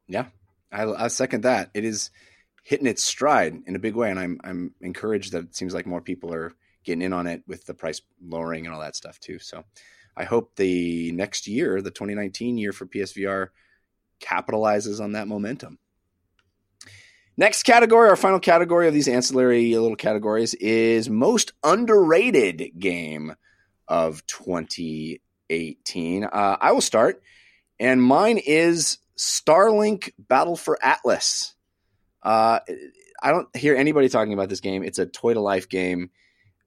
[0.07, 0.25] Yeah,
[0.71, 1.69] I, I second that.
[1.75, 2.09] It is
[2.63, 5.85] hitting its stride in a big way, and I'm I'm encouraged that it seems like
[5.85, 9.19] more people are getting in on it with the price lowering and all that stuff
[9.19, 9.37] too.
[9.37, 9.63] So
[10.17, 13.49] I hope the next year, the 2019 year for PSVR,
[14.23, 15.77] capitalizes on that momentum.
[17.35, 23.33] Next category, our final category of these ancillary little categories is most underrated game
[23.87, 26.23] of 2018.
[26.25, 27.23] Uh, I will start,
[27.79, 31.55] and mine is Starlink Battle for Atlas.
[32.21, 32.59] Uh,
[33.21, 34.83] I don't hear anybody talking about this game.
[34.83, 36.11] It's a toy to life game,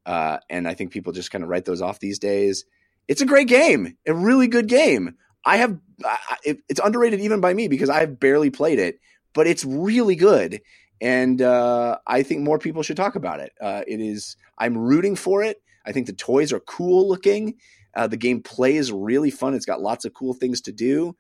[0.05, 2.65] uh, and I think people just kind of write those off these days.
[3.07, 5.15] It's a great game, a really good game.
[5.47, 8.99] I have I, it's underrated even by me because I've barely played it,
[9.33, 10.61] but it's really good,
[11.01, 13.53] and uh, I think more people should talk about it.
[13.61, 15.63] Uh, it is I'm rooting for it.
[15.87, 17.55] I think the toys are cool looking.
[17.95, 19.55] Uh, the game play is really fun.
[19.55, 21.17] It's got lots of cool things to do.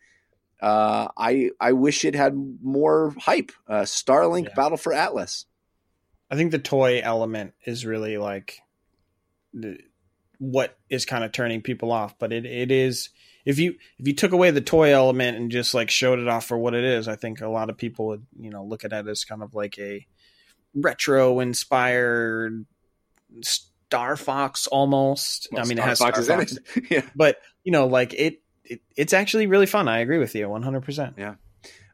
[0.60, 3.52] Uh, I I wish it had more hype.
[3.68, 4.54] Uh, Starlink Yeah.
[4.56, 5.46] Battle for Atlas.
[6.30, 8.58] I think the toy element is really like
[9.54, 9.78] the,
[10.38, 12.18] what is kind of turning people off.
[12.18, 13.10] But it, it is
[13.46, 16.44] if you if you took away the toy element and just like showed it off
[16.44, 18.92] for what it is, I think a lot of people would you know look at
[18.92, 20.04] it as kind of like a
[20.74, 22.66] retro inspired
[23.42, 25.48] Star Fox almost.
[25.56, 26.84] I mean, it has Star Fox in Fox, it.
[26.90, 27.02] yeah.
[27.14, 29.88] but you know, like it, it it's actually really fun.
[29.88, 31.14] I agree with you one hundred percent.
[31.16, 31.36] Yeah.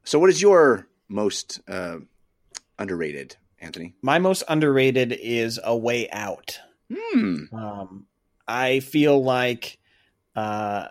[0.05, 1.99] So, what is your most uh,
[2.79, 3.95] underrated, Anthony?
[4.01, 6.59] My most underrated is A Way Out.
[6.93, 7.45] Hmm.
[7.53, 8.07] Um,
[8.49, 9.79] I feel like
[10.35, 10.89] uh,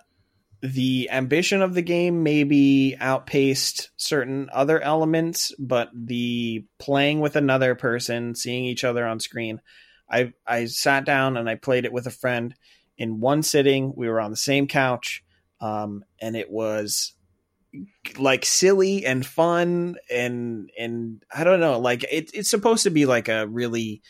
[0.62, 7.76] the ambition of the game maybe outpaced certain other elements, but the playing with another
[7.76, 9.62] person, seeing each other on screen,
[10.10, 12.54] I I sat down and I played it with a friend
[12.98, 13.94] in one sitting.
[13.96, 15.24] We were on the same couch,
[15.60, 17.14] um, and it was
[18.20, 23.06] like silly and fun and and I don't know, like it, it's supposed to be
[23.06, 24.02] like a really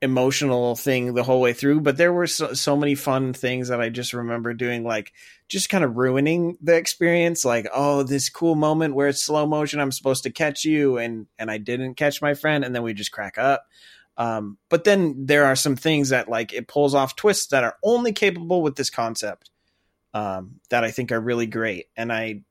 [0.00, 3.80] emotional thing the whole way through but there were so, so many fun things that
[3.80, 5.12] i just remember doing like
[5.48, 9.80] just kind of ruining the experience like oh this cool moment where it's slow motion
[9.80, 12.94] i'm supposed to catch you and and i didn't catch my friend and then we
[12.94, 13.66] just crack up.
[14.16, 17.76] Um but then there are some things that like it pulls off twists that are
[17.82, 19.50] only capable with this concept
[20.14, 22.42] um that i think are really great and i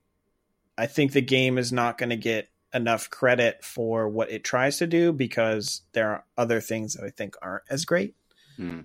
[0.77, 4.77] i think the game is not going to get enough credit for what it tries
[4.77, 8.15] to do because there are other things that I think aren't as great.
[8.57, 8.81] Hmm.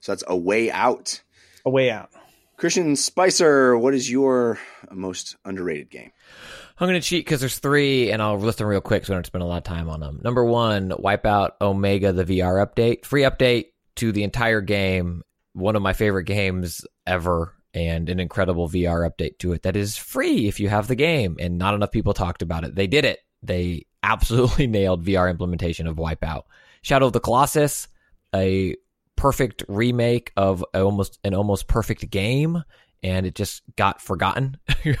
[0.00, 1.22] So that's a way out.
[1.64, 2.10] A way out.
[2.56, 4.58] Christian Spicer, what is your
[4.90, 6.12] most underrated game?
[6.78, 9.16] I'm going to cheat because there's three, and I'll list them real quick so I
[9.16, 10.20] don't spend a lot of time on them.
[10.22, 13.04] Number one, Wipeout Omega, the VR update.
[13.04, 13.66] Free update
[13.96, 15.22] to the entire game.
[15.52, 19.98] One of my favorite games ever, and an incredible VR update to it that is
[19.98, 21.36] free if you have the game.
[21.38, 22.74] And not enough people talked about it.
[22.74, 23.20] They did it.
[23.42, 26.44] They absolutely nailed VR implementation of Wipeout.
[26.80, 27.88] Shadow of the Colossus,
[28.34, 28.76] a
[29.14, 32.62] perfect remake of almost an almost perfect game
[33.02, 34.56] and it just got forgotten.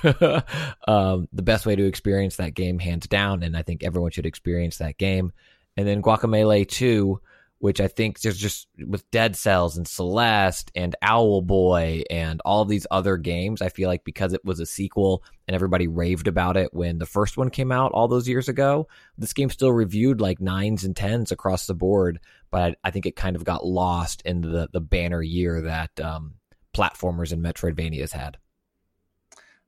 [0.86, 4.26] um, the best way to experience that game, hands down, and I think everyone should
[4.26, 5.32] experience that game.
[5.76, 7.20] And then Guacamelee 2,
[7.58, 12.64] which I think there's just with Dead Cells and Celeste and Owl Boy and all
[12.64, 16.56] these other games, I feel like because it was a sequel and everybody raved about
[16.56, 20.20] it when the first one came out all those years ago, this game still reviewed
[20.20, 22.20] like nines and tens across the board,
[22.50, 26.34] but I think it kind of got lost in the, the banner year that um,
[26.74, 28.36] platformers and Metroidvanias had.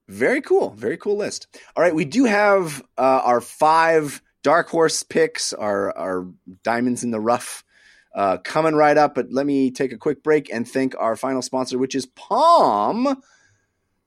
[0.08, 0.70] Very cool.
[0.70, 1.46] Very cool list.
[1.76, 6.26] All right, we do have uh, our five dark horse picks, our our
[6.62, 7.62] diamonds in the rough,
[8.14, 9.14] uh, coming right up.
[9.14, 13.20] But let me take a quick break and thank our final sponsor, which is Palm.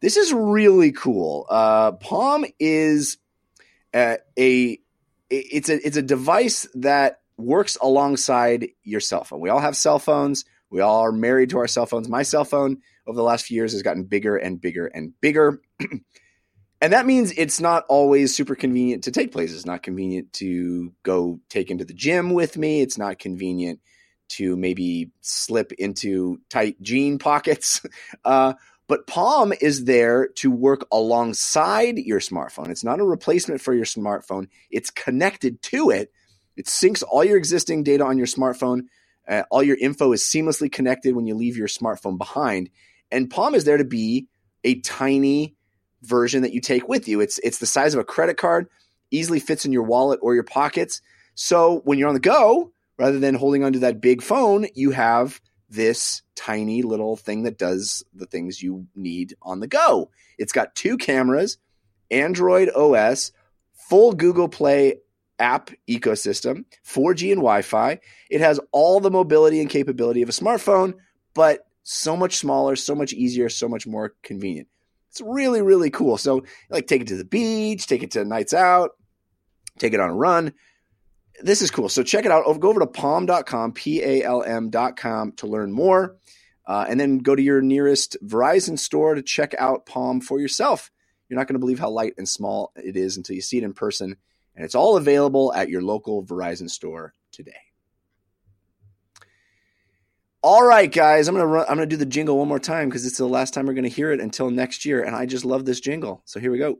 [0.01, 1.45] This is really cool.
[1.49, 3.17] Uh, Palm is
[3.93, 4.79] uh, a
[5.29, 9.39] it's a it's a device that works alongside your cell phone.
[9.39, 10.45] We all have cell phones.
[10.69, 12.07] We all are married to our cell phones.
[12.07, 15.61] My cell phone over the last few years has gotten bigger and bigger and bigger.
[16.81, 19.57] and that means it's not always super convenient to take places.
[19.57, 22.81] It's not convenient to go take into the gym with me.
[22.81, 23.79] It's not convenient
[24.29, 27.81] to maybe slip into tight jean pockets.
[28.25, 28.53] Uh,
[28.87, 32.69] but Palm is there to work alongside your smartphone.
[32.69, 36.11] It's not a replacement for your smartphone, it's connected to it.
[36.57, 38.87] It syncs all your existing data on your smartphone.
[39.27, 42.69] Uh, all your info is seamlessly connected when you leave your smartphone behind.
[43.09, 44.27] And Palm is there to be
[44.65, 45.55] a tiny
[46.03, 47.21] version that you take with you.
[47.21, 48.67] It's it's the size of a credit card,
[49.11, 51.01] easily fits in your wallet or your pockets.
[51.35, 55.41] So when you're on the go, rather than holding onto that big phone, you have
[55.69, 60.11] this tiny little thing that does the things you need on the go.
[60.37, 61.57] It's got two cameras,
[62.09, 63.31] Android OS,
[63.73, 64.95] full Google Play
[65.39, 67.99] app ecosystem, 4G and Wi Fi.
[68.29, 70.95] It has all the mobility and capability of a smartphone,
[71.33, 74.67] but so much smaller, so much easier, so much more convenient.
[75.11, 76.17] It's really, really cool.
[76.17, 78.91] So, like, take it to the beach, take it to nights out,
[79.77, 80.53] take it on a run.
[81.41, 81.89] This is cool.
[81.89, 82.45] So, check it out.
[82.59, 86.15] Go over to palm.com, P A L M.com to learn more.
[86.65, 90.89] Uh, and then go to your nearest Verizon store to check out Palm for yourself.
[91.27, 93.63] You're not going to believe how light and small it is until you see it
[93.63, 94.15] in person.
[94.55, 97.70] And it's all available at your local Verizon store today.
[100.43, 103.05] All right, guys, I'm gonna run, I'm gonna do the jingle one more time because
[103.05, 105.65] it's the last time we're gonna hear it until next year, and I just love
[105.65, 106.23] this jingle.
[106.25, 106.79] So here we go.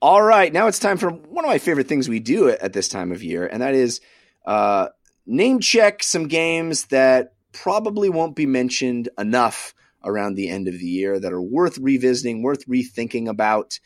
[0.00, 2.88] All right, now it's time for one of my favorite things we do at this
[2.88, 4.00] time of year, and that is
[4.46, 4.90] uh,
[5.26, 10.86] name check some games that probably won't be mentioned enough around the end of the
[10.86, 13.80] year that are worth revisiting, worth rethinking about,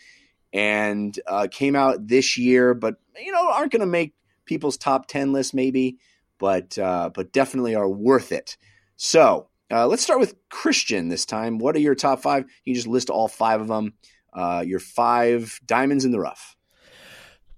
[0.52, 4.12] and uh, came out this year, but you know aren't going to make
[4.44, 5.96] people's top ten list maybe,
[6.36, 8.58] but uh, but definitely are worth it.
[8.96, 11.58] So uh, let's start with Christian this time.
[11.58, 12.44] What are your top five?
[12.66, 13.94] You just list all five of them
[14.32, 16.56] uh, your five diamonds in the rough.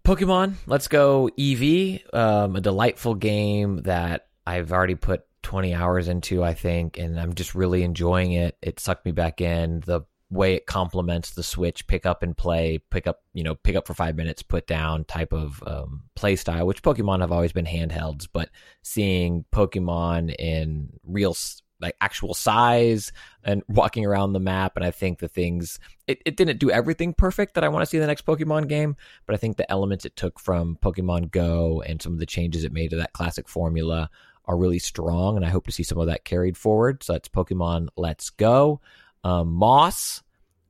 [0.05, 2.15] Pokemon, let's go Eevee.
[2.15, 7.35] Um, a delightful game that I've already put 20 hours into, I think, and I'm
[7.35, 8.57] just really enjoying it.
[8.61, 9.81] It sucked me back in.
[9.87, 13.77] The way it complements the Switch pick up and play, pick up, you know, pick
[13.77, 17.53] up for five minutes, put down type of um, play style, which Pokemon have always
[17.53, 18.51] been handhelds, but
[18.83, 21.35] seeing Pokemon in real
[21.81, 24.77] like actual size and walking around the map.
[24.77, 27.87] And I think the things it, it didn't do everything perfect that I want to
[27.87, 28.97] see in the next Pokemon game,
[29.27, 32.65] but I think the elements it took from Pokemon Go and some of the changes
[32.65, 34.11] it made to that classic formula
[34.47, 37.03] are really strong, and I hope to see some of that carried forward.
[37.03, 38.81] So that's Pokemon Let's Go.
[39.23, 40.23] Um, Moss,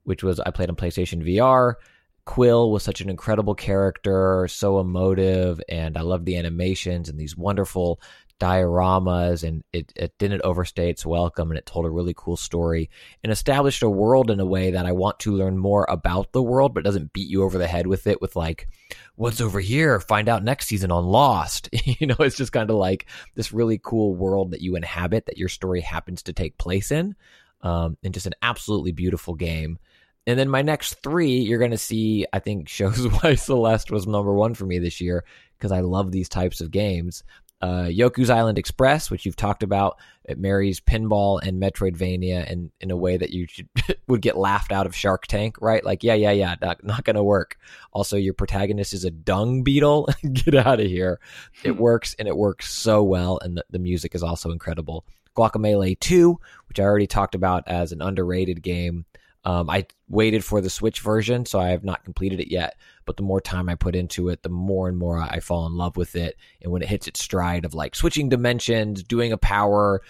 [0.03, 1.75] which was I played on PlayStation VR.
[2.25, 7.37] Quill was such an incredible character, so emotive, and I love the animations and these
[7.37, 7.99] wonderful
[8.39, 12.89] dioramas and it, it didn't overstay its welcome and it told a really cool story
[13.23, 16.43] and established a world in a way that I want to learn more about the
[16.43, 18.67] world but doesn't beat you over the head with it with like
[19.15, 19.99] what's over here?
[20.01, 21.69] Find out next season on Lost.
[21.85, 23.05] You know it's just kind of like
[23.35, 27.15] this really cool world that you inhabit that your story happens to take place in
[27.61, 29.79] um, and just an absolutely beautiful game.
[30.27, 34.07] And then my next three, you're going to see, I think, shows why Celeste was
[34.07, 35.23] number one for me this year
[35.57, 37.23] because I love these types of games
[37.65, 39.97] uh, Yoku's Island Express, which you've talked about.
[40.23, 43.67] It marries pinball and Metroidvania in, in a way that you should,
[44.07, 45.83] would get laughed out of Shark Tank, right?
[45.83, 47.57] Like, yeah, yeah, yeah, not, not going to work.
[47.91, 50.07] Also, your protagonist is a dung beetle.
[50.33, 51.19] get out of here.
[51.63, 51.79] It hmm.
[51.79, 53.39] works and it works so well.
[53.41, 55.03] And the, the music is also incredible.
[55.35, 56.39] Guacamelee 2,
[56.69, 59.05] which I already talked about as an underrated game.
[59.43, 62.77] Um, I waited for the Switch version, so I have not completed it yet.
[63.05, 65.75] But the more time I put into it, the more and more I fall in
[65.75, 66.35] love with it.
[66.61, 70.01] And when it hits its stride of like switching dimensions, doing a power,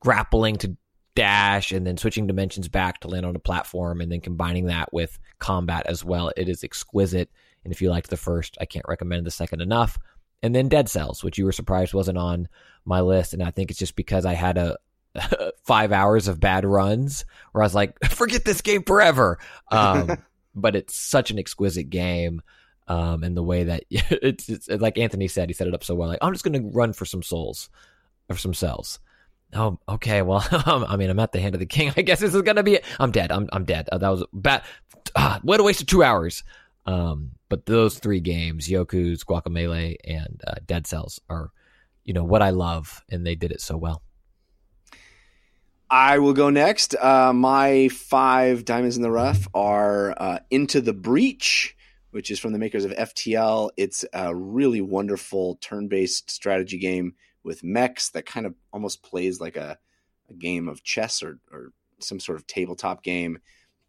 [0.00, 0.76] grappling to
[1.14, 4.92] dash, and then switching dimensions back to land on a platform, and then combining that
[4.92, 7.30] with combat as well, it is exquisite.
[7.64, 9.98] And if you liked the first, I can't recommend the second enough.
[10.42, 12.48] And then Dead Cells, which you were surprised wasn't on
[12.84, 13.34] my list.
[13.34, 14.76] And I think it's just because I had a,
[15.64, 19.38] five hours of bad runs where I was like, forget this game forever.
[19.70, 20.16] Um,
[20.54, 22.42] but it's such an exquisite game.
[22.88, 25.94] Um, and the way that it's, it's, like Anthony said, he set it up so
[25.94, 26.08] well.
[26.08, 27.70] Like, I'm just going to run for some souls
[28.28, 28.98] or some cells.
[29.54, 30.22] Oh, okay.
[30.22, 31.92] Well, I mean, I'm at the hand of the king.
[31.96, 32.84] I guess this is going to be it.
[32.98, 33.32] I'm dead.
[33.32, 33.88] I'm, I'm dead.
[33.90, 34.62] Uh, that was bad.
[35.16, 36.44] Ah, what a waste of two hours.
[36.86, 41.50] Um, but those three games, Yoku's, Guacamelee, and uh, Dead Cells, are,
[42.04, 44.02] you know, what I love, and they did it so well.
[45.90, 46.94] I will go next.
[46.94, 51.76] Uh, my five diamonds in the rough are uh, Into the Breach,
[52.12, 53.70] which is from the makers of FTL.
[53.76, 59.40] It's a really wonderful turn based strategy game with mechs that kind of almost plays
[59.40, 59.78] like a,
[60.28, 63.38] a game of chess or, or, some sort of tabletop game.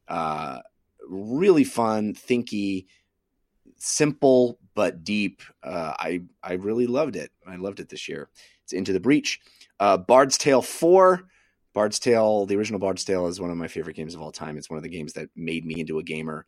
[0.06, 0.60] Uh,
[1.08, 2.88] really fun, thinky,
[3.78, 5.42] simple but deep.
[5.64, 7.32] Uh, I I really loved it.
[7.48, 8.28] I loved it this year.
[8.64, 9.40] It's Into the Breach.
[9.80, 11.30] Uh, Bard's Tale Four.
[11.74, 14.58] Bard's Tale, the original Bard's Tale, is one of my favorite games of all time.
[14.58, 16.46] It's one of the games that made me into a gamer,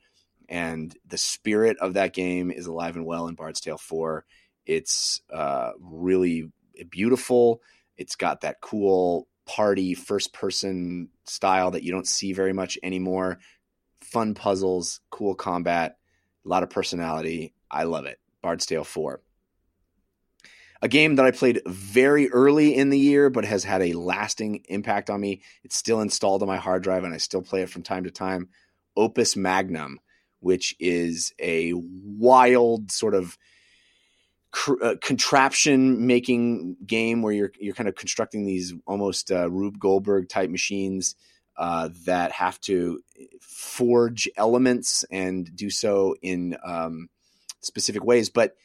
[0.49, 4.25] and the spirit of that game is alive and well in Bard's Tale Four.
[4.65, 6.51] It's uh, really
[6.89, 7.61] beautiful.
[7.97, 13.39] It's got that cool party first person style that you don't see very much anymore.
[14.01, 15.97] Fun puzzles, cool combat,
[16.45, 17.53] a lot of personality.
[17.69, 18.19] I love it.
[18.41, 19.21] Bard's Tale 4.
[20.83, 24.65] A game that I played very early in the year, but has had a lasting
[24.67, 25.41] impact on me.
[25.63, 28.11] It's still installed on my hard drive, and I still play it from time to
[28.11, 28.49] time.
[28.97, 30.01] Opus Magnum,
[30.41, 33.37] which is a wild sort of
[34.51, 39.79] cr- uh, contraption making game where you're you're kind of constructing these almost uh, Rube
[39.79, 41.15] Goldberg type machines
[41.55, 42.99] uh, that have to
[43.39, 47.07] forge elements and do so in um,
[47.61, 48.29] specific ways.
[48.29, 48.57] But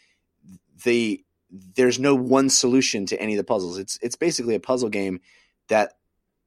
[0.82, 3.78] the there's no one solution to any of the puzzles.
[3.78, 5.20] It's it's basically a puzzle game
[5.68, 5.94] that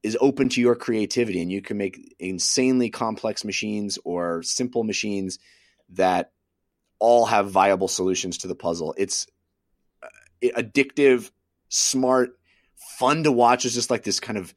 [0.02, 5.38] is open to your creativity, and you can make insanely complex machines or simple machines
[5.90, 6.32] that
[6.98, 8.94] all have viable solutions to the puzzle.
[8.96, 9.26] It's
[10.02, 10.08] uh,
[10.56, 11.30] addictive,
[11.68, 12.38] smart,
[12.98, 13.64] fun to watch.
[13.64, 14.54] It's just like this kind of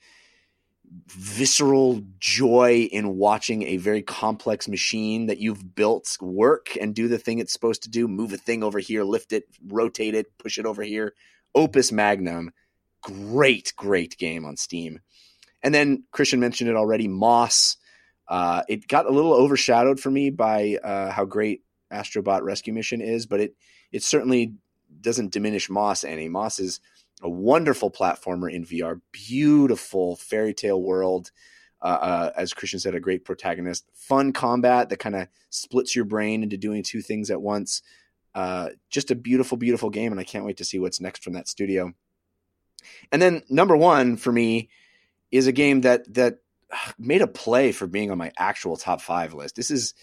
[1.07, 7.17] visceral joy in watching a very complex machine that you've built work and do the
[7.17, 10.57] thing it's supposed to do move a thing over here lift it rotate it push
[10.57, 11.13] it over here.
[11.53, 12.51] Opus magnum.
[13.01, 14.99] Great great game on steam.
[15.61, 17.77] And then christian mentioned it already moss.
[18.27, 23.01] Uh, it got a little overshadowed for me by uh, how great Astrobot Rescue Mission
[23.01, 23.55] is, but it
[23.91, 24.53] it certainly
[25.01, 26.27] doesn't diminish Moss any.
[26.27, 26.79] Moss is
[27.21, 31.31] a wonderful platformer in VR, beautiful fairy tale world.
[31.81, 36.05] Uh, uh, as Christian said, a great protagonist, fun combat that kind of splits your
[36.05, 37.83] brain into doing two things at once.
[38.33, 41.33] Uh, just a beautiful, beautiful game, and I can't wait to see what's next from
[41.33, 41.93] that studio.
[43.11, 44.69] And then number one for me
[45.31, 46.39] is a game that that
[46.97, 49.55] made a play for being on my actual top five list.
[49.55, 49.93] This is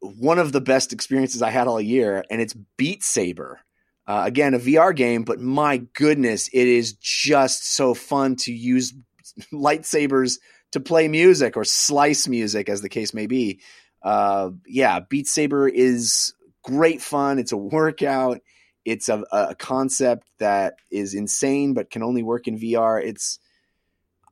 [0.00, 3.60] one of the best experiences I had all year, and it's Beat Saber.
[4.06, 8.94] Uh, again, a VR game, but my goodness, it is just so fun to use
[9.52, 10.38] lightsabers
[10.72, 13.60] to play music or slice music, as the case may be.
[14.02, 17.38] Uh, yeah, Beat Saber is great fun.
[17.38, 18.40] It's a workout.
[18.84, 23.02] It's a, a concept that is insane, but can only work in VR.
[23.04, 23.38] It's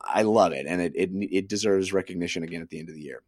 [0.00, 3.02] I love it, and it, it it deserves recognition again at the end of the
[3.02, 3.22] year.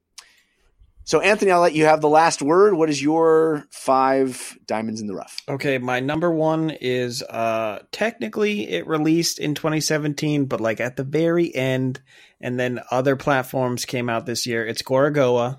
[1.05, 2.75] So, Anthony, I'll let you have the last word.
[2.75, 5.37] What is your five diamonds in the rough?
[5.49, 11.05] Okay, my number one is uh technically it released in 2017, but like at the
[11.05, 12.01] very end,
[12.41, 14.67] and then other platforms came out this year.
[14.67, 15.59] It's Gorogoa.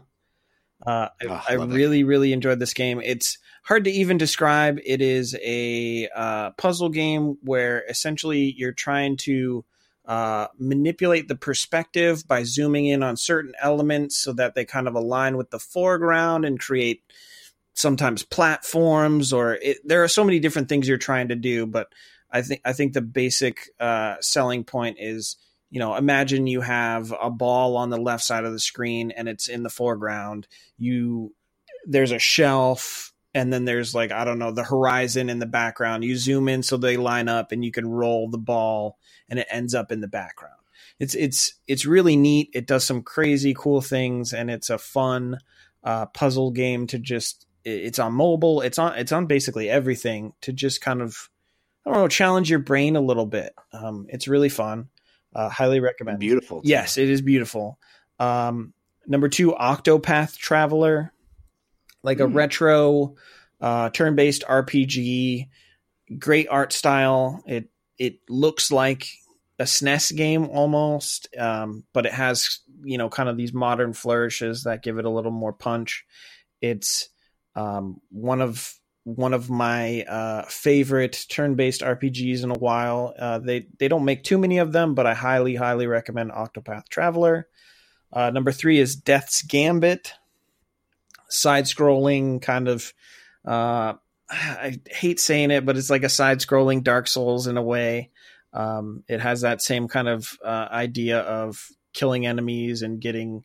[0.85, 1.75] Uh, I, Oh, I love it.
[1.75, 2.99] really, really enjoyed this game.
[3.01, 4.79] It's hard to even describe.
[4.85, 9.63] It is a uh, puzzle game where essentially you're trying to
[10.05, 14.95] uh, manipulate the perspective by zooming in on certain elements so that they kind of
[14.95, 17.03] align with the foreground and create
[17.73, 21.87] sometimes platforms or it, there are so many different things you're trying to do but
[22.29, 25.37] i think i think the basic uh, selling point is
[25.73, 29.27] you know imagine you have a ball on the left side of the screen and
[29.29, 30.47] it's in the foreground.
[30.77, 31.33] You
[31.85, 36.03] there's a shelf and then there's like i don't know the horizon in the background.
[36.03, 38.97] You zoom in so they line up and you can roll the ball
[39.29, 40.55] and it ends up in the background.
[40.99, 42.49] It's it's it's really neat.
[42.53, 45.39] It does some crazy cool things and it's a fun
[45.83, 48.61] uh, puzzle game to just it's on mobile.
[48.61, 51.29] It's on it's on basically everything to just kind of
[51.85, 53.53] i don't know challenge your brain a little bit.
[53.71, 54.89] Um, it's really fun.
[55.35, 56.19] Uh, highly recommend.
[56.19, 56.61] Beautiful.
[56.61, 56.69] too.
[56.69, 57.79] Yes, it is beautiful.
[58.19, 58.73] Um,
[59.07, 61.12] number two, Octopath Traveler,
[62.03, 62.33] like a Hmm.
[62.33, 63.15] retro
[63.61, 65.47] uh, turn-based RPG.
[66.19, 67.41] Great art style.
[67.47, 69.07] It it looks like
[69.59, 74.63] a SNES game almost, um, but it has you know kind of these modern flourishes
[74.63, 76.05] that give it a little more punch.
[76.61, 77.09] It's
[77.55, 78.73] um, one of
[79.05, 83.13] one of my uh, favorite turn-based RPGs in a while.
[83.17, 86.89] Uh, they they don't make too many of them, but I highly highly recommend Octopath
[86.89, 87.47] Traveler.
[88.11, 90.13] Uh, number three is Death's Gambit,
[91.33, 92.93] side-scrolling kind of.
[93.45, 93.93] Uh,
[94.29, 98.09] I hate saying it, but it's like a side-scrolling Dark Souls in a way.
[98.53, 103.43] Um, it has that same kind of uh, idea of killing enemies and getting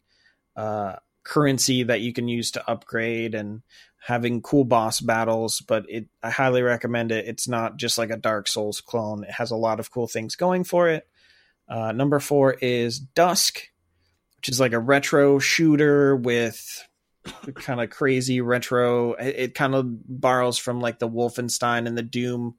[0.57, 3.63] uh, currency that you can use to upgrade and
[3.99, 7.27] having cool boss battles, but it I highly recommend it.
[7.27, 9.25] It's not just like a Dark Souls clone.
[9.25, 11.07] It has a lot of cool things going for it.
[11.69, 13.69] Uh, number four is Dusk,
[14.37, 16.88] which is like a retro shooter with
[17.55, 19.15] kind of crazy retro.
[19.15, 19.87] It, it kind of
[20.21, 22.57] borrows from like the Wolfenstein and the Doom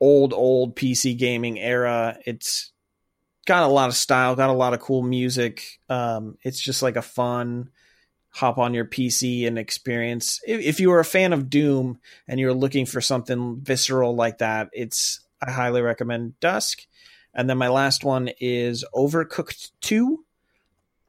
[0.00, 2.18] old old PC gaming era.
[2.26, 2.72] It's
[3.46, 5.80] got a lot of style, got a lot of cool music.
[5.88, 7.70] Um, it's just like a fun
[8.30, 10.40] hop on your PC and experience.
[10.46, 14.38] If, if you are a fan of Doom and you're looking for something visceral like
[14.38, 16.82] that, it's I highly recommend Dusk.
[17.34, 20.24] And then my last one is Overcooked 2.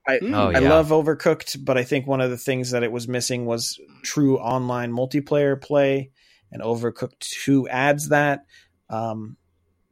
[0.08, 3.08] I, Oh, I love Overcooked, but I think one of the things that it was
[3.08, 6.12] missing was true online multiplayer play,
[6.52, 8.46] and Overcooked 2 adds that.
[8.90, 9.38] Um,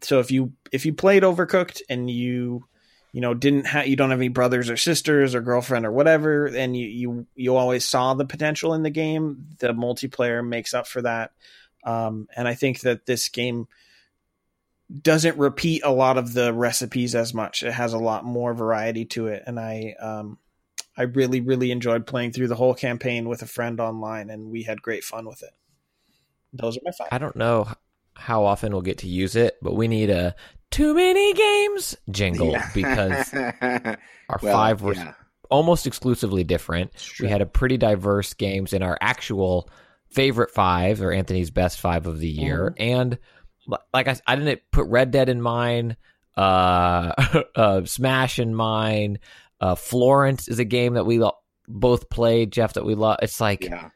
[0.01, 2.65] so if you if you played Overcooked and you
[3.13, 6.47] you know didn't have you don't have any brothers or sisters or girlfriend or whatever,
[6.47, 10.87] and you you you always saw the potential in the game, the multiplayer makes up
[10.87, 11.31] for that.
[11.83, 13.67] Um, and I think that this game
[15.01, 17.63] doesn't repeat a lot of the recipes as much.
[17.63, 20.37] It has a lot more variety to it, and I um,
[20.97, 24.63] I really really enjoyed playing through the whole campaign with a friend online, and we
[24.63, 25.51] had great fun with it.
[26.53, 27.07] Those are my five.
[27.11, 27.67] I don't know
[28.15, 30.35] how often we'll get to use it, but we need a
[30.69, 32.69] too many games jingle Yeah.
[32.73, 33.33] because
[34.23, 35.13] our Well, five were yeah.
[35.49, 36.91] almost exclusively different.
[37.19, 39.69] We had a pretty diverse games in our actual
[40.09, 43.17] favorite five or Anthony's best five of the year, and li-
[43.93, 45.97] like I didn't put Red Dead in mine,
[46.35, 49.19] uh, uh, Smash in mine.
[49.59, 51.37] Uh, Florence is a game that we lo-
[51.67, 52.73] both played, Jeff.
[52.73, 53.19] That we love.
[53.21, 53.89] It's like Yeah.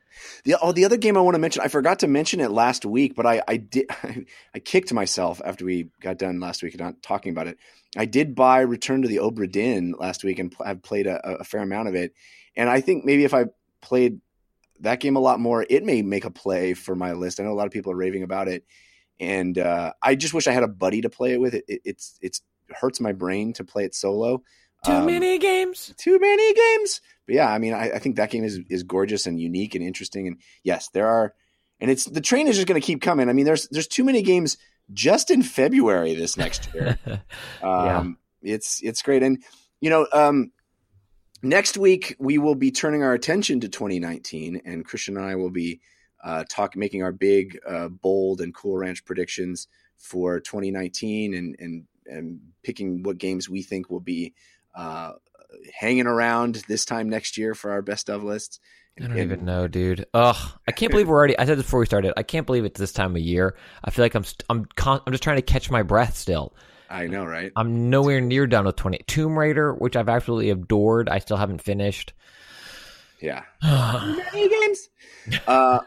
[0.44, 2.86] The oh, the other game I want to mention, I forgot to mention it last
[2.86, 3.88] week, but I I did
[4.56, 7.58] I kicked myself after we got done last week not talking about it.
[7.98, 11.44] I did buy Return to the Obra Dinn last week and I've played a, a
[11.44, 12.14] fair amount of it.
[12.56, 13.46] And I think maybe if I
[13.82, 14.20] played
[14.82, 17.40] that game a lot more, it may make a play for my list.
[17.40, 18.66] I know a lot of people are raving about it,
[19.20, 21.54] and uh, I just wish I had a buddy to play it with.
[21.56, 24.44] It, it it's it's hurts my brain to play it solo.
[24.86, 25.94] too Um, many games.
[25.98, 27.02] too many games.
[27.26, 29.84] But yeah, I mean, I, I think that game is is gorgeous and unique and
[29.84, 30.28] interesting.
[30.28, 31.34] And yes, there are,
[31.80, 33.30] and it's the train is just going to keep coming.
[33.30, 34.58] I mean, there's there's too many games
[34.94, 37.00] just in February this next year.
[37.64, 39.44] um, It's it's great, and
[39.82, 40.52] you know, um,
[41.42, 45.50] next week we will be turning our attention to 2019, and Christian and I will
[45.52, 45.80] be
[46.26, 51.84] uh, talk making our big, uh, bold, and cool ranch predictions for 2019, and and
[52.08, 54.34] and picking what games we think will be.
[54.76, 55.14] Uh,
[55.80, 58.60] hanging around this time next year for our best of lists.
[58.98, 60.06] I don't And- even know, dude.
[60.14, 60.36] Ugh,
[60.68, 61.38] I can't believe we're already.
[61.38, 62.14] I said this before we started.
[62.18, 63.56] I can't believe it's this time of year.
[63.84, 64.26] I feel like I'm.
[64.50, 64.66] I'm.
[64.76, 66.16] Con- I'm just trying to catch my breath.
[66.18, 66.54] Still,
[66.90, 67.52] I know, right?
[67.58, 69.00] I'm nowhere near done with twenty.
[69.08, 71.10] Tomb Raider, which I've absolutely adored.
[71.10, 72.14] I still haven't finished.
[73.20, 73.44] Yeah.
[73.64, 74.90] Many games.
[75.48, 75.80] Uh,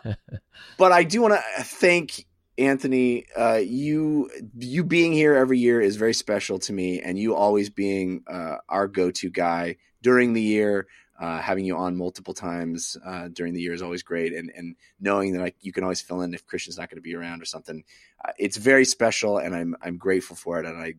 [0.78, 2.26] but I do want to thank
[2.59, 3.26] Anthony.
[3.36, 4.28] Uh, you
[4.59, 8.56] you being here every year is very special to me, and you always being uh,
[8.68, 10.88] our go to guy during the year.
[11.20, 14.76] Uh, having you on multiple times uh, during the year is always great, and and
[15.00, 17.42] knowing that I, you can always fill in if Christian's not going to be around
[17.42, 17.84] or something,
[18.24, 20.94] uh, it's very special, and I'm I'm grateful for it, and I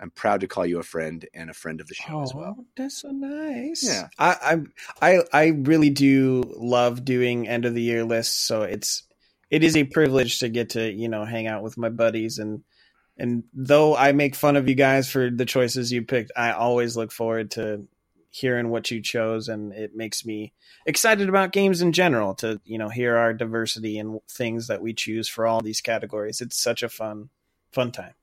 [0.00, 2.56] I'm proud to call you a friend and a friend of the show as well.
[2.58, 3.82] Oh, that's so nice.
[3.82, 4.08] Yeah.
[4.18, 4.62] I,
[5.00, 8.36] I I I really do love doing end of the year lists.
[8.36, 9.02] So it's
[9.50, 12.62] it is a privilege to get to you know hang out with my buddies and
[13.18, 16.96] and though I make fun of you guys for the choices you picked, I always
[16.96, 17.88] look forward to
[18.30, 20.52] hearing what you chose, and it makes me
[20.86, 22.34] excited about games in general.
[22.36, 26.40] To you know hear our diversity and things that we choose for all these categories.
[26.40, 27.30] It's such a fun
[27.72, 28.14] fun time.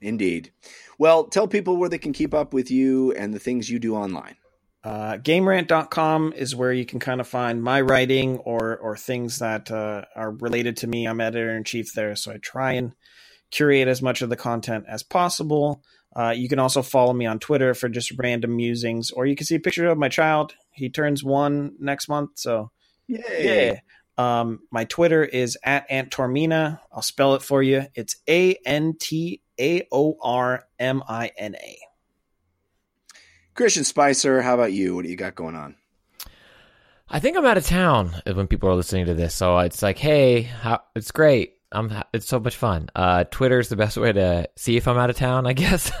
[0.00, 0.52] Indeed.
[0.98, 3.94] Well, tell people where they can keep up with you and the things you do
[3.94, 4.36] online.
[4.82, 9.70] Uh, GameRant.com is where you can kind of find my writing or or things that
[9.70, 11.06] uh, are related to me.
[11.06, 12.94] I'm editor in chief there, so I try and
[13.50, 15.82] curate as much of the content as possible.
[16.16, 19.46] Uh, you can also follow me on Twitter for just random musings, or you can
[19.46, 20.54] see a picture of my child.
[20.72, 22.70] He turns one next month, so
[23.06, 23.80] yeah.
[24.16, 26.80] Um, my Twitter is at Ant Taormina.
[26.92, 27.86] I'll spell it for you.
[27.94, 31.78] It's A N T A O R M I N A.
[33.54, 34.96] Christian Spicer, how about you?
[34.96, 35.76] What do you got going on?
[37.08, 39.98] I think I'm out of town when people are listening to this, so it's like,
[39.98, 41.54] hey, how, it's great.
[41.72, 41.92] I'm.
[42.12, 42.88] It's so much fun.
[42.96, 45.46] Uh, Twitter's the best way to see if I'm out of town.
[45.46, 45.92] I guess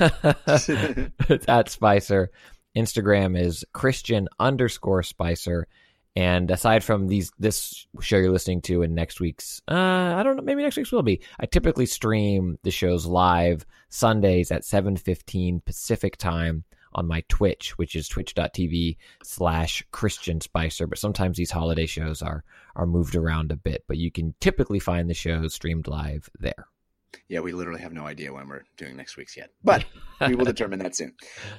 [1.28, 2.30] it's at Spicer.
[2.76, 5.68] Instagram is Christian underscore Spicer.
[6.16, 10.36] And aside from these, this show you're listening to and next week's, uh, I don't
[10.36, 11.20] know, maybe next week's will be.
[11.38, 17.94] I typically stream the shows live Sundays at 7:15 Pacific time on my Twitch, which
[17.94, 20.88] is twitch.tv slash Christian Spicer.
[20.88, 24.80] But sometimes these holiday shows are are moved around a bit, but you can typically
[24.80, 26.66] find the shows streamed live there.
[27.28, 29.84] Yeah, we literally have no idea when we're doing next week's yet, but
[30.26, 31.14] we will determine that soon.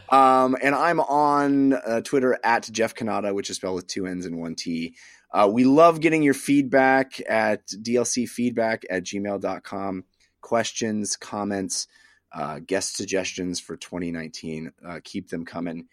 [0.10, 4.26] Um, and I'm on uh, Twitter at Jeff Cannata, which is spelled with two N's
[4.26, 4.96] and one T.
[5.34, 10.04] Uh, we love getting your feedback at dlcfeedback at gmail.com.
[10.42, 11.88] Questions, comments,
[12.34, 14.72] uh, guest suggestions for 2019.
[14.86, 15.88] Uh, keep them coming.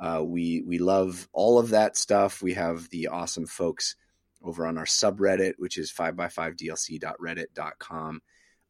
[0.00, 2.42] Uh, we we love all of that stuff.
[2.42, 3.96] We have the awesome folks
[4.42, 8.22] over on our subreddit, which is 5x5dlc.reddit.com.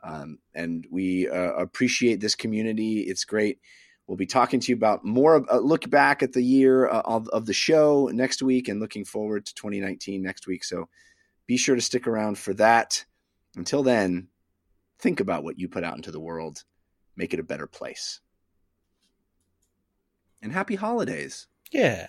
[0.02, 3.00] Um, and we uh, appreciate this community.
[3.00, 3.58] It's great.
[4.06, 7.28] We'll be talking to you about more a look back at the year uh, of,
[7.28, 10.64] of the show next week and looking forward to 2019 next week.
[10.64, 10.88] So
[11.46, 13.04] be sure to stick around for that.
[13.56, 14.28] Until then,
[14.98, 16.64] think about what you put out into the world,
[17.16, 18.20] make it a better place.
[20.42, 21.46] And happy holidays.
[21.70, 22.08] Yeah.